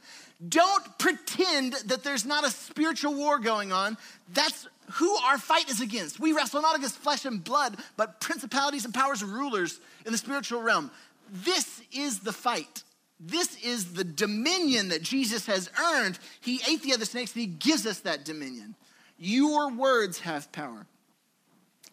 Don't 0.47 0.97
pretend 0.97 1.73
that 1.85 2.03
there's 2.03 2.25
not 2.25 2.45
a 2.45 2.49
spiritual 2.49 3.13
war 3.13 3.37
going 3.37 3.71
on. 3.71 3.97
That's 4.33 4.67
who 4.93 5.15
our 5.17 5.37
fight 5.37 5.69
is 5.69 5.81
against. 5.81 6.19
We 6.19 6.33
wrestle 6.33 6.61
not 6.61 6.75
against 6.75 6.97
flesh 6.97 7.25
and 7.25 7.43
blood, 7.43 7.77
but 7.95 8.19
principalities 8.19 8.85
and 8.85 8.93
powers 8.93 9.21
and 9.21 9.31
rulers 9.31 9.79
in 10.05 10.11
the 10.11 10.17
spiritual 10.17 10.61
realm. 10.61 10.89
This 11.31 11.81
is 11.93 12.19
the 12.19 12.33
fight. 12.33 12.83
This 13.19 13.63
is 13.63 13.93
the 13.93 14.03
dominion 14.03 14.89
that 14.89 15.03
Jesus 15.03 15.45
has 15.45 15.69
earned. 15.79 16.17
He 16.41 16.59
ate 16.67 16.81
the 16.81 16.93
other 16.93 17.05
snakes 17.05 17.33
and 17.33 17.41
he 17.41 17.47
gives 17.47 17.85
us 17.85 17.99
that 17.99 18.25
dominion. 18.25 18.75
Your 19.19 19.71
words 19.71 20.19
have 20.21 20.51
power. 20.51 20.87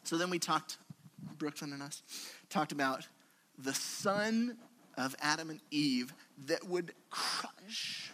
So 0.05 0.17
then 0.17 0.31
we 0.31 0.39
talked, 0.39 0.79
Brooklyn 1.37 1.75
and 1.75 1.83
us, 1.83 2.03
talked 2.49 2.73
about 2.73 3.07
the 3.59 3.75
son 3.75 4.57
of 4.97 5.15
Adam 5.21 5.51
and 5.51 5.61
Eve 5.71 6.15
that 6.47 6.67
would 6.67 6.93
crush 7.11 8.11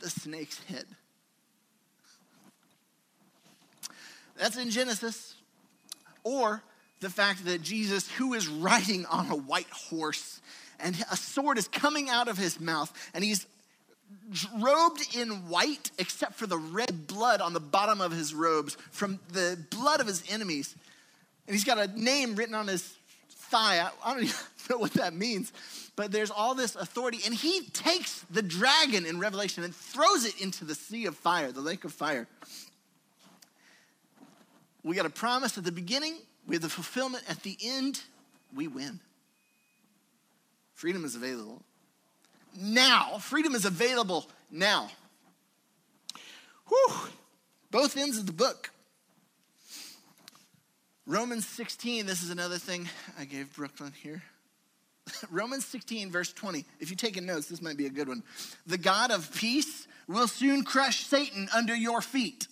the 0.00 0.10
snake's 0.10 0.62
head. 0.64 0.86
That's 4.36 4.56
in 4.56 4.70
Genesis. 4.70 5.34
Or 6.24 6.62
the 7.00 7.10
fact 7.10 7.44
that 7.44 7.62
Jesus, 7.62 8.10
who 8.10 8.34
is 8.34 8.48
riding 8.48 9.06
on 9.06 9.30
a 9.30 9.36
white 9.36 9.70
horse, 9.70 10.40
and 10.78 10.96
a 11.10 11.16
sword 11.16 11.58
is 11.58 11.68
coming 11.68 12.08
out 12.08 12.28
of 12.28 12.38
his 12.38 12.60
mouth, 12.60 12.92
and 13.14 13.22
he's 13.22 13.46
robed 14.58 15.14
in 15.16 15.48
white, 15.48 15.90
except 15.98 16.34
for 16.34 16.46
the 16.46 16.58
red 16.58 17.06
blood 17.06 17.40
on 17.40 17.52
the 17.52 17.60
bottom 17.60 18.00
of 18.00 18.12
his 18.12 18.34
robes 18.34 18.76
from 18.90 19.18
the 19.32 19.58
blood 19.70 20.00
of 20.00 20.06
his 20.06 20.22
enemies. 20.30 20.74
And 21.46 21.54
he's 21.54 21.64
got 21.64 21.78
a 21.78 21.86
name 22.00 22.34
written 22.34 22.54
on 22.54 22.66
his 22.66 22.96
thigh. 23.28 23.88
I 24.04 24.14
don't 24.14 24.24
even 24.24 24.36
know 24.70 24.78
what 24.78 24.92
that 24.94 25.14
means, 25.14 25.52
but 25.96 26.12
there's 26.12 26.30
all 26.30 26.54
this 26.54 26.76
authority. 26.76 27.20
And 27.24 27.34
he 27.34 27.62
takes 27.72 28.20
the 28.30 28.42
dragon 28.42 29.06
in 29.06 29.18
Revelation 29.18 29.64
and 29.64 29.74
throws 29.74 30.24
it 30.24 30.40
into 30.40 30.64
the 30.64 30.74
sea 30.74 31.06
of 31.06 31.16
fire, 31.16 31.52
the 31.52 31.60
lake 31.60 31.84
of 31.84 31.92
fire. 31.92 32.26
We 34.82 34.96
got 34.96 35.06
a 35.06 35.10
promise 35.10 35.58
at 35.58 35.64
the 35.64 35.72
beginning, 35.72 36.16
we 36.46 36.54
have 36.54 36.62
the 36.62 36.68
fulfillment 36.68 37.24
at 37.28 37.42
the 37.42 37.56
end. 37.62 38.00
We 38.54 38.66
win. 38.66 39.00
Freedom 40.74 41.04
is 41.04 41.14
available 41.14 41.62
now. 42.58 43.18
Freedom 43.18 43.54
is 43.54 43.64
available 43.64 44.26
now. 44.50 44.90
Whew. 46.68 46.94
Both 47.70 47.96
ends 47.96 48.18
of 48.18 48.26
the 48.26 48.32
book. 48.32 48.70
Romans 51.06 51.46
16, 51.46 52.06
this 52.06 52.22
is 52.22 52.30
another 52.30 52.58
thing 52.58 52.88
I 53.18 53.24
gave 53.24 53.54
Brooklyn 53.54 53.92
here. 54.02 54.22
Romans 55.30 55.64
16, 55.66 56.10
verse 56.10 56.32
20. 56.32 56.64
If 56.78 56.90
you're 56.90 56.96
taking 56.96 57.26
notes, 57.26 57.46
this 57.46 57.62
might 57.62 57.76
be 57.76 57.86
a 57.86 57.90
good 57.90 58.08
one. 58.08 58.22
The 58.66 58.78
God 58.78 59.10
of 59.10 59.34
peace 59.34 59.86
will 60.08 60.28
soon 60.28 60.64
crush 60.64 61.04
Satan 61.04 61.48
under 61.54 61.74
your 61.74 62.00
feet. 62.00 62.48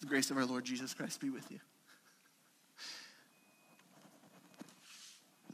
The 0.00 0.06
grace 0.06 0.30
of 0.30 0.36
our 0.36 0.46
Lord 0.46 0.64
Jesus 0.64 0.94
Christ 0.94 1.20
be 1.20 1.30
with 1.30 1.50
you. 1.50 1.58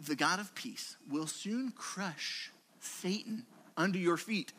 The 0.06 0.14
God 0.14 0.38
of 0.38 0.54
peace 0.54 0.96
will 1.10 1.26
soon 1.26 1.72
crush 1.72 2.52
Satan 2.80 3.44
under 3.76 3.98
your 3.98 4.16
feet. 4.16 4.52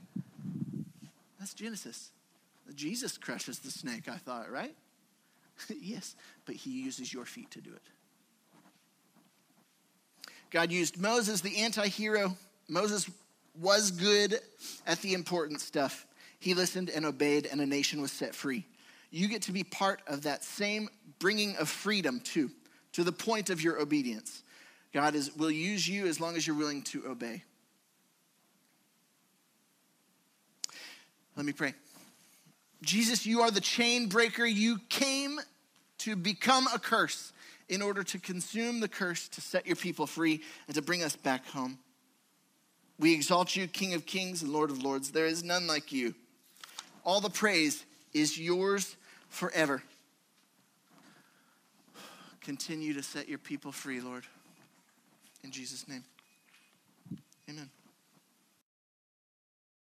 That's 1.40 1.54
Genesis. 1.54 2.12
Jesus 2.76 3.18
crushes 3.18 3.60
the 3.60 3.72
snake, 3.72 4.10
I 4.10 4.18
thought, 4.18 4.52
right? 4.52 4.76
yes, 5.82 6.16
but 6.46 6.56
he 6.56 6.82
uses 6.82 7.14
your 7.14 7.26
feet 7.26 7.52
to 7.52 7.62
do 7.62 7.72
it. 7.72 7.82
God 10.52 10.72
used 10.72 11.00
Moses, 11.00 11.42
the 11.42 11.58
anti 11.58 11.88
hero. 11.88 12.38
Moses 12.70 13.10
was 13.60 13.92
good 13.92 14.40
at 14.86 15.02
the 15.02 15.14
important 15.14 15.62
stuff. 15.62 16.06
He 16.40 16.54
listened 16.54 16.90
and 16.90 17.06
obeyed, 17.06 17.48
and 17.52 17.60
a 17.62 17.66
nation 17.66 18.02
was 18.02 18.12
set 18.12 18.36
free. 18.36 18.66
You 19.10 19.28
get 19.28 19.44
to 19.44 19.52
be 19.52 19.64
part 19.64 20.02
of 20.08 20.24
that 20.24 20.44
same 20.44 20.90
bringing 21.20 21.56
of 21.58 21.70
freedom, 21.70 22.20
too, 22.20 22.52
to 22.94 23.04
the 23.04 23.12
point 23.12 23.50
of 23.50 23.62
your 23.62 23.80
obedience. 23.80 24.44
God 24.94 25.16
is, 25.16 25.36
will 25.36 25.52
use 25.52 25.88
you 25.88 26.08
as 26.08 26.20
long 26.20 26.36
as 26.36 26.46
you're 26.46 26.56
willing 26.56 26.84
to 26.84 27.08
obey. 27.08 27.44
Let 31.36 31.46
me 31.46 31.54
pray. 31.54 31.74
Jesus, 32.82 33.26
you 33.26 33.42
are 33.42 33.52
the 33.52 33.62
chain 33.62 34.08
breaker. 34.08 34.46
You 34.46 34.80
came 34.90 35.40
to 36.00 36.16
become 36.16 36.68
a 36.74 36.80
curse 36.80 37.32
in 37.70 37.82
order 37.82 38.04
to 38.04 38.20
consume 38.20 38.80
the 38.80 38.88
curse, 38.88 39.28
to 39.30 39.42
set 39.42 39.68
your 39.68 39.76
people 39.76 40.08
free, 40.08 40.42
and 40.68 40.76
to 40.76 40.82
bring 40.82 41.04
us 41.04 41.16
back 41.16 41.46
home. 41.48 41.78
We 43.00 43.14
exalt 43.14 43.56
you, 43.56 43.68
King 43.68 43.94
of 43.94 44.06
kings 44.06 44.42
and 44.42 44.52
Lord 44.52 44.72
of 44.72 44.82
lords. 44.82 45.12
There 45.12 45.26
is 45.26 45.44
none 45.44 45.68
like 45.68 45.92
you. 45.92 46.16
All 47.04 47.22
the 47.22 47.30
praise 47.30 47.86
is 48.14 48.38
yours 48.38 48.96
forever. 49.30 49.84
Continue 52.42 52.94
to 52.94 53.04
set 53.04 53.28
your 53.28 53.38
people 53.38 53.72
free, 53.72 54.00
Lord. 54.00 54.24
In 55.44 55.52
Jesus' 55.52 55.88
name, 55.88 56.04
amen. 57.50 57.70